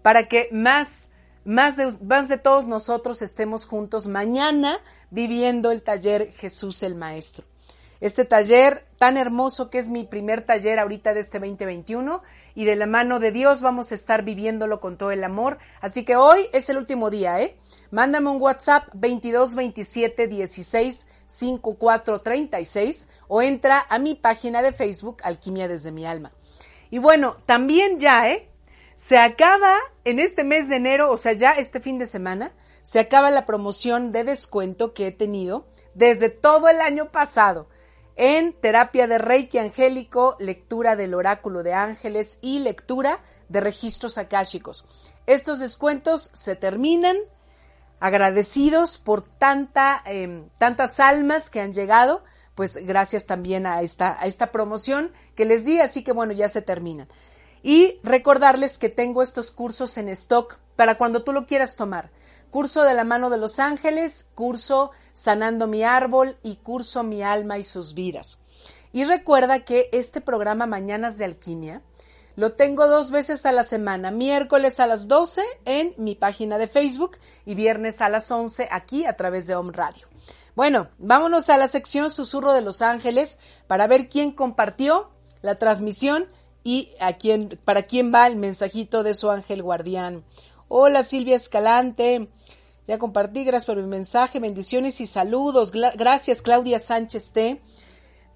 para 0.00 0.26
que 0.26 0.48
más 0.50 1.10
más 1.44 1.76
de, 1.76 1.94
más 2.02 2.28
de 2.28 2.38
todos 2.38 2.64
nosotros 2.64 3.20
estemos 3.20 3.66
juntos 3.66 4.06
mañana 4.06 4.80
viviendo 5.10 5.70
el 5.70 5.82
taller 5.82 6.32
Jesús 6.32 6.82
el 6.82 6.94
Maestro. 6.94 7.44
Este 8.04 8.26
taller 8.26 8.84
tan 8.98 9.16
hermoso 9.16 9.70
que 9.70 9.78
es 9.78 9.88
mi 9.88 10.04
primer 10.04 10.42
taller 10.42 10.78
ahorita 10.78 11.14
de 11.14 11.20
este 11.20 11.38
2021 11.38 12.20
y 12.54 12.66
de 12.66 12.76
la 12.76 12.84
mano 12.84 13.18
de 13.18 13.32
Dios 13.32 13.62
vamos 13.62 13.92
a 13.92 13.94
estar 13.94 14.24
viviéndolo 14.24 14.78
con 14.78 14.98
todo 14.98 15.10
el 15.10 15.24
amor. 15.24 15.56
Así 15.80 16.04
que 16.04 16.14
hoy 16.14 16.50
es 16.52 16.68
el 16.68 16.76
último 16.76 17.08
día, 17.08 17.40
¿eh? 17.40 17.56
Mándame 17.90 18.28
un 18.28 18.42
WhatsApp 18.42 18.88
22 18.92 19.54
27 19.54 20.26
16 20.26 21.06
54 21.24 22.20
36 22.20 23.08
o 23.26 23.40
entra 23.40 23.86
a 23.88 23.98
mi 23.98 24.14
página 24.14 24.60
de 24.60 24.72
Facebook 24.72 25.22
Alquimia 25.24 25.66
desde 25.66 25.90
mi 25.90 26.04
alma. 26.04 26.30
Y 26.90 26.98
bueno, 26.98 27.38
también 27.46 27.98
ya, 27.98 28.28
¿eh? 28.28 28.50
Se 28.96 29.16
acaba 29.16 29.78
en 30.04 30.18
este 30.18 30.44
mes 30.44 30.68
de 30.68 30.76
enero, 30.76 31.10
o 31.10 31.16
sea, 31.16 31.32
ya 31.32 31.52
este 31.52 31.80
fin 31.80 31.98
de 31.98 32.06
semana, 32.06 32.52
se 32.82 33.00
acaba 33.00 33.30
la 33.30 33.46
promoción 33.46 34.12
de 34.12 34.24
descuento 34.24 34.92
que 34.92 35.06
he 35.06 35.10
tenido 35.10 35.64
desde 35.94 36.28
todo 36.28 36.68
el 36.68 36.82
año 36.82 37.10
pasado 37.10 37.72
en 38.16 38.52
terapia 38.52 39.06
de 39.06 39.18
Reiki 39.18 39.58
angélico, 39.58 40.36
lectura 40.38 40.96
del 40.96 41.14
oráculo 41.14 41.62
de 41.62 41.74
ángeles 41.74 42.38
y 42.42 42.60
lectura 42.60 43.20
de 43.48 43.60
registros 43.60 44.18
akáshicos. 44.18 44.86
Estos 45.26 45.58
descuentos 45.60 46.30
se 46.32 46.56
terminan 46.56 47.16
agradecidos 48.00 48.98
por 48.98 49.22
tanta, 49.22 50.02
eh, 50.06 50.44
tantas 50.58 51.00
almas 51.00 51.50
que 51.50 51.60
han 51.60 51.72
llegado, 51.72 52.22
pues 52.54 52.76
gracias 52.76 53.26
también 53.26 53.66
a 53.66 53.82
esta, 53.82 54.20
a 54.20 54.26
esta 54.26 54.52
promoción 54.52 55.12
que 55.34 55.44
les 55.44 55.64
di, 55.64 55.80
así 55.80 56.04
que 56.04 56.12
bueno, 56.12 56.32
ya 56.32 56.48
se 56.48 56.62
terminan. 56.62 57.08
Y 57.62 57.98
recordarles 58.02 58.78
que 58.78 58.90
tengo 58.90 59.22
estos 59.22 59.50
cursos 59.50 59.96
en 59.96 60.08
stock 60.10 60.58
para 60.76 60.98
cuando 60.98 61.24
tú 61.24 61.32
lo 61.32 61.46
quieras 61.46 61.76
tomar. 61.76 62.10
Curso 62.54 62.84
de 62.84 62.94
la 62.94 63.02
mano 63.02 63.30
de 63.30 63.36
los 63.36 63.58
ángeles, 63.58 64.28
curso 64.36 64.92
sanando 65.12 65.66
mi 65.66 65.82
árbol 65.82 66.36
y 66.44 66.54
curso 66.54 67.02
mi 67.02 67.20
alma 67.20 67.58
y 67.58 67.64
sus 67.64 67.94
vidas. 67.94 68.38
Y 68.92 69.02
recuerda 69.02 69.64
que 69.64 69.88
este 69.90 70.20
programa 70.20 70.64
Mañanas 70.64 71.18
de 71.18 71.24
Alquimia 71.24 71.82
lo 72.36 72.52
tengo 72.52 72.86
dos 72.86 73.10
veces 73.10 73.44
a 73.44 73.50
la 73.50 73.64
semana, 73.64 74.12
miércoles 74.12 74.78
a 74.78 74.86
las 74.86 75.08
12 75.08 75.42
en 75.64 75.94
mi 75.96 76.14
página 76.14 76.56
de 76.56 76.68
Facebook 76.68 77.18
y 77.44 77.56
viernes 77.56 78.00
a 78.00 78.08
las 78.08 78.30
11 78.30 78.68
aquí 78.70 79.04
a 79.04 79.16
través 79.16 79.48
de 79.48 79.56
Home 79.56 79.72
Radio. 79.72 80.06
Bueno, 80.54 80.90
vámonos 80.98 81.48
a 81.50 81.56
la 81.56 81.66
sección 81.66 82.08
Susurro 82.08 82.52
de 82.52 82.62
los 82.62 82.82
Ángeles 82.82 83.40
para 83.66 83.88
ver 83.88 84.08
quién 84.08 84.30
compartió 84.30 85.10
la 85.42 85.58
transmisión 85.58 86.28
y 86.62 86.92
a 87.00 87.14
quién, 87.14 87.58
para 87.64 87.82
quién 87.82 88.14
va 88.14 88.28
el 88.28 88.36
mensajito 88.36 89.02
de 89.02 89.14
su 89.14 89.28
ángel 89.28 89.60
guardián. 89.60 90.22
Hola 90.76 91.04
Silvia 91.04 91.36
Escalante, 91.36 92.28
ya 92.88 92.98
compartí, 92.98 93.44
gracias 93.44 93.66
por 93.66 93.76
mi 93.76 93.86
mensaje, 93.86 94.40
bendiciones 94.40 95.00
y 95.00 95.06
saludos. 95.06 95.70
Gracias 95.70 96.42
Claudia 96.42 96.80
Sánchez 96.80 97.30
T. 97.30 97.62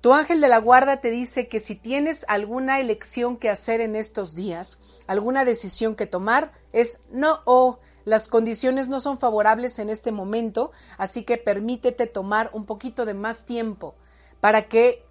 Tu 0.01 0.15
ángel 0.15 0.41
de 0.41 0.47
la 0.47 0.59
guarda 0.59 1.01
te 1.01 1.11
dice 1.11 1.49
que 1.49 1.59
si 1.59 1.75
tienes 1.75 2.25
alguna 2.29 2.79
elección 2.79 3.39
que 3.39 3.51
hacer 3.51 3.81
en 3.81 3.97
estos 3.97 4.37
días, 4.37 4.79
alguna 5.09 5.45
decisión 5.45 5.97
que 5.97 6.07
tomar, 6.07 6.53
es 6.73 7.01
no 7.11 7.41
o 7.45 7.81
las 8.05 8.29
condiciones 8.29 8.89
no 8.89 9.01
son 9.01 9.19
favorables 9.19 9.81
en 9.81 9.91
este 9.91 10.13
momento, 10.13 10.71
así 10.97 11.25
que 11.25 11.39
permítete 11.39 12.07
tomar 12.07 12.51
un 12.53 12.67
poquito 12.67 13.05
de 13.05 13.15
más 13.15 13.47
tiempo 13.47 13.97
para 14.39 14.69
que 14.69 15.05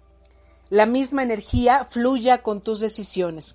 la 0.70 0.86
misma 0.86 1.24
energía 1.24 1.84
fluya 1.84 2.42
con 2.42 2.62
tus 2.62 2.80
decisiones. 2.80 3.54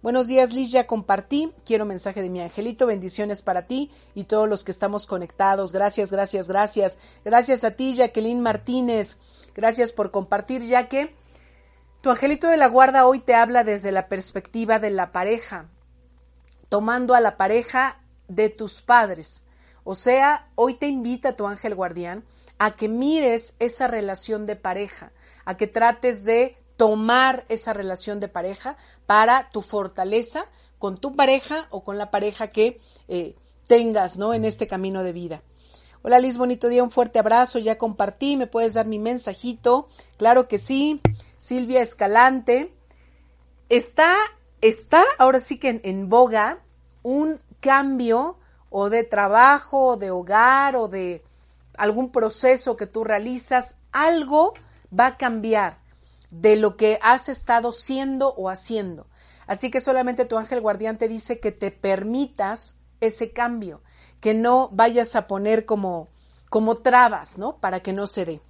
Buenos 0.00 0.28
días, 0.28 0.52
Liz, 0.52 0.70
ya 0.70 0.86
compartí. 0.86 1.52
Quiero 1.64 1.84
mensaje 1.84 2.22
de 2.22 2.30
mi 2.30 2.40
angelito. 2.40 2.86
Bendiciones 2.86 3.42
para 3.42 3.66
ti 3.66 3.90
y 4.14 4.24
todos 4.24 4.48
los 4.48 4.62
que 4.62 4.70
estamos 4.70 5.06
conectados. 5.06 5.72
Gracias, 5.72 6.12
gracias, 6.12 6.46
gracias. 6.46 6.98
Gracias 7.24 7.64
a 7.64 7.72
ti, 7.72 7.94
Jacqueline 7.94 8.40
Martínez. 8.40 9.18
Gracias 9.56 9.92
por 9.92 10.12
compartir, 10.12 10.62
ya 10.62 10.88
que 10.88 11.16
tu 12.00 12.10
angelito 12.10 12.46
de 12.46 12.56
la 12.56 12.68
guarda 12.68 13.06
hoy 13.08 13.18
te 13.18 13.34
habla 13.34 13.64
desde 13.64 13.90
la 13.90 14.06
perspectiva 14.06 14.78
de 14.78 14.90
la 14.90 15.10
pareja, 15.10 15.68
tomando 16.68 17.16
a 17.16 17.20
la 17.20 17.36
pareja 17.36 18.00
de 18.28 18.50
tus 18.50 18.82
padres. 18.82 19.46
O 19.82 19.96
sea, 19.96 20.48
hoy 20.54 20.74
te 20.74 20.86
invita 20.86 21.34
tu 21.34 21.48
ángel 21.48 21.74
guardián 21.74 22.22
a 22.60 22.70
que 22.70 22.86
mires 22.86 23.56
esa 23.58 23.88
relación 23.88 24.46
de 24.46 24.54
pareja 24.54 25.10
a 25.44 25.56
que 25.56 25.66
trates 25.66 26.24
de 26.24 26.56
tomar 26.76 27.44
esa 27.48 27.72
relación 27.72 28.20
de 28.20 28.28
pareja 28.28 28.76
para 29.08 29.48
tu 29.48 29.62
fortaleza 29.62 30.44
con 30.78 30.98
tu 30.98 31.16
pareja 31.16 31.66
o 31.70 31.82
con 31.82 31.96
la 31.96 32.10
pareja 32.10 32.48
que 32.48 32.78
eh, 33.08 33.36
tengas, 33.66 34.18
¿no? 34.18 34.34
En 34.34 34.44
este 34.44 34.66
camino 34.66 35.02
de 35.02 35.14
vida. 35.14 35.42
Hola 36.02 36.18
Liz, 36.18 36.36
bonito 36.36 36.68
día, 36.68 36.84
un 36.84 36.90
fuerte 36.90 37.18
abrazo, 37.18 37.58
ya 37.58 37.78
compartí, 37.78 38.36
me 38.36 38.46
puedes 38.46 38.74
dar 38.74 38.84
mi 38.84 38.98
mensajito, 38.98 39.88
claro 40.18 40.46
que 40.46 40.58
sí, 40.58 41.00
Silvia 41.38 41.80
Escalante, 41.80 42.70
está, 43.70 44.14
está 44.60 45.02
ahora 45.18 45.40
sí 45.40 45.58
que 45.58 45.70
en, 45.70 45.80
en 45.84 46.10
boga 46.10 46.58
un 47.02 47.40
cambio 47.60 48.36
o 48.68 48.90
de 48.90 49.04
trabajo, 49.04 49.86
o 49.86 49.96
de 49.96 50.10
hogar 50.10 50.76
o 50.76 50.86
de 50.86 51.24
algún 51.78 52.12
proceso 52.12 52.76
que 52.76 52.86
tú 52.86 53.04
realizas, 53.04 53.78
algo 53.90 54.52
va 54.92 55.06
a 55.06 55.16
cambiar 55.16 55.78
de 56.30 56.56
lo 56.56 56.76
que 56.76 56.98
has 57.02 57.28
estado 57.28 57.72
siendo 57.72 58.34
o 58.34 58.48
haciendo. 58.48 59.06
Así 59.46 59.70
que 59.70 59.80
solamente 59.80 60.24
tu 60.24 60.36
ángel 60.36 60.60
guardián 60.60 60.98
te 60.98 61.08
dice 61.08 61.40
que 61.40 61.52
te 61.52 61.70
permitas 61.70 62.76
ese 63.00 63.32
cambio, 63.32 63.82
que 64.20 64.34
no 64.34 64.68
vayas 64.72 65.16
a 65.16 65.26
poner 65.26 65.64
como, 65.64 66.08
como 66.50 66.78
trabas, 66.78 67.38
¿no? 67.38 67.56
Para 67.58 67.80
que 67.80 67.92
no 67.92 68.06
se 68.06 68.24
dé. 68.24 68.42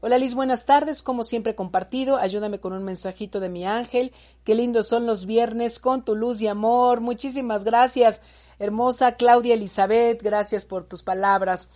Hola 0.00 0.16
Liz, 0.16 0.34
buenas 0.34 0.64
tardes. 0.64 1.02
Como 1.02 1.24
siempre 1.24 1.56
compartido, 1.56 2.18
ayúdame 2.18 2.60
con 2.60 2.72
un 2.72 2.84
mensajito 2.84 3.40
de 3.40 3.48
mi 3.48 3.66
ángel. 3.66 4.12
Qué 4.44 4.54
lindos 4.54 4.86
son 4.86 5.06
los 5.06 5.26
viernes 5.26 5.80
con 5.80 6.04
tu 6.04 6.14
luz 6.14 6.40
y 6.40 6.46
amor. 6.46 7.00
Muchísimas 7.00 7.64
gracias, 7.64 8.22
hermosa 8.60 9.12
Claudia 9.12 9.54
Elizabeth. 9.54 10.22
Gracias 10.22 10.64
por 10.64 10.84
tus 10.84 11.02
palabras. 11.02 11.68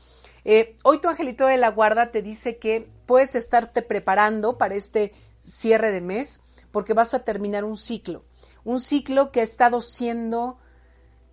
Eh, 0.44 0.74
hoy 0.82 1.00
tu 1.00 1.08
angelito 1.08 1.46
de 1.46 1.56
la 1.56 1.70
guarda 1.70 2.10
te 2.10 2.22
dice 2.22 2.58
que 2.58 2.88
puedes 3.06 3.34
estarte 3.34 3.82
preparando 3.82 4.58
para 4.58 4.74
este 4.74 5.12
cierre 5.40 5.92
de 5.92 6.00
mes 6.00 6.40
porque 6.72 6.94
vas 6.94 7.14
a 7.14 7.20
terminar 7.20 7.64
un 7.64 7.76
ciclo, 7.76 8.24
un 8.64 8.80
ciclo 8.80 9.30
que 9.30 9.40
ha 9.40 9.44
estado 9.44 9.82
siendo 9.82 10.58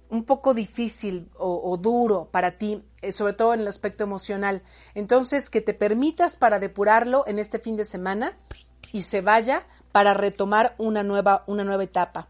un 0.09 0.25
poco 0.25 0.53
difícil 0.53 1.29
o, 1.37 1.77
duro 1.77 2.29
para 2.31 2.57
ti, 2.57 2.83
eh, 3.01 3.11
sobre 3.11 3.33
todo 3.33 3.53
en 3.53 3.59
el 3.61 3.67
aspecto 3.67 4.03
emocional. 4.03 4.63
Entonces, 4.95 5.51
que 5.51 5.61
te 5.61 5.75
permitas 5.75 6.35
para 6.35 6.59
depurarlo 6.59 7.23
en 7.27 7.37
este 7.37 7.59
fin 7.59 7.75
de 7.77 7.85
semana 7.85 8.37
y 8.91 9.03
se 9.03 9.21
vaya 9.21 9.67
para 9.91 10.15
retomar 10.15 10.73
una 10.79 11.03
nueva, 11.03 11.43
una 11.45 11.63
nueva 11.63 11.83
etapa. 11.83 12.27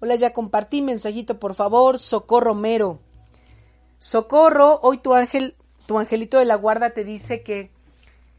Hola, 0.00 0.14
ya 0.14 0.32
compartí 0.32 0.80
mensajito, 0.80 1.38
por 1.38 1.54
favor, 1.54 1.98
Socorro 1.98 2.54
Mero. 2.54 3.00
Socorro, 3.98 4.80
hoy 4.82 4.98
tu 4.98 5.12
ángel 5.12 5.54
tu 5.88 5.98
angelito 5.98 6.38
de 6.38 6.44
la 6.44 6.54
guarda 6.54 6.90
te 6.90 7.02
dice 7.02 7.42
que 7.42 7.70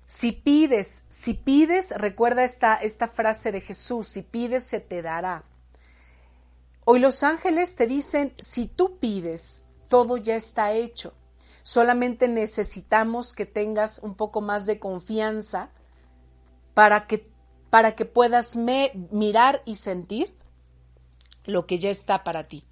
si 0.06 0.32
pides, 0.32 1.06
si 1.10 1.34
pides, 1.34 1.90
recuerda 1.98 2.44
esta, 2.44 2.76
esta 2.76 3.08
frase 3.08 3.52
de 3.52 3.60
Jesús, 3.60 4.08
si 4.08 4.22
pides 4.22 4.66
se 4.66 4.80
te 4.80 5.02
dará. 5.02 5.44
Hoy 6.86 7.00
los 7.00 7.24
ángeles 7.24 7.74
te 7.74 7.88
dicen, 7.88 8.36
si 8.38 8.68
tú 8.68 9.00
pides, 9.00 9.64
todo 9.88 10.18
ya 10.18 10.36
está 10.36 10.74
hecho. 10.74 11.16
Solamente 11.64 12.28
necesitamos 12.28 13.34
que 13.34 13.48
tengas 13.48 13.98
un 13.98 14.14
poco 14.14 14.42
más 14.42 14.68
de 14.68 14.78
confianza 14.78 15.72
para 16.76 17.08
que 17.08 17.28
para 17.72 17.96
que 17.96 18.06
puedas 18.06 18.56
mirar 18.56 19.64
y 19.66 19.78
sentir 19.78 20.36
lo 21.46 21.66
que 21.66 21.80
ya 21.80 21.90
está 21.90 22.24
para 22.24 22.48
ti. 22.48 22.64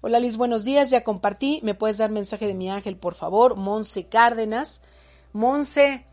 Hola 0.00 0.20
Liz, 0.20 0.36
buenos 0.36 0.62
días, 0.62 0.90
ya 0.90 1.02
compartí, 1.02 1.58
me 1.64 1.74
puedes 1.74 1.98
dar 1.98 2.12
mensaje 2.12 2.46
de 2.46 2.54
mi 2.54 2.70
ángel, 2.70 2.96
por 2.96 3.16
favor, 3.16 3.56
Monse 3.56 4.06
Cárdenas. 4.06 4.80
Monse, 5.32 6.06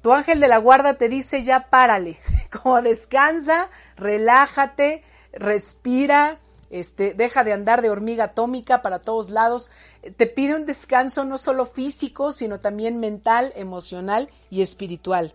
tu 0.00 0.14
ángel 0.14 0.40
de 0.40 0.48
la 0.48 0.56
guarda 0.56 0.94
te 0.94 1.10
dice 1.10 1.42
ya 1.42 1.68
párale, 1.68 2.18
como 2.50 2.80
descansa, 2.80 3.68
relájate, 3.96 5.02
respira, 5.34 6.40
este, 6.70 7.12
deja 7.12 7.44
de 7.44 7.52
andar 7.52 7.82
de 7.82 7.90
hormiga 7.90 8.24
atómica 8.24 8.80
para 8.80 9.02
todos 9.02 9.28
lados. 9.28 9.70
Te 10.16 10.26
pide 10.26 10.54
un 10.54 10.64
descanso 10.64 11.26
no 11.26 11.36
solo 11.36 11.66
físico, 11.66 12.32
sino 12.32 12.60
también 12.60 12.98
mental, 12.98 13.52
emocional 13.56 14.30
y 14.48 14.62
espiritual. 14.62 15.34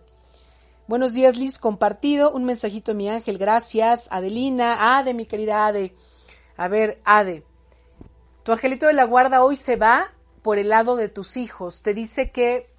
Buenos 0.88 1.14
días, 1.14 1.36
Liz, 1.36 1.60
compartido. 1.60 2.32
Un 2.32 2.44
mensajito 2.44 2.92
mi 2.92 3.08
ángel, 3.08 3.38
gracias. 3.38 4.08
Adelina, 4.10 4.98
Ade, 4.98 5.14
mi 5.14 5.26
querida 5.26 5.66
Ade. 5.66 5.94
A 6.56 6.68
ver, 6.68 7.00
Ade, 7.04 7.44
tu 8.44 8.52
angelito 8.52 8.86
de 8.86 8.92
la 8.92 9.04
guarda 9.04 9.42
hoy 9.42 9.56
se 9.56 9.76
va 9.76 10.12
por 10.42 10.58
el 10.58 10.68
lado 10.68 10.96
de 10.96 11.08
tus 11.08 11.36
hijos. 11.38 11.82
Te 11.82 11.94
dice 11.94 12.30
que 12.30 12.70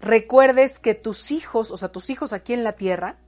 recuerdes 0.00 0.78
que 0.78 0.94
tus 0.94 1.30
hijos, 1.30 1.70
o 1.70 1.76
sea, 1.76 1.90
tus 1.90 2.08
hijos 2.08 2.32
aquí 2.32 2.54
en 2.54 2.64
la 2.64 2.72
tierra, 2.72 3.18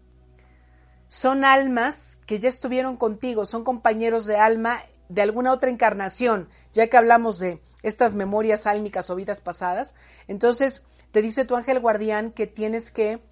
son 1.08 1.44
almas 1.44 2.18
que 2.26 2.38
ya 2.38 2.48
estuvieron 2.48 2.96
contigo, 2.96 3.44
son 3.44 3.62
compañeros 3.62 4.24
de 4.24 4.38
alma 4.38 4.80
de 5.10 5.22
alguna 5.22 5.52
otra 5.52 5.68
encarnación, 5.68 6.48
ya 6.72 6.86
que 6.86 6.96
hablamos 6.96 7.38
de 7.38 7.60
estas 7.82 8.14
memorias 8.14 8.66
álmicas 8.66 9.10
o 9.10 9.16
vidas 9.16 9.42
pasadas. 9.42 9.96
Entonces, 10.28 10.84
te 11.10 11.20
dice 11.20 11.44
tu 11.44 11.56
ángel 11.56 11.80
guardián 11.80 12.30
que 12.30 12.46
tienes 12.46 12.90
que 12.90 13.22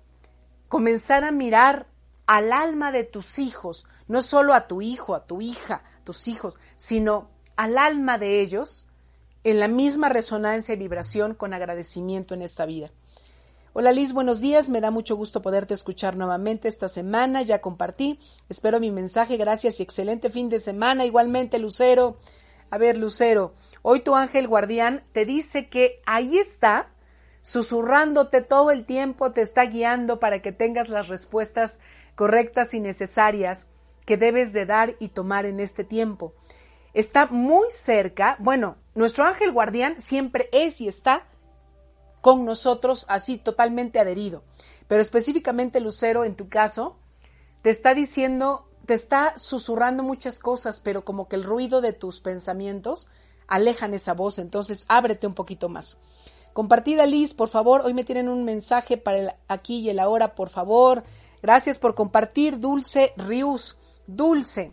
comenzar 0.68 1.24
a 1.24 1.30
mirar 1.30 1.86
al 2.26 2.52
alma 2.52 2.92
de 2.92 3.04
tus 3.04 3.38
hijos, 3.38 3.86
no 4.06 4.20
solo 4.20 4.52
a 4.52 4.66
tu 4.66 4.82
hijo, 4.82 5.14
a 5.14 5.24
tu 5.26 5.40
hija, 5.40 5.82
tus 6.04 6.28
hijos, 6.28 6.58
sino 6.76 7.30
al 7.58 7.76
alma 7.76 8.18
de 8.18 8.40
ellos 8.40 8.86
en 9.42 9.58
la 9.58 9.66
misma 9.66 10.08
resonancia 10.08 10.74
y 10.74 10.78
vibración 10.78 11.34
con 11.34 11.52
agradecimiento 11.52 12.34
en 12.34 12.42
esta 12.42 12.66
vida. 12.66 12.92
Hola 13.72 13.90
Liz, 13.90 14.12
buenos 14.12 14.40
días. 14.40 14.68
Me 14.68 14.80
da 14.80 14.92
mucho 14.92 15.16
gusto 15.16 15.42
poderte 15.42 15.74
escuchar 15.74 16.16
nuevamente 16.16 16.68
esta 16.68 16.86
semana. 16.86 17.42
Ya 17.42 17.60
compartí. 17.60 18.20
Espero 18.48 18.78
mi 18.78 18.92
mensaje. 18.92 19.36
Gracias 19.36 19.80
y 19.80 19.82
excelente 19.82 20.30
fin 20.30 20.48
de 20.48 20.60
semana. 20.60 21.04
Igualmente, 21.04 21.58
Lucero. 21.58 22.18
A 22.70 22.78
ver, 22.78 22.96
Lucero, 22.96 23.54
hoy 23.82 24.00
tu 24.00 24.14
ángel 24.14 24.46
guardián 24.46 25.02
te 25.10 25.24
dice 25.24 25.68
que 25.68 26.00
ahí 26.06 26.38
está 26.38 26.92
susurrándote 27.42 28.40
todo 28.40 28.70
el 28.70 28.86
tiempo, 28.86 29.32
te 29.32 29.40
está 29.40 29.64
guiando 29.64 30.20
para 30.20 30.42
que 30.42 30.52
tengas 30.52 30.88
las 30.88 31.08
respuestas 31.08 31.80
correctas 32.14 32.72
y 32.72 32.78
necesarias 32.78 33.66
que 34.06 34.16
debes 34.16 34.52
de 34.52 34.64
dar 34.64 34.94
y 35.00 35.08
tomar 35.08 35.44
en 35.44 35.58
este 35.58 35.82
tiempo. 35.82 36.34
Está 36.98 37.26
muy 37.26 37.68
cerca, 37.70 38.36
bueno, 38.40 38.76
nuestro 38.96 39.22
ángel 39.22 39.52
guardián 39.52 40.00
siempre 40.00 40.48
es 40.50 40.80
y 40.80 40.88
está 40.88 41.28
con 42.22 42.44
nosotros 42.44 43.06
así 43.08 43.38
totalmente 43.38 44.00
adherido. 44.00 44.42
Pero 44.88 45.00
específicamente 45.00 45.78
Lucero, 45.78 46.24
en 46.24 46.34
tu 46.34 46.48
caso, 46.48 46.96
te 47.62 47.70
está 47.70 47.94
diciendo, 47.94 48.68
te 48.84 48.94
está 48.94 49.38
susurrando 49.38 50.02
muchas 50.02 50.40
cosas, 50.40 50.80
pero 50.80 51.04
como 51.04 51.28
que 51.28 51.36
el 51.36 51.44
ruido 51.44 51.80
de 51.80 51.92
tus 51.92 52.20
pensamientos 52.20 53.06
alejan 53.46 53.94
esa 53.94 54.12
voz, 54.12 54.40
entonces 54.40 54.84
ábrete 54.88 55.28
un 55.28 55.34
poquito 55.34 55.68
más. 55.68 55.98
Compartida 56.52 57.06
Liz, 57.06 57.32
por 57.32 57.48
favor, 57.48 57.82
hoy 57.84 57.94
me 57.94 58.02
tienen 58.02 58.28
un 58.28 58.44
mensaje 58.44 58.96
para 58.96 59.18
el 59.18 59.30
aquí 59.46 59.78
y 59.78 59.90
el 59.90 60.00
ahora, 60.00 60.34
por 60.34 60.48
favor. 60.48 61.04
Gracias 61.42 61.78
por 61.78 61.94
compartir, 61.94 62.58
Dulce 62.58 63.12
Rius. 63.16 63.76
Dulce, 64.08 64.72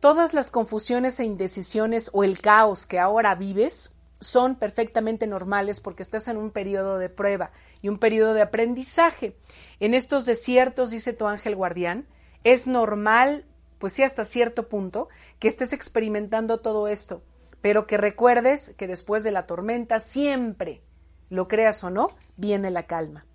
todas 0.00 0.34
las 0.34 0.50
confusiones 0.50 1.18
e 1.20 1.24
indecisiones 1.24 2.10
o 2.12 2.24
el 2.24 2.40
caos 2.40 2.86
que 2.86 2.98
ahora 2.98 3.34
vives 3.34 3.94
son 4.20 4.56
perfectamente 4.56 5.26
normales 5.26 5.80
porque 5.80 6.02
estás 6.02 6.28
en 6.28 6.36
un 6.36 6.50
periodo 6.50 6.98
de 6.98 7.08
prueba 7.08 7.52
y 7.82 7.88
un 7.88 7.98
periodo 7.98 8.34
de 8.34 8.42
aprendizaje. 8.42 9.36
En 9.80 9.94
estos 9.94 10.26
desiertos, 10.26 10.90
dice 10.90 11.12
tu 11.12 11.26
ángel 11.26 11.54
guardián, 11.54 12.06
es 12.44 12.66
normal, 12.66 13.46
pues 13.78 13.92
sí, 13.92 14.02
hasta 14.02 14.24
cierto 14.24 14.68
punto, 14.68 15.08
que 15.38 15.48
estés 15.48 15.72
experimentando 15.72 16.58
todo 16.60 16.88
esto, 16.88 17.22
pero 17.60 17.86
que 17.86 17.96
recuerdes 17.96 18.74
que 18.76 18.86
después 18.86 19.22
de 19.22 19.32
la 19.32 19.46
tormenta 19.46 20.00
siempre, 20.00 20.82
lo 21.28 21.46
creas 21.46 21.84
o 21.84 21.90
no, 21.90 22.08
viene 22.36 22.70
la 22.70 22.84
calma. 22.84 23.26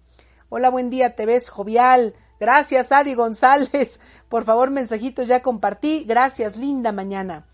Hola, 0.49 0.69
buen 0.69 0.89
día, 0.89 1.15
te 1.15 1.25
ves 1.25 1.49
jovial. 1.49 2.13
Gracias, 2.39 2.91
Adi 2.91 3.13
González. 3.13 3.99
Por 4.29 4.43
favor, 4.43 4.69
mensajitos 4.69 5.27
ya 5.27 5.41
compartí. 5.41 6.05
Gracias, 6.05 6.57
linda 6.57 6.91
mañana. 6.91 7.45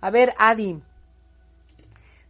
A 0.00 0.10
ver, 0.10 0.34
Adi, 0.38 0.82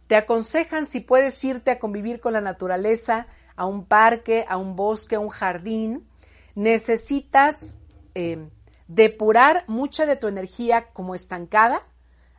te 0.07 0.15
aconsejan 0.15 0.85
si 0.85 1.01
puedes 1.01 1.43
irte 1.43 1.71
a 1.71 1.79
convivir 1.79 2.19
con 2.21 2.33
la 2.33 2.41
naturaleza, 2.41 3.27
a 3.55 3.65
un 3.65 3.85
parque, 3.85 4.45
a 4.47 4.57
un 4.57 4.75
bosque, 4.75 5.15
a 5.15 5.19
un 5.19 5.29
jardín. 5.29 6.07
Necesitas 6.55 7.79
eh, 8.15 8.49
depurar 8.87 9.65
mucha 9.67 10.05
de 10.05 10.15
tu 10.15 10.27
energía 10.27 10.87
como 10.93 11.13
estancada 11.13 11.81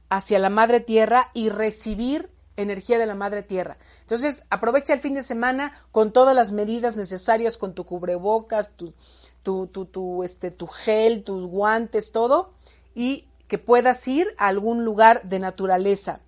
hacia 0.08 0.38
la 0.38 0.48
madre 0.48 0.80
tierra 0.80 1.30
y 1.34 1.50
recibir 1.50 2.30
energía 2.56 2.98
de 2.98 3.06
la 3.06 3.14
madre 3.14 3.42
tierra. 3.42 3.78
Entonces, 4.00 4.44
aprovecha 4.50 4.94
el 4.94 5.00
fin 5.00 5.14
de 5.14 5.22
semana 5.22 5.86
con 5.92 6.12
todas 6.12 6.34
las 6.34 6.52
medidas 6.52 6.96
necesarias, 6.96 7.56
con 7.56 7.74
tu 7.74 7.84
cubrebocas, 7.84 8.70
tu, 8.76 8.94
tu, 9.42 9.66
tu, 9.66 9.86
tu, 9.86 10.22
este, 10.22 10.50
tu 10.50 10.66
gel, 10.66 11.24
tus 11.24 11.46
guantes, 11.46 12.12
todo, 12.12 12.52
y 12.94 13.26
que 13.46 13.58
puedas 13.58 14.06
ir 14.08 14.28
a 14.36 14.48
algún 14.48 14.84
lugar 14.84 15.22
de 15.28 15.38
naturaleza. 15.38 16.20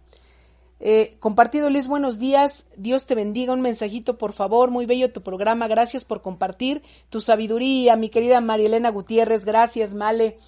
Eh, 0.83 1.17
compartido 1.19 1.69
Liz, 1.69 1.89
buenos 1.89 2.19
días. 2.19 2.67
Dios 2.77 3.07
te 3.07 3.15
bendiga. 3.15 3.53
Un 3.53 3.61
mensajito, 3.61 4.17
por 4.17 4.33
favor. 4.33 4.71
Muy 4.71 4.87
bello 4.87 5.13
tu 5.13 5.23
programa. 5.23 5.69
Gracias 5.69 6.07
por 6.07 6.23
compartir 6.23 6.83
tu 7.11 7.21
sabiduría, 7.21 7.97
mi 7.97 8.09
querida 8.09 8.41
Marielena 8.41 8.89
Gutiérrez. 8.89 9.45
Gracias, 9.45 9.95
Male, 9.95 10.39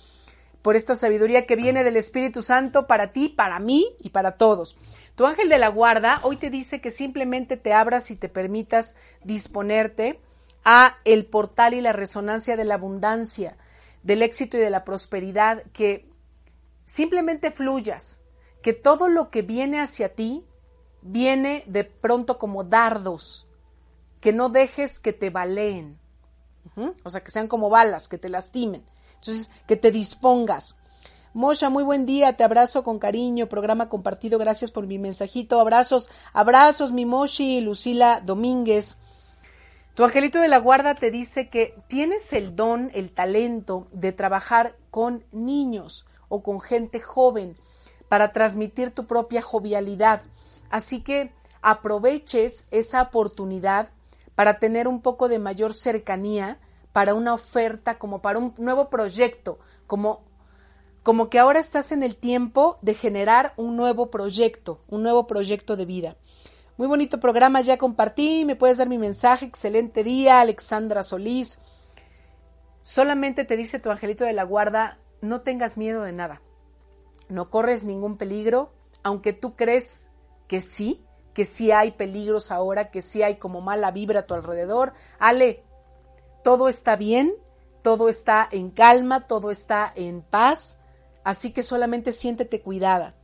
por 0.63 0.75
esta 0.75 0.95
sabiduría 0.95 1.45
que 1.45 1.57
viene 1.57 1.85
del 1.85 1.99
Espíritu 1.99 2.41
Santo 2.41 2.87
para 2.87 3.13
ti, 3.13 3.29
para 3.29 3.59
mí 3.59 3.85
y 4.01 4.09
para 4.09 4.39
todos. 4.39 4.77
Tu 5.17 5.27
ángel 5.27 5.51
de 5.51 5.59
la 5.59 5.69
guarda 5.69 6.21
hoy 6.23 6.37
te 6.37 6.49
dice 6.49 6.81
que 6.81 6.91
simplemente 6.91 7.59
te 7.59 7.75
abras 7.75 8.11
y 8.11 8.17
te 8.17 8.31
permitas 8.31 8.97
disponerte 9.23 10.19
a 10.65 10.99
el 11.05 11.27
portal 11.27 11.75
y 11.75 11.81
la 11.81 11.93
resonancia 11.93 12.57
de 12.57 12.65
la 12.65 12.75
abundancia, 12.75 13.57
del 14.03 14.23
éxito 14.23 14.57
y 14.57 14.61
de 14.61 14.71
la 14.71 14.85
prosperidad, 14.85 15.63
que 15.73 16.09
simplemente 16.85 17.51
fluyas 17.51 18.21
que 18.63 18.73
todo 18.73 19.09
lo 19.09 19.31
que 19.31 19.43
viene 19.43 19.81
hacia 19.81 20.15
ti 20.15 20.45
viene 21.03 21.65
de 21.67 21.85
pronto 21.85 22.39
como 22.39 22.65
dardos, 22.65 23.47
que 24.21 24.33
no 24.33 24.49
dejes 24.49 25.01
que 25.01 25.13
te 25.13 25.31
baleen, 25.31 25.99
o 27.05 27.11
sea, 27.11 27.23
que 27.23 27.31
sean 27.31 27.49
como 27.49 27.69
balas, 27.69 28.09
que 28.09 28.19
te 28.19 28.29
lastimen. 28.29 28.85
Entonces, 29.17 29.51
que 29.67 29.77
te 29.77 29.91
dispongas. 29.91 30.77
Mosha, 31.35 31.71
muy 31.71 31.83
buen 31.83 32.07
día, 32.07 32.37
te 32.37 32.45
abrazo 32.45 32.83
con 32.83 32.99
cariño, 32.99 33.49
programa 33.49 33.89
compartido, 33.89 34.39
gracias 34.39 34.71
por 34.71 34.87
mi 34.87 34.99
mensajito, 34.99 35.61
abrazos, 35.61 36.11
abrazos, 36.33 36.93
mi 36.93 37.07
Moshi, 37.07 37.61
Lucila 37.61 38.21
Domínguez. 38.21 38.99
Tu 39.95 40.05
angelito 40.05 40.41
de 40.41 40.49
la 40.49 40.59
guarda 40.59 40.95
te 40.95 41.11
dice 41.11 41.51
que 41.51 41.75
tienes 41.87 42.33
el 42.33 42.57
don, 42.57 42.91
el 42.95 43.13
talento 43.13 43.89
de 43.93 44.13
trabajar 44.13 44.75
con 44.91 45.23
niños 45.33 46.07
o 46.29 46.43
con 46.43 46.63
gente 46.63 46.99
joven 46.99 47.57
para 48.09 48.33
transmitir 48.33 48.91
tu 48.91 49.07
propia 49.07 49.43
jovialidad. 49.43 50.23
Así 50.71 51.03
que 51.03 51.35
aproveches 51.61 52.67
esa 52.71 53.03
oportunidad 53.03 53.91
para 54.35 54.59
tener 54.59 54.89
un 54.89 55.03
poco 55.03 55.29
de 55.29 55.39
mayor 55.39 55.75
cercanía 55.75 56.59
para 56.93 57.13
una 57.13 57.35
oferta, 57.35 57.99
como 57.99 58.23
para 58.23 58.39
un 58.39 58.55
nuevo 58.57 58.89
proyecto, 58.89 59.59
como, 59.87 60.23
como 61.03 61.29
que 61.29 61.39
ahora 61.39 61.59
estás 61.59 61.93
en 61.93 62.03
el 62.03 62.17
tiempo 62.17 62.79
de 62.81 62.95
generar 62.95 63.53
un 63.59 63.77
nuevo 63.77 64.11
proyecto, 64.11 64.81
un 64.89 65.03
nuevo 65.03 65.27
proyecto 65.27 65.77
de 65.77 65.85
vida. 65.85 66.17
Muy 66.77 66.89
bonito 66.89 67.21
programa, 67.21 67.61
ya 67.61 67.79
compartí, 67.79 68.45
me 68.45 68.57
puedes 68.57 68.79
dar 68.79 68.89
mi 68.89 68.99
mensaje, 68.99 69.47
excelente 69.47 70.03
día, 70.03 70.41
Alexandra 70.41 71.03
Solís. 71.03 71.59
Solamente 72.83 73.45
te 73.45 73.57
dice 73.57 73.79
tu 73.79 73.91
angelito 73.91 74.25
de 74.25 74.33
la 74.33 74.45
guarda, 74.45 74.99
no 75.21 75.43
tengas 75.43 75.79
miedo 75.79 76.03
de 76.03 76.13
nada 76.13 76.41
no 77.33 77.51
corres 77.51 77.85
ningún 77.85 78.17
peligro, 78.17 78.73
aunque 79.03 79.33
tú 79.33 79.57
crees 79.57 80.11
que 80.47 80.61
sí, 80.61 81.05
que 81.35 81.45
sí 81.45 81.73
hay 81.73 81.93
peligros 81.93 82.53
ahora, 82.53 82.91
que 82.91 83.03
sí 83.03 83.23
hay 83.23 83.37
como 83.37 83.61
mala 83.61 83.91
vibra 83.91 84.21
a 84.21 84.27
tu 84.27 84.35
alrededor. 84.35 84.93
Ale, 85.19 85.65
todo 86.45 86.69
está 86.69 86.97
bien, 86.97 87.33
todo 87.83 88.09
está 88.09 88.49
en 88.53 88.71
calma, 88.71 89.27
todo 89.27 89.51
está 89.51 89.91
en 89.97 90.23
paz, 90.23 90.79
así 91.25 91.53
que 91.53 91.63
solamente 91.63 92.13
siéntete 92.13 92.61
cuidada. 92.61 93.15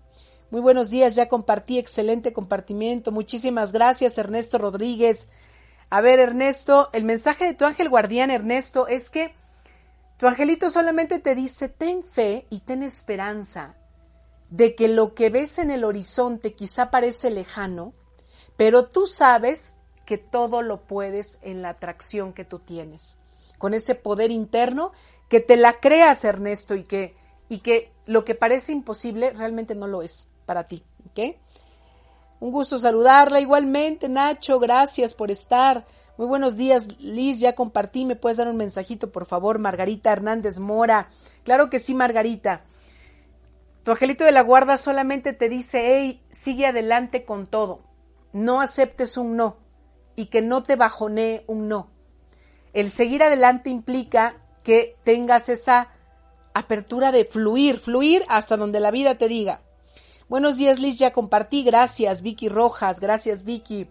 Muy 0.51 0.63
buenos 0.63 0.89
días, 0.89 1.15
ya 1.15 1.29
compartí, 1.29 1.79
excelente 1.79 2.33
compartimiento. 2.33 3.13
Muchísimas 3.13 3.71
gracias, 3.73 4.17
Ernesto 4.17 4.57
Rodríguez. 4.57 5.29
A 5.91 6.01
ver, 6.01 6.21
Ernesto, 6.21 6.89
el 6.95 7.05
mensaje 7.05 7.45
de 7.45 7.53
tu 7.53 7.67
ángel 7.67 7.91
guardián, 7.91 8.31
Ernesto, 8.31 8.89
es 8.89 9.11
que 9.11 9.35
Tu 10.17 10.27
angelito 10.27 10.69
solamente 10.71 11.19
te 11.21 11.35
dice, 11.35 11.69
ten 11.69 12.03
fe 12.03 12.47
y 12.51 12.61
ten 12.61 12.83
esperanza 12.83 13.77
de 14.51 14.75
que 14.75 14.89
lo 14.89 15.15
que 15.15 15.31
ves 15.31 15.59
en 15.59 15.71
el 15.71 15.85
horizonte 15.85 16.55
quizá 16.55 16.91
parece 16.91 17.31
lejano, 17.31 17.93
pero 18.57 18.87
tú 18.87 19.07
sabes 19.07 19.77
que 20.07 20.19
todo 20.19 20.63
lo 20.63 20.87
puedes 20.87 21.39
en 21.43 21.63
la 21.63 21.69
atracción 21.69 22.33
que 22.33 22.45
tú 22.45 22.59
tienes, 22.59 23.19
con 23.59 23.75
ese 23.75 23.95
poder 23.95 24.33
interno 24.33 24.93
que 25.29 25.39
te 25.39 25.57
la 25.57 25.79
creas, 25.79 26.25
Ernesto, 26.25 26.75
y 26.75 26.83
que, 26.83 27.15
y 27.49 27.59
que 27.59 27.93
lo 28.07 28.25
que 28.25 28.35
parece 28.35 28.73
imposible 28.73 29.31
realmente 29.31 29.77
no 29.77 29.87
lo 29.87 30.03
es 30.03 30.28
para 30.49 30.65
ti. 30.65 30.83
¿ok? 31.11 31.37
Un 32.41 32.51
gusto 32.53 32.79
saludarla 32.79 33.39
igualmente, 33.39 34.09
Nacho, 34.09 34.59
gracias 34.59 35.13
por 35.13 35.31
estar. 35.31 35.87
Muy 36.17 36.27
buenos 36.27 36.57
días, 36.57 36.89
Liz, 36.99 37.39
ya 37.39 37.55
compartí, 37.55 38.07
me 38.07 38.17
puedes 38.17 38.39
dar 38.39 38.49
un 38.49 38.57
mensajito, 38.57 39.13
por 39.13 39.27
favor, 39.27 39.59
Margarita 39.59 40.11
Hernández 40.11 40.59
Mora. 40.59 41.11
Claro 41.45 41.69
que 41.69 41.79
sí, 41.79 41.95
Margarita. 41.95 42.65
Tu 43.83 43.91
angelito 43.91 44.25
de 44.25 44.33
la 44.33 44.41
guarda 44.41 44.79
solamente 44.79 45.35
te 45.35 45.51
dice, 45.51 45.83
hey, 45.85 46.23
sigue 46.31 46.67
adelante 46.67 47.27
con 47.27 47.47
todo. 47.47 47.81
No 48.33 48.63
aceptes 48.63 49.19
un 49.19 49.37
no 49.37 49.59
y 50.17 50.27
que 50.27 50.41
no 50.41 50.63
te 50.63 50.77
bajonee 50.77 51.45
un 51.47 51.69
no. 51.69 51.91
El 52.73 52.91
seguir 52.91 53.23
adelante 53.23 53.69
implica 53.69 54.37
que 54.65 54.97
tengas 55.05 55.49
esa 55.49 55.91
apertura 56.55 57.13
de 57.13 57.25
fluir, 57.25 57.79
fluir 57.79 58.25
hasta 58.29 58.57
donde 58.57 58.81
la 58.81 58.91
vida 58.91 59.17
te 59.17 59.29
diga. 59.29 59.61
Buenos 60.29 60.59
días, 60.59 60.79
Liz, 60.79 60.99
ya 60.99 61.15
compartí. 61.15 61.63
Gracias, 61.63 62.21
Vicky 62.21 62.51
Rojas. 62.51 63.01
Gracias, 63.01 63.45
Vicky. 63.45 63.89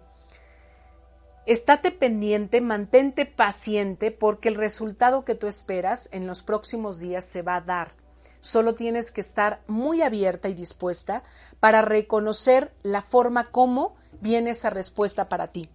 Estate 1.47 1.89
pendiente, 1.89 2.61
mantente 2.61 3.25
paciente 3.25 4.11
porque 4.11 4.49
el 4.49 4.55
resultado 4.55 5.25
que 5.25 5.33
tú 5.33 5.47
esperas 5.47 6.09
en 6.11 6.27
los 6.27 6.43
próximos 6.43 6.99
días 6.99 7.25
se 7.25 7.41
va 7.41 7.55
a 7.55 7.61
dar. 7.61 7.95
Solo 8.39 8.75
tienes 8.75 9.11
que 9.11 9.21
estar 9.21 9.63
muy 9.65 10.03
abierta 10.03 10.47
y 10.47 10.53
dispuesta 10.53 11.23
para 11.59 11.81
reconocer 11.81 12.71
la 12.83 13.01
forma 13.01 13.49
como 13.49 13.95
viene 14.21 14.51
esa 14.51 14.69
respuesta 14.69 15.29
para 15.29 15.47
ti. 15.47 15.67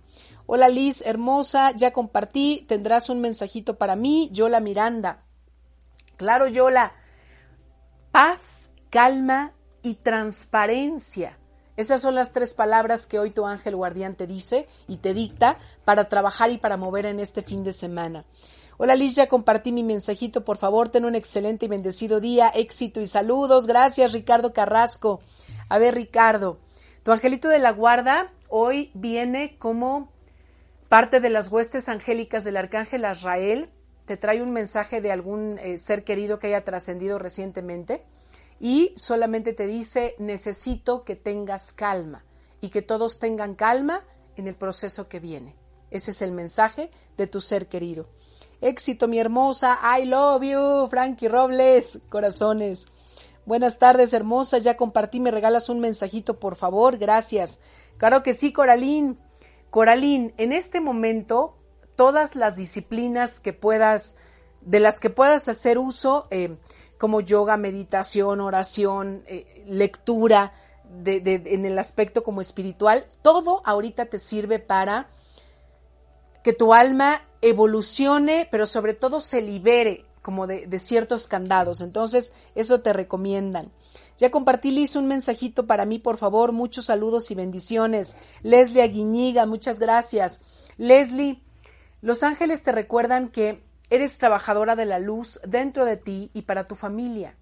Hola 0.47 0.69
Liz, 0.69 1.03
hermosa, 1.05 1.73
ya 1.73 1.93
compartí, 1.93 2.65
tendrás 2.69 3.11
un 3.11 3.21
mensajito 3.21 3.79
para 3.79 3.97
mí, 3.97 4.29
Yola 4.31 4.61
Miranda. 4.61 5.25
Claro, 6.17 6.47
Yola, 6.47 6.93
paz, 8.13 8.71
calma 8.91 9.55
y 9.83 9.95
transparencia 9.95 11.39
esas 11.75 12.03
son 12.03 12.15
las 12.15 12.33
tres 12.33 12.53
palabras 12.53 13.07
que 13.07 13.19
hoy 13.19 13.31
tu 13.31 13.47
ángel 13.47 13.77
guardián 13.77 14.15
te 14.15 14.27
dice 14.27 14.69
y 14.87 14.99
te 14.99 15.15
dicta 15.15 15.59
para 15.87 16.09
trabajar 16.09 16.51
y 16.51 16.59
para 16.59 16.77
mover 16.77 17.07
en 17.07 17.19
este 17.19 17.43
fin 17.43 17.65
de 17.65 17.73
semana. 17.73 18.27
Hola 18.77 18.95
Liz, 18.95 19.15
ya 19.15 19.27
compartí 19.27 19.73
mi 19.73 19.83
mensajito, 19.83 20.45
por 20.45 20.59
favor, 20.59 20.91
ten 20.91 21.07
un 21.07 21.15
excelente 21.15 21.67
y 21.67 21.69
bendecido 21.69 22.21
día, 22.21 22.49
éxito 22.55 23.01
y 23.01 23.07
saludos. 23.07 23.67
Gracias 23.67 24.13
Ricardo 24.13 24.53
Carrasco. 24.53 25.21
A 25.71 25.79
ver 25.79 25.95
Ricardo, 25.95 26.59
tu 27.05 27.13
angelito 27.13 27.49
de 27.49 27.59
la 27.59 27.73
guarda 27.73 28.31
hoy 28.51 28.91
viene 28.93 29.57
como 29.59 30.13
parte 30.91 31.21
de 31.21 31.31
las 31.31 31.51
huestes 31.51 31.89
angélicas 31.89 32.45
del 32.45 32.59
arcángel 32.59 33.07
Azrael. 33.07 33.71
Te 34.05 34.19
trae 34.19 34.43
un 34.43 34.53
mensaje 34.53 35.01
de 35.01 35.11
algún 35.11 35.59
eh, 35.59 35.79
ser 35.79 36.05
querido 36.05 36.39
que 36.39 36.49
haya 36.49 36.65
trascendido 36.65 37.19
recientemente 37.19 38.05
y 38.63 38.93
solamente 38.97 39.53
te 39.53 39.67
dice 39.67 40.15
necesito 40.21 41.03
que 41.03 41.17
tengas 41.17 41.73
calma 41.73 42.25
y 42.61 42.69
que 42.69 42.81
todos 42.81 43.19
tengan 43.19 43.57
calma 43.57 44.05
en 44.37 44.47
el 44.47 44.55
proceso 44.55 45.09
que 45.09 45.19
viene. 45.19 45.57
Ese 45.91 46.13
es 46.13 46.23
el 46.23 46.31
mensaje 46.31 46.93
de 47.17 47.27
tu 47.27 47.41
ser 47.41 47.67
querido. 47.67 48.07
Éxito, 48.61 49.09
mi 49.09 49.19
hermosa. 49.19 49.79
I 49.99 50.05
love 50.05 50.45
you, 50.45 50.89
Frankie 50.89 51.27
Robles. 51.27 51.99
Corazones. 52.09 52.87
Buenas 53.47 53.81
tardes, 53.81 54.13
hermosa. 54.13 54.59
Ya 54.59 54.77
compartí, 54.77 55.19
me 55.19 55.33
regalas 55.33 55.69
un 55.69 55.81
mensajito, 55.81 56.39
por 56.39 56.55
favor. 56.55 56.99
Gracias. 56.99 57.59
Claro 57.99 58.23
que 58.23 58.33
sí, 58.33 58.53
Coralín. 58.53 59.19
Coralín, 59.71 60.35
en 60.37 60.53
este 60.53 60.81
momento, 60.81 61.57
todas 61.97 62.37
las 62.37 62.55
disciplinas 62.55 63.41
que 63.41 63.53
puedas, 63.53 64.15
de 64.61 64.79
las 64.79 65.01
que 65.01 65.11
puedas 65.11 65.49
hacer 65.49 65.79
uso, 65.79 66.29
eh, 66.31 66.57
como 67.03 67.21
yoga, 67.21 67.57
meditación, 67.57 68.41
oración, 68.41 69.25
eh, 69.27 69.65
lectura, 69.67 70.53
en 71.05 71.65
el 71.65 71.77
aspecto 71.77 72.23
como 72.23 72.41
espiritual, 72.41 73.09
todo 73.23 73.61
ahorita 73.65 74.07
te 74.07 74.21
sirve 74.21 74.61
para 74.61 75.09
que 76.45 76.53
tu 76.53 76.73
alma 76.73 77.21
evolucione, 77.41 78.47
pero 78.53 78.67
sobre 78.67 78.95
todo 78.95 79.19
se 79.19 79.43
libere 79.43 80.07
como 80.23 80.47
de, 80.47 80.69
de, 80.69 80.79
ciertos 80.79 81.27
candados. 81.27 81.81
Entonces, 81.81 82.35
eso 82.55 82.83
te 82.83 82.93
recomiendan. 82.93 83.73
Ya 84.17 84.31
compartí, 84.31 84.71
Liz, 84.71 84.95
un 84.95 85.09
mensajito 85.09 85.67
para 85.67 85.87
mí, 85.87 85.99
por 85.99 86.19
favor. 86.19 86.53
Muchos 86.53 86.85
saludos 86.85 87.33
y 87.33 87.35
bendiciones. 87.35 88.17
Leslie 88.43 88.83
Aguiñiga, 88.83 89.45
muchas 89.45 89.81
gracias. 89.81 90.41
Leslie, 90.77 91.43
los 92.01 92.23
ángeles 92.23 92.63
te 92.63 92.71
recuerdan 92.71 93.29
que 93.29 93.61
Eres 93.93 94.17
trabajadora 94.17 94.75
de 94.75 94.87
la 94.87 94.99
luz 94.99 95.39
dentro 95.47 95.85
de 95.85 95.99
ti 95.99 96.31
y 96.33 96.43
para 96.43 96.65
tu 96.65 96.77
familia. 96.77 97.37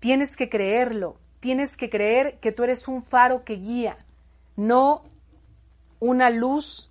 Tienes 0.00 0.36
que 0.36 0.48
creerlo, 0.48 1.16
tienes 1.38 1.76
que 1.76 1.88
creer 1.88 2.40
que 2.40 2.50
tú 2.50 2.64
eres 2.64 2.88
un 2.88 3.04
faro 3.04 3.44
que 3.44 3.54
guía, 3.54 4.04
no 4.56 5.04
una 6.00 6.28
luz 6.28 6.90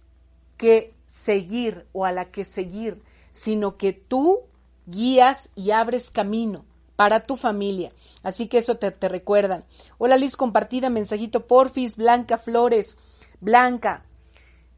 que 0.56 0.94
seguir 1.06 1.86
o 1.92 2.06
a 2.06 2.14
la 2.14 2.32
que 2.32 2.46
seguir, 2.46 3.04
sino 3.32 3.74
que 3.74 3.92
tú 3.92 4.40
guías 4.86 5.50
y 5.54 5.72
abres 5.72 6.10
camino 6.10 6.64
para 6.96 7.26
tu 7.26 7.36
familia. 7.36 7.92
Así 8.24 8.48
que 8.48 8.60
eso 8.60 8.76
te, 8.78 8.92
te 8.92 9.10
recuerdan. 9.10 9.66
Hola 9.98 10.16
Liz, 10.16 10.38
compartida, 10.38 10.90
mensajito 10.90 11.48
porfis, 11.48 11.98
Blanca 11.98 12.38
Flores. 12.38 12.96
Blanca, 13.42 14.06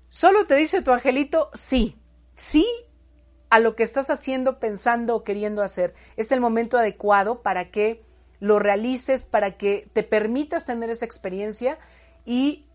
¿solo 0.09 0.47
te 0.47 0.55
dice 0.55 0.81
tu 0.81 0.91
angelito? 0.91 1.51
Sí, 1.53 1.95
sí 2.35 2.65
a 3.53 3.59
lo 3.59 3.75
que 3.75 3.83
estás 3.83 4.09
haciendo, 4.09 4.57
pensando 4.57 5.15
o 5.15 5.23
queriendo 5.23 5.61
hacer. 5.61 5.93
Es 6.17 6.31
el 6.31 6.41
momento 6.41 6.75
adecuado 6.75 7.43
para 7.43 7.69
que 7.69 8.03
lo 8.39 8.57
realices, 8.57 9.27
para 9.27 9.57
que 9.57 9.87
te 9.93 10.01
permitas 10.01 10.65
tener 10.65 10.89
esa 10.89 11.05
experiencia 11.05 11.77
y 12.25 12.65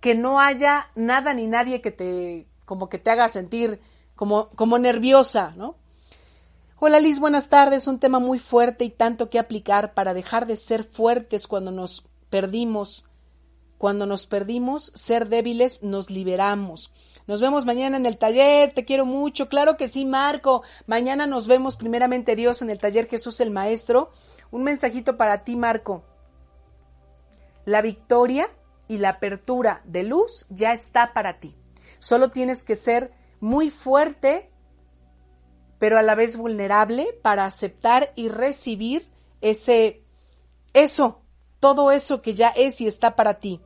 que 0.00 0.14
no 0.14 0.40
haya 0.40 0.90
nada 0.94 1.34
ni 1.34 1.46
nadie 1.46 1.82
que 1.82 1.90
te 1.90 2.46
como 2.64 2.88
que 2.88 2.96
te 2.96 3.10
haga 3.10 3.28
sentir 3.28 3.78
como, 4.14 4.48
como 4.54 4.78
nerviosa, 4.78 5.52
¿no? 5.54 5.76
Hola 6.78 6.98
Liz, 6.98 7.18
buenas 7.18 7.50
tardes. 7.50 7.86
Un 7.86 7.98
tema 7.98 8.18
muy 8.18 8.38
fuerte 8.38 8.86
y 8.86 8.90
tanto 8.90 9.28
que 9.28 9.38
aplicar 9.38 9.92
para 9.92 10.14
dejar 10.14 10.46
de 10.46 10.56
ser 10.56 10.82
fuertes 10.82 11.46
cuando 11.46 11.72
nos 11.72 12.06
perdimos. 12.30 13.04
Cuando 13.76 14.06
nos 14.06 14.26
perdimos, 14.26 14.92
ser 14.94 15.28
débiles, 15.28 15.82
nos 15.82 16.08
liberamos. 16.08 16.90
Nos 17.26 17.40
vemos 17.40 17.64
mañana 17.64 17.96
en 17.96 18.06
el 18.06 18.18
taller, 18.18 18.72
te 18.72 18.84
quiero 18.84 19.06
mucho. 19.06 19.48
Claro 19.48 19.76
que 19.76 19.88
sí, 19.88 20.04
Marco. 20.04 20.62
Mañana 20.86 21.26
nos 21.26 21.46
vemos 21.46 21.76
primeramente 21.76 22.36
Dios 22.36 22.62
en 22.62 22.70
el 22.70 22.78
taller 22.78 23.06
Jesús 23.06 23.40
el 23.40 23.50
Maestro. 23.50 24.10
Un 24.50 24.64
mensajito 24.64 25.16
para 25.16 25.44
ti, 25.44 25.56
Marco. 25.56 26.04
La 27.64 27.80
victoria 27.80 28.48
y 28.88 28.98
la 28.98 29.10
apertura 29.10 29.82
de 29.84 30.02
luz 30.02 30.46
ya 30.50 30.72
está 30.72 31.12
para 31.12 31.38
ti. 31.38 31.56
Solo 31.98 32.30
tienes 32.30 32.64
que 32.64 32.74
ser 32.74 33.12
muy 33.40 33.70
fuerte, 33.70 34.50
pero 35.78 35.98
a 35.98 36.02
la 36.02 36.14
vez 36.14 36.36
vulnerable 36.36 37.06
para 37.22 37.46
aceptar 37.46 38.12
y 38.16 38.28
recibir 38.28 39.08
ese, 39.40 40.02
eso, 40.72 41.22
todo 41.60 41.92
eso 41.92 42.22
que 42.22 42.34
ya 42.34 42.48
es 42.48 42.80
y 42.80 42.86
está 42.86 43.14
para 43.14 43.38
ti. 43.38 43.60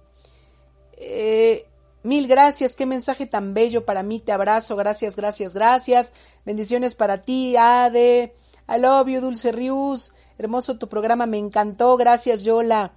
Eh, 0.99 1.67
Mil 2.07 2.29
gracias, 2.29 2.77
qué 2.77 2.87
mensaje 2.87 3.27
tan 3.27 3.53
bello 3.53 3.85
para 3.85 4.05
mí, 4.05 4.21
te 4.21 4.31
abrazo, 4.31 4.77
gracias, 4.77 5.17
gracias, 5.17 5.55
gracias. 5.55 6.13
Bendiciones 6.45 6.95
para 6.95 7.21
ti, 7.21 7.57
Ade. 7.57 8.33
I 8.69 8.79
love 8.79 9.09
Dulce 9.21 9.51
Rius. 9.51 10.13
Hermoso 10.39 10.79
tu 10.79 10.89
programa, 10.89 11.27
me 11.27 11.39
encantó, 11.39 11.97
gracias, 11.97 12.45
Yola. 12.45 12.93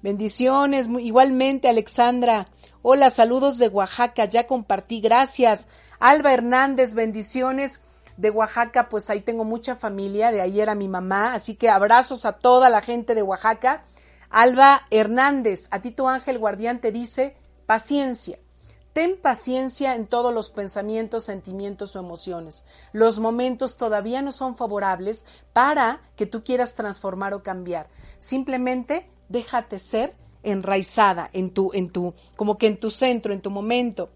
Bendiciones, 0.00 0.88
igualmente, 1.00 1.68
Alexandra. 1.68 2.50
Hola, 2.82 3.10
saludos 3.10 3.58
de 3.58 3.66
Oaxaca, 3.66 4.26
ya 4.26 4.46
compartí, 4.46 5.00
gracias. 5.00 5.66
Alba 5.98 6.32
Hernández, 6.32 6.94
bendiciones 6.94 7.80
de 8.16 8.30
Oaxaca, 8.30 8.88
pues 8.88 9.10
ahí 9.10 9.22
tengo 9.22 9.42
mucha 9.42 9.74
familia, 9.74 10.30
de 10.30 10.40
ayer 10.40 10.70
a 10.70 10.76
mi 10.76 10.86
mamá, 10.86 11.34
así 11.34 11.56
que 11.56 11.68
abrazos 11.68 12.24
a 12.26 12.38
toda 12.38 12.70
la 12.70 12.80
gente 12.80 13.16
de 13.16 13.22
Oaxaca. 13.22 13.84
Alba 14.30 14.86
Hernández, 14.92 15.66
a 15.72 15.82
ti 15.82 15.90
tu 15.90 16.06
ángel 16.06 16.38
guardián 16.38 16.80
te 16.80 16.92
dice 16.92 17.34
paciencia. 17.66 18.38
Ten 18.92 19.16
paciencia 19.16 19.94
en 19.94 20.06
todos 20.06 20.34
los 20.34 20.50
pensamientos, 20.50 21.24
sentimientos 21.24 21.96
o 21.96 21.98
emociones. 21.98 22.64
Los 22.92 23.20
momentos 23.20 23.76
todavía 23.76 24.20
no 24.20 24.32
son 24.32 24.56
favorables 24.56 25.24
para 25.52 26.02
que 26.16 26.26
tú 26.26 26.44
quieras 26.44 26.74
transformar 26.74 27.32
o 27.32 27.42
cambiar. 27.42 27.88
Simplemente 28.18 29.08
déjate 29.28 29.78
ser 29.78 30.14
enraizada 30.42 31.30
en 31.32 31.50
tu, 31.50 31.70
en 31.72 31.88
tu, 31.88 32.14
como 32.36 32.58
que 32.58 32.66
en 32.66 32.78
tu 32.78 32.90
centro, 32.90 33.32
en 33.32 33.40
tu 33.40 33.50
momento. 33.50 34.10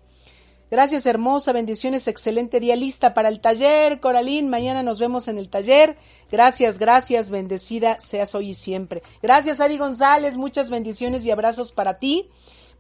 Gracias, 0.71 1.07
hermosa. 1.07 1.53
Bendiciones. 1.53 2.09
Excelente 2.09 2.59
día 2.59 2.75
lista 2.75 3.15
para 3.15 3.29
el 3.29 3.41
taller. 3.41 4.01
Coralín, 4.01 4.49
mañana 4.49 4.83
nos 4.83 4.99
vemos 4.99 5.29
en 5.29 5.39
el 5.39 5.49
taller. 5.49 5.97
Gracias, 6.31 6.79
gracias. 6.79 7.31
Bendecida 7.31 8.01
seas 8.01 8.35
hoy 8.35 8.51
y 8.51 8.55
siempre. 8.55 9.03
Gracias, 9.23 9.61
Adi 9.61 9.79
González. 9.79 10.37
Muchas 10.37 10.69
bendiciones 10.69 11.25
y 11.25 11.31
abrazos 11.31 11.71
para 11.71 12.01
ti. 12.01 12.31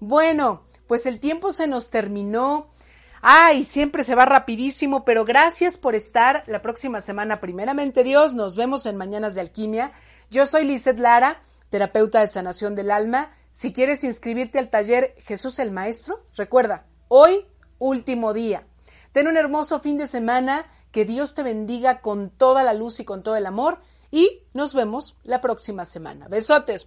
Bueno, 0.01 0.63
pues 0.87 1.07
el 1.07 1.21
tiempo 1.21 1.53
se 1.53 1.67
nos 1.67 1.91
terminó. 1.91 2.69
Ay, 3.23 3.65
siempre 3.65 4.05
se 4.05 4.15
va 4.15 4.25
rapidísimo, 4.25 5.05
pero 5.05 5.25
gracias 5.25 5.79
por 5.79 5.95
estar 5.95 6.45
la 6.47 6.63
próxima 6.63 7.01
semana. 7.01 7.41
Primeramente 7.41 8.05
Dios, 8.05 8.35
nos 8.35 8.57
vemos 8.57 8.87
en 8.87 8.97
Mañanas 8.97 9.35
de 9.35 9.41
Alquimia. 9.41 9.93
Yo 10.31 10.47
soy 10.47 10.65
Lizeth 10.65 10.99
Lara, 10.99 11.41
terapeuta 11.71 12.21
de 12.21 12.29
sanación 12.29 12.75
del 12.75 12.91
alma. 12.91 13.31
Si 13.51 13.73
quieres 13.73 14.05
inscribirte 14.05 14.59
al 14.59 14.71
taller 14.71 15.15
Jesús 15.19 15.59
el 15.59 15.71
Maestro, 15.71 16.25
recuerda, 16.37 16.87
hoy 17.09 17.47
último 17.79 18.33
día. 18.33 18.67
Ten 19.13 19.29
un 19.29 19.37
hermoso 19.37 19.81
fin 19.81 19.97
de 19.97 20.07
semana, 20.07 20.67
que 20.93 21.05
Dios 21.05 21.35
te 21.35 21.43
bendiga 21.43 22.01
con 22.01 22.31
toda 22.31 22.65
la 22.65 22.75
luz 22.75 23.01
y 23.01 23.05
con 23.05 23.23
todo 23.23 23.37
el 23.37 23.47
amor 23.47 23.81
y 24.11 24.45
nos 24.55 24.75
vemos 24.75 25.17
la 25.25 25.41
próxima 25.41 25.85
semana. 25.85 26.29
Besotes. 26.29 26.87